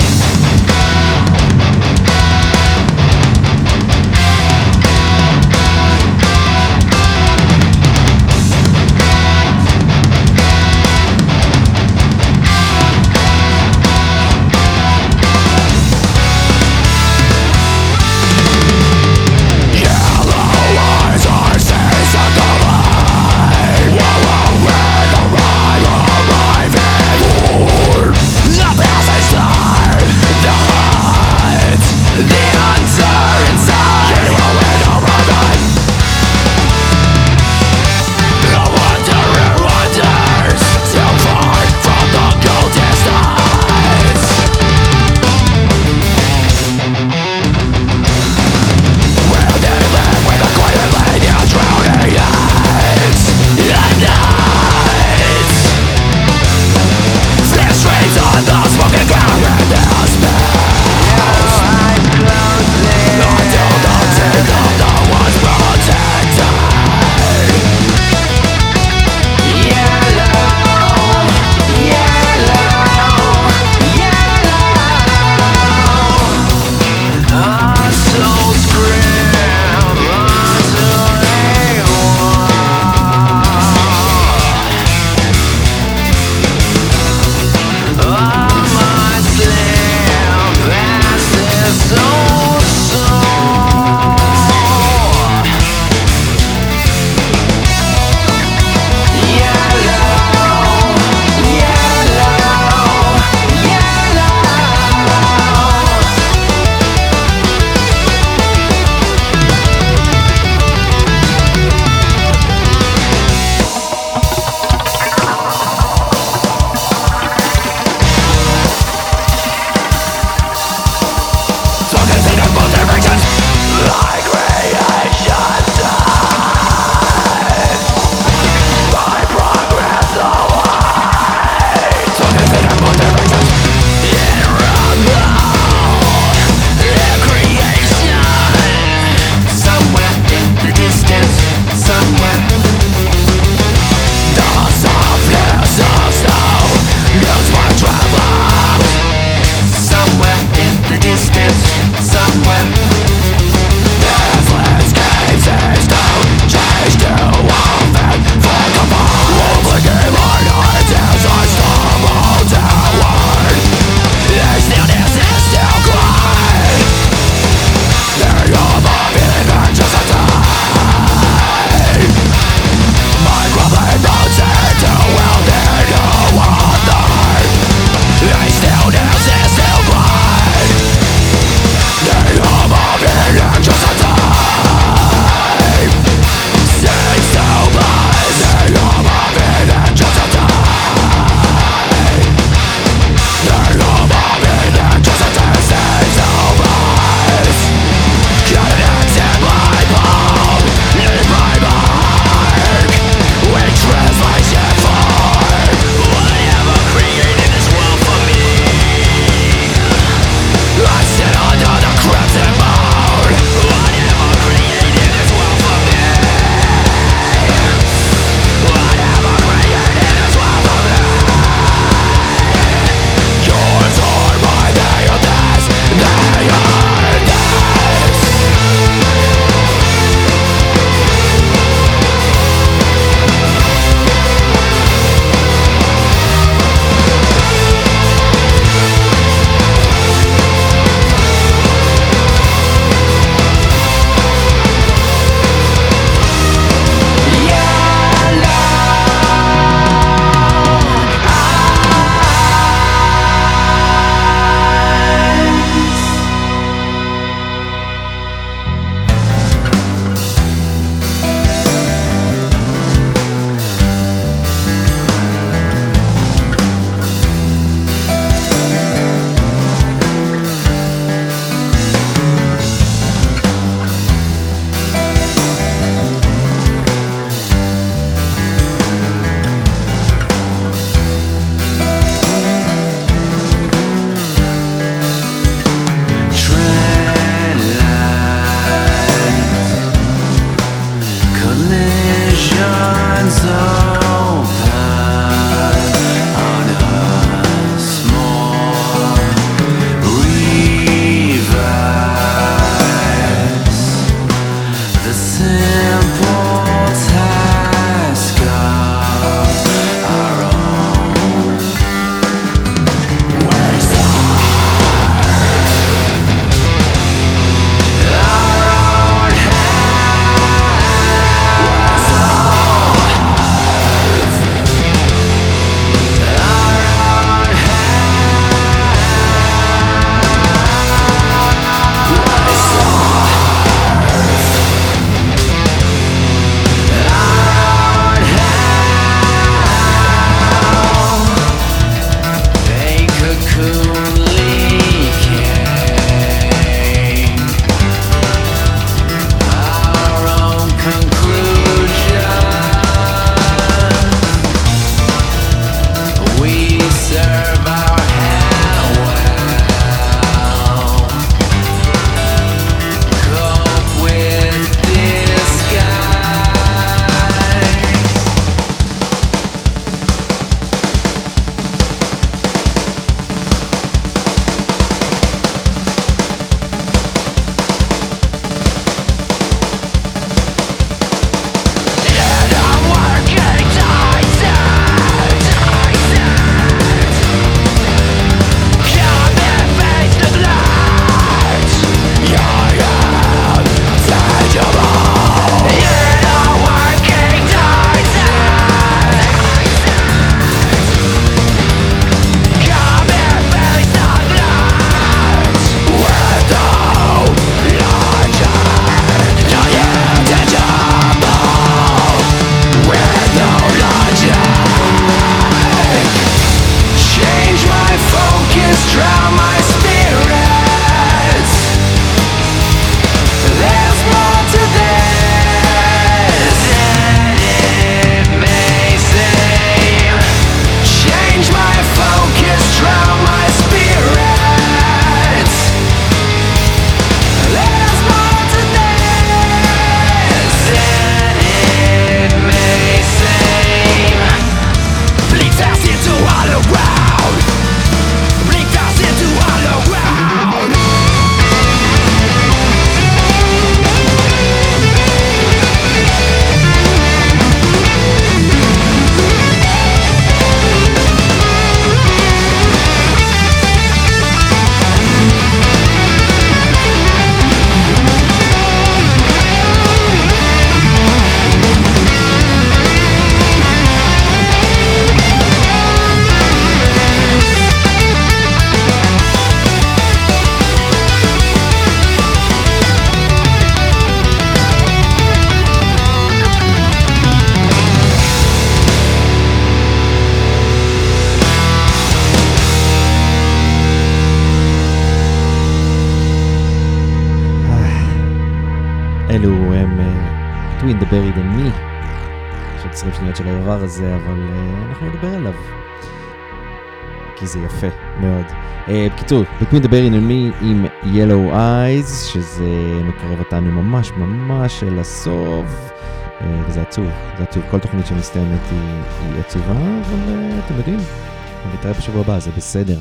בקיצור, 509.29 509.45
Between 509.61 509.85
the 509.85 509.89
Buried 509.89 510.13
and 510.13 510.29
Me 510.29 510.63
עם 510.65 510.85
Yellow 511.03 511.53
Eyes, 511.53 512.31
שזה 512.33 512.69
מקרב 513.03 513.39
אותנו 513.39 513.71
ממש 513.71 514.11
ממש 514.17 514.83
אל 514.83 514.99
הסוף. 514.99 515.91
Uh, 516.39 516.43
וזה 516.67 516.81
עצוב, 516.81 517.05
זה 517.37 517.43
עצוב. 517.43 517.63
כל 517.71 517.79
תוכנית 517.79 518.07
שמסתיימת 518.07 518.59
היא, 518.71 518.79
היא 519.21 519.39
עצובה, 519.39 519.71
אבל 519.71 520.19
uh, 520.27 520.65
אתם 520.65 520.77
יודעים, 520.77 520.97
אנחנו 520.97 521.79
נתראה 521.79 521.93
בשבוע 521.93 522.21
הבא, 522.21 522.39
זה 522.39 522.51
בסדר. 522.57 522.99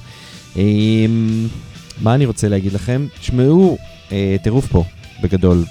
Um, 0.55 0.59
מה 2.03 2.15
אני 2.15 2.27
רוצה 2.27 2.49
להגיד 2.49 2.73
לכם? 2.73 3.07
תשמעו, 3.21 3.79
uh, 4.09 4.13
טירוף 4.43 4.67
פה. 4.67 4.85
בגדול 5.23 5.65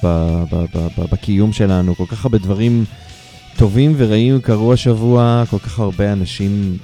בקיום 1.11 1.53
שלנו. 1.53 1.95
כל 1.95 2.05
כך 2.07 2.25
הרבה 2.25 2.37
דברים 2.37 2.85
טובים 3.57 3.93
ורעים 3.97 4.41
קרו 4.41 4.73
השבוע, 4.73 5.43
כל 5.49 5.59
כך 5.59 5.79
הרבה 5.79 6.13
אנשים 6.13 6.77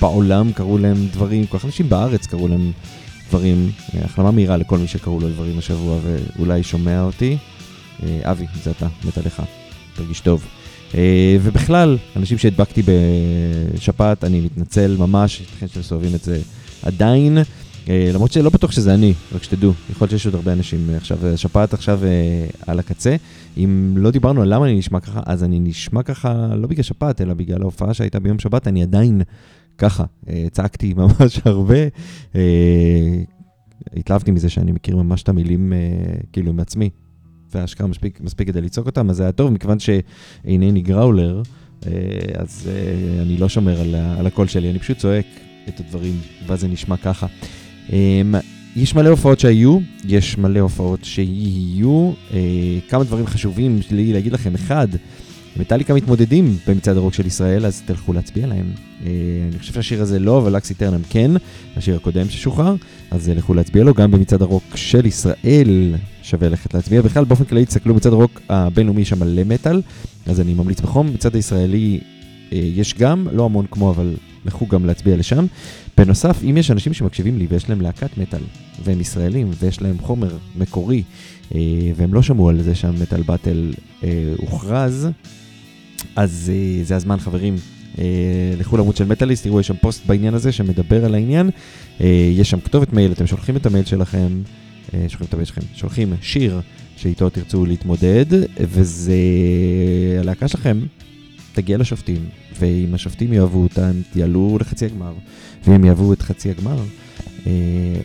בעולם 0.00 0.52
קראו 0.52 0.78
להם 0.78 1.06
דברים, 1.12 1.46
כל 1.46 1.58
כך 1.58 1.64
אנשים 1.64 1.88
בארץ 1.88 2.26
קראו 2.26 2.48
להם 2.48 2.72
דברים. 3.32 3.70
אה, 3.94 4.04
החלמה 4.04 4.30
מהירה 4.30 4.56
לכל 4.56 4.78
מי 4.78 4.86
שקראו 4.86 5.20
לו 5.20 5.28
דברים 5.28 5.58
השבוע 5.58 5.98
ואולי 6.02 6.62
שומע 6.62 7.02
אותי. 7.02 7.36
אה, 8.02 8.20
אבי, 8.22 8.46
זה 8.62 8.70
אתה, 8.70 8.86
מת 9.04 9.18
עליך, 9.18 9.42
תרגיש 9.96 10.20
טוב. 10.20 10.46
אה, 10.94 11.36
ובכלל, 11.42 11.98
אנשים 12.16 12.38
שהדבקתי 12.38 12.82
בשפעת, 13.74 14.24
אני 14.24 14.40
מתנצל 14.40 14.96
ממש, 14.98 15.40
ייתכן 15.40 15.68
שאתם 15.68 15.80
מסובבים 15.80 16.14
את 16.14 16.24
זה 16.24 16.40
עדיין. 16.82 17.38
למרות 17.88 18.32
שלא 18.32 18.50
בטוח 18.50 18.72
שזה 18.72 18.94
אני, 18.94 19.14
רק 19.34 19.42
שתדעו, 19.42 19.72
יכול 19.90 20.04
להיות 20.04 20.10
שיש 20.10 20.26
עוד 20.26 20.34
הרבה 20.34 20.52
אנשים 20.52 20.90
עכשיו, 20.96 21.18
אה, 21.26 21.36
שפעת 21.36 21.74
עכשיו 21.74 22.00
על 22.66 22.78
הקצה. 22.78 23.16
אם 23.56 23.94
לא 23.96 24.10
דיברנו 24.10 24.42
על 24.42 24.54
למה 24.54 24.66
אני 24.66 24.78
נשמע 24.78 25.00
ככה, 25.00 25.20
אז 25.26 25.44
אני 25.44 25.60
נשמע 25.60 26.02
ככה 26.02 26.48
לא 26.56 26.66
בגלל 26.66 26.82
שפעת, 26.82 27.20
אלא 27.20 27.34
בגלל 27.34 27.62
ההופעה 27.62 27.94
שהייתה 27.94 28.20
ביום 28.20 28.38
שבת, 28.38 28.68
אני 28.68 28.82
עדיין 28.82 29.22
ככה, 29.78 30.04
אה, 30.28 30.46
צעקתי 30.50 30.94
ממש 30.96 31.40
הרבה. 31.44 31.82
אה, 32.34 33.22
התלהבתי 33.96 34.30
מזה 34.30 34.48
שאני 34.48 34.72
מכיר 34.72 34.96
ממש 34.96 35.22
את 35.22 35.28
המילים, 35.28 35.72
אה, 35.72 35.78
כאילו, 36.32 36.52
מעצמי, 36.52 36.90
והאשכרה 37.54 37.86
מספיק, 37.86 38.20
מספיק 38.20 38.48
כדי 38.48 38.60
לצעוק 38.60 38.86
אותם, 38.86 39.10
אז 39.10 39.16
זה 39.16 39.22
היה 39.22 39.32
טוב, 39.32 39.50
מכיוון 39.50 39.78
שאינני 39.78 40.80
גראולר, 40.80 41.42
אז 42.34 42.70
אני 43.22 43.36
לא 43.36 43.48
שומר 43.48 43.80
על, 43.80 43.94
על 43.94 44.26
הקול 44.26 44.46
שלי, 44.46 44.70
אני 44.70 44.78
פשוט 44.78 44.98
צועק 44.98 45.26
את 45.68 45.80
הדברים, 45.80 46.14
ואז 46.46 46.60
זה 46.60 46.68
נשמע 46.68 46.96
ככה. 46.96 47.26
אמ, 47.90 48.34
יש 48.76 48.94
מלא 48.94 49.08
הופעות 49.08 49.40
שהיו, 49.40 49.78
יש 50.04 50.38
מלא 50.38 50.60
הופעות 50.60 51.04
שיהיו. 51.04 52.12
אה, 52.32 52.38
כמה 52.88 53.04
דברים 53.04 53.26
חשובים 53.26 53.80
לי 53.90 54.12
להגיד 54.12 54.32
לכם. 54.32 54.54
אחד, 54.54 54.88
מטאליקה 55.56 55.94
מתמודדים 55.94 56.56
במצעד 56.66 56.96
הרוק 56.96 57.14
של 57.14 57.26
ישראל, 57.26 57.66
אז 57.66 57.82
תלכו 57.86 58.12
להצביע 58.12 58.46
להם. 58.46 58.66
אה, 59.06 59.10
אני 59.50 59.58
חושב 59.58 59.72
שהשיר 59.72 60.02
הזה 60.02 60.18
לא, 60.18 60.38
אבל 60.38 60.56
לקסי 60.56 60.74
טרנם 60.74 61.00
כן, 61.10 61.30
השיר 61.76 61.96
הקודם 61.96 62.28
ששוחרר, 62.28 62.74
אז 63.10 63.28
לכו 63.28 63.54
להצביע 63.54 63.84
לו, 63.84 63.94
גם 63.94 64.10
במצעד 64.10 64.42
הרוק 64.42 64.62
של 64.74 65.06
ישראל 65.06 65.94
שווה 66.22 66.48
ללכת 66.48 66.74
להצביע. 66.74 67.02
בכלל, 67.02 67.24
באופן 67.24 67.44
כללי, 67.44 67.66
תסתכלו 67.66 67.94
מצעד 67.94 68.12
הרוק 68.12 68.40
הבינלאומי 68.48 69.04
שם 69.04 69.20
מלא 69.20 69.44
מטאל, 69.44 69.82
אז 70.26 70.40
אני 70.40 70.54
ממליץ 70.54 70.80
בחום. 70.80 71.06
מצעד 71.14 71.34
הישראלי 71.34 72.00
אה, 72.52 72.58
יש 72.58 72.94
גם, 72.94 73.26
לא 73.32 73.44
המון 73.44 73.66
כמו, 73.70 73.90
אבל 73.90 74.16
לכו 74.44 74.66
גם 74.66 74.86
להצביע 74.86 75.16
לשם. 75.16 75.46
בנוסף, 75.98 76.40
אם 76.50 76.56
יש 76.56 76.70
אנשים 76.70 76.92
שמקשיבים 76.92 77.38
לי 77.38 77.46
ויש 77.50 77.68
להם 77.68 77.80
להקת 77.80 78.18
מטאל, 78.18 78.42
והם 78.84 79.00
ישראלים, 79.00 79.50
ויש 79.58 79.82
להם 79.82 79.98
חומר 79.98 80.36
מקורי, 80.56 81.02
אה, 81.54 81.60
והם 81.96 82.14
לא 82.14 82.22
שמעו 82.22 82.48
על 82.48 82.62
זה 82.62 82.74
שהמטאל 82.74 83.22
באטל 83.22 83.72
הוכרז, 84.38 85.08
אז 86.16 86.52
אה, 86.54 86.84
זה 86.84 86.96
הזמן 86.96 87.18
חברים. 87.18 87.56
אה, 87.98 88.04
לכו 88.58 88.76
לעמוד 88.76 88.96
של 88.96 89.04
מטאליסט, 89.04 89.44
תראו 89.44 89.60
יש 89.60 89.66
שם 89.66 89.76
פוסט 89.80 90.06
בעניין 90.06 90.34
הזה 90.34 90.52
שמדבר 90.52 91.04
על 91.04 91.14
העניין. 91.14 91.50
אה, 92.00 92.30
יש 92.32 92.50
שם 92.50 92.60
כתובת 92.60 92.92
מייל, 92.92 93.12
אתם 93.12 93.26
שולחים 93.26 93.56
את 93.56 93.66
המייל 93.66 93.84
שלכם, 93.84 94.42
אה, 94.94 95.04
שולחים 95.08 95.26
את 95.26 95.32
המייל 95.32 95.46
שלכם, 95.46 95.60
שולחים 95.74 96.12
שיר 96.22 96.60
שאיתו 96.96 97.30
תרצו 97.30 97.66
להתמודד, 97.66 98.26
וזה 98.60 99.14
הלהקה 100.20 100.48
שלכם 100.48 100.80
תגיע 101.52 101.78
לשופטים, 101.78 102.24
ואם 102.58 102.94
השופטים 102.94 103.32
יאהבו 103.32 103.62
אותה, 103.62 103.88
הם 103.88 104.02
יעלו 104.16 104.58
לחצי 104.60 104.84
הגמר, 104.84 105.14
ואם 105.66 105.84
יאהבו 105.84 106.12
את 106.12 106.22
חצי 106.22 106.50
הגמר, 106.50 106.82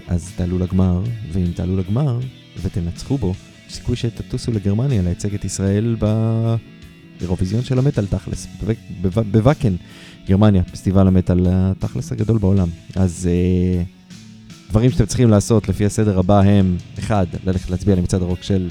אז 0.07 0.31
תעלו 0.35 0.59
לגמר, 0.59 1.01
ואם 1.31 1.51
תעלו 1.55 1.77
לגמר 1.77 2.19
ותנצחו 2.61 3.17
בו, 3.17 3.33
סיכוי 3.69 3.95
שתטוסו 3.95 4.51
לגרמניה 4.51 5.01
לייצג 5.01 5.33
את 5.33 5.45
ישראל 5.45 5.95
באירוויזיון 7.19 7.63
של 7.63 7.79
המטאל 7.79 8.05
תכלס, 8.05 8.47
בו- 8.61 8.71
בו- 9.01 9.21
בוואקן, 9.31 9.75
גרמניה, 10.27 10.63
פסטיבל 10.63 11.07
המטאל 11.07 11.45
התכלס 11.49 12.11
הגדול 12.11 12.37
בעולם. 12.37 12.67
אז 12.95 13.29
אה, 13.31 13.83
דברים 14.69 14.91
שאתם 14.91 15.05
צריכים 15.05 15.29
לעשות 15.29 15.69
לפי 15.69 15.85
הסדר 15.85 16.19
הבא 16.19 16.39
הם, 16.41 16.77
1. 16.99 17.27
ללכת 17.45 17.69
להצביע 17.69 17.95
למצעד 17.95 18.21
הרוק 18.21 18.43
של 18.43 18.67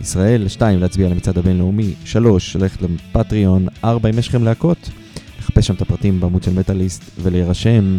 ישראל, 0.00 0.48
2. 0.48 0.78
להצביע 0.80 1.08
למצעד 1.08 1.38
הבינלאומי, 1.38 1.94
3. 2.04 2.56
ללכת 2.56 2.78
לפטריון, 2.82 3.66
4. 3.84 4.10
אם 4.10 4.18
יש 4.18 4.28
לכם 4.28 4.44
להקות, 4.44 4.90
לחפש 5.38 5.66
שם 5.66 5.74
את 5.74 5.82
הפרטים 5.82 6.20
בעמוד 6.20 6.42
של 6.42 6.52
מטאליסט 6.52 7.02
ולהירשם 7.22 7.98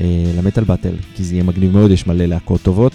אה, 0.00 0.32
למטאל 0.38 0.64
באטל, 0.64 0.94
כי 1.14 1.24
זה 1.24 1.34
יהיה 1.34 1.44
מגניב 1.44 1.72
מאוד, 1.72 1.90
יש 1.90 2.06
מלא 2.06 2.24
להקות 2.24 2.62
טובות. 2.62 2.92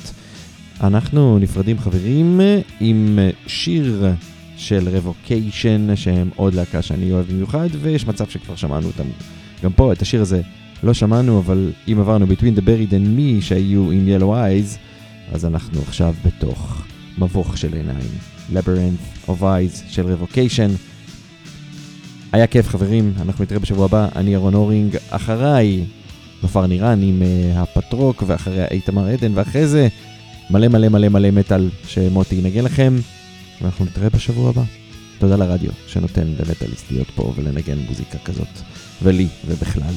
אנחנו 0.81 1.39
נפרדים 1.39 1.79
חברים 1.79 2.41
עם 2.79 3.19
שיר 3.47 4.05
של 4.57 4.89
רבוקיישן, 4.91 5.95
שהם 5.95 6.29
עוד 6.35 6.53
להקה 6.53 6.81
שאני 6.81 7.11
אוהב 7.11 7.25
במיוחד, 7.31 7.69
ויש 7.81 8.07
מצב 8.07 8.29
שכבר 8.29 8.55
שמענו 8.55 8.87
אותם. 8.87 9.03
גם 9.63 9.71
פה, 9.71 9.93
את 9.93 10.01
השיר 10.01 10.21
הזה 10.21 10.41
לא 10.83 10.93
שמענו, 10.93 11.39
אבל 11.39 11.71
אם 11.87 11.99
עברנו 11.99 12.25
Between 12.25 12.59
the 12.59 12.61
Buried 12.61 12.91
and 12.91 13.19
Me 13.19 13.41
שהיו 13.41 13.91
עם 13.91 14.07
Yellow 14.07 14.23
Eyes, 14.23 14.77
אז 15.31 15.45
אנחנו 15.45 15.81
עכשיו 15.81 16.13
בתוך 16.25 16.83
מבוך 17.17 17.57
של 17.57 17.73
עיניים. 17.73 18.09
Labyrinth 18.53 19.29
of 19.29 19.41
Eyes 19.41 19.83
של 19.89 20.05
רבוקיישן. 20.05 20.71
היה 22.31 22.47
כיף 22.47 22.67
חברים, 22.67 23.13
אנחנו 23.21 23.43
נתראה 23.43 23.59
בשבוע 23.59 23.85
הבא, 23.85 24.07
אני 24.15 24.33
ירון 24.33 24.53
הורינג, 24.53 24.97
אחריי 25.09 25.85
נופר 26.43 26.67
נירן 26.67 27.01
עם 27.01 27.21
uh, 27.21 27.59
הפטרוק, 27.59 28.23
ואחריה 28.27 28.65
איתמר 28.71 29.07
עדן, 29.07 29.31
ואחרי 29.35 29.67
זה 29.67 29.87
מלא 30.49 30.67
מלא 30.67 30.89
מלא 30.89 31.09
מלא 31.09 31.31
מטאל 31.31 31.69
שמוטי 31.87 32.35
ינגן 32.35 32.63
לכם, 32.63 32.95
ואנחנו 33.61 33.85
נתראה 33.85 34.09
בשבוע 34.09 34.49
הבא. 34.49 34.61
תודה 35.19 35.35
לרדיו 35.35 35.71
שנותן 35.87 36.27
למטאליסט 36.27 36.91
להיות 36.91 37.07
פה 37.15 37.33
ולנגן 37.35 37.77
מוזיקה 37.77 38.17
כזאת, 38.17 38.47
ולי 39.03 39.27
ובכלל. 39.47 39.93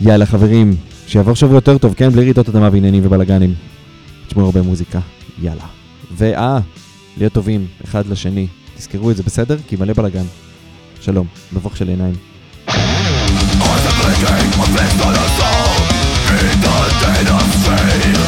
יאללה 0.00 0.26
חברים, 0.26 0.76
שיעבור 1.06 1.34
שבוע 1.34 1.54
יותר 1.54 1.78
טוב, 1.78 1.94
כן? 1.94 2.08
בלי 2.08 2.22
רעידות 2.22 2.48
אדמה 2.48 2.68
ועניינים 2.72 3.06
ובלאגנים. 3.06 3.54
תשמעו 4.28 4.44
הרבה 4.44 4.62
מוזיקה, 4.62 5.00
יאללה. 5.42 5.66
ואה, 6.16 6.58
להיות 7.16 7.32
טובים 7.32 7.66
אחד 7.84 8.06
לשני, 8.06 8.46
תזכרו 8.76 9.10
את 9.10 9.16
זה 9.16 9.22
בסדר? 9.22 9.56
כי 9.68 9.76
מלא 9.76 9.92
בלאגן. 9.92 10.24
שלום, 11.00 11.26
מבוך 11.52 11.76
של 11.76 11.88
עיניים. 11.88 12.14
Eyes 17.94 18.21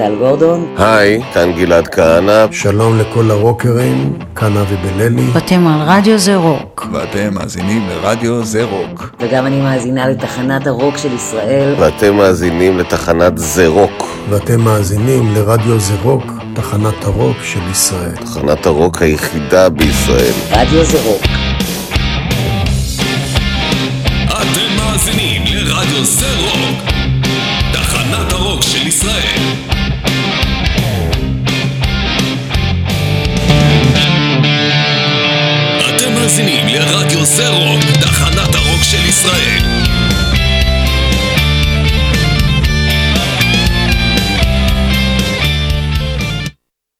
טל 0.00 0.14
גורדון. 0.18 0.74
היי, 0.78 1.22
כאן 1.34 1.52
גלעד 1.52 1.88
כהנא. 1.88 2.46
שלום 2.52 2.98
לכל 2.98 3.30
הרוקרים, 3.30 4.18
כאן 4.36 4.56
אבי 4.56 4.76
בללי. 4.76 5.26
ואתם 5.32 5.66
על 5.66 5.80
רדיו 5.86 6.18
זה 6.18 6.36
רוק. 6.36 6.86
ואתם 6.92 7.34
מאזינים 7.34 7.88
לרדיו 7.88 8.44
זה 8.44 8.64
רוק. 8.64 9.10
וגם 9.20 9.46
אני 9.46 9.60
מאזינה 9.60 10.08
לתחנת 10.08 10.66
הרוק 10.66 10.96
של 10.96 11.14
ישראל. 11.14 11.74
ואתם 11.78 12.16
מאזינים 12.16 12.78
לתחנת 12.78 13.38
זה 13.38 13.66
רוק. 13.66 14.16
ואתם 14.30 14.60
מאזינים 14.60 15.34
לרדיו 15.34 15.78
זה 15.80 15.94
רוק, 16.02 16.24
תחנת 16.54 17.04
הרוק 17.04 17.36
של 17.42 17.70
ישראל. 17.70 18.16
תחנת 18.16 18.66
הרוק 18.66 19.02
היחידה 19.02 19.68
בישראל. 19.68 20.32
רדיו 20.52 20.84
זה 20.84 20.98
רוק. 21.04 21.39